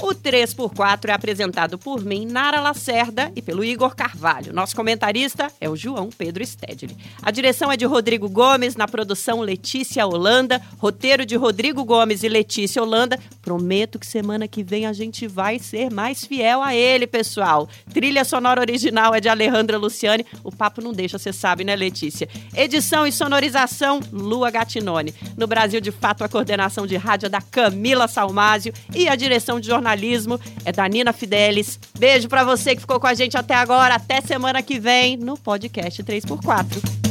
O 0.00 0.14
3x4 0.14 1.08
é 1.08 1.12
apresentado 1.12 1.76
por 1.76 2.04
mim, 2.04 2.24
Nara 2.24 2.60
Lacerda, 2.60 3.32
e 3.34 3.42
pelo 3.42 3.64
Igor 3.64 3.96
Carvalho. 3.96 4.52
Nosso 4.52 4.76
comentarista 4.76 5.50
é 5.60 5.68
o 5.68 5.74
João 5.74 6.08
Pedro 6.08 6.44
Stedley. 6.46 6.96
A 7.20 7.32
direção 7.32 7.70
é 7.70 7.76
de 7.76 7.84
Rodrigo 7.84 8.28
Gomes, 8.28 8.76
na 8.76 8.86
produção 8.86 9.40
Letícia 9.40 10.06
Holanda, 10.06 10.62
roteiro 10.78 11.26
de 11.26 11.34
Rodrigo 11.34 11.84
Gomes 11.84 12.22
e 12.22 12.28
Letícia 12.28 12.80
Holanda, 12.80 13.18
Prometo 13.42 13.98
que 13.98 14.06
semana 14.06 14.46
que 14.46 14.62
vem 14.62 14.84
a 14.84 14.92
gente 14.92 15.26
vai 15.26 15.58
ser 15.58 15.90
mais 15.90 16.22
fiel 16.22 16.62
a 16.62 16.74
ele, 16.74 17.06
pessoal. 17.06 17.66
Trilha 17.92 18.22
sonora 18.22 18.60
original 18.60 19.14
é 19.14 19.20
de 19.20 19.28
Alejandra 19.28 19.78
Luciane. 19.78 20.26
O 20.44 20.52
papo 20.52 20.82
não 20.82 20.92
deixa, 20.92 21.18
você 21.18 21.32
sabe, 21.32 21.64
né, 21.64 21.74
Letícia? 21.74 22.28
Edição 22.54 23.06
e 23.06 23.10
sonorização, 23.10 24.00
Lua 24.12 24.50
Gatinone. 24.50 25.14
No 25.34 25.46
Brasil, 25.46 25.80
de 25.80 25.90
fato, 25.90 26.22
a 26.22 26.28
coordenação 26.28 26.86
de 26.86 26.96
rádio 26.96 27.26
é 27.26 27.30
da 27.30 27.40
Camila 27.40 28.06
Salmásio 28.06 28.72
e 28.94 29.08
a 29.08 29.16
direção 29.16 29.58
de 29.58 29.66
jornalismo 29.66 29.87
é 30.64 30.72
da 30.72 30.88
Nina 30.88 31.12
Fidelis. 31.12 31.78
Beijo 31.98 32.28
pra 32.28 32.44
você 32.44 32.74
que 32.74 32.80
ficou 32.80 33.00
com 33.00 33.06
a 33.06 33.14
gente 33.14 33.36
até 33.36 33.54
agora. 33.54 33.94
Até 33.94 34.20
semana 34.20 34.62
que 34.62 34.78
vem 34.78 35.16
no 35.16 35.36
podcast 35.36 36.02
3x4. 36.02 37.07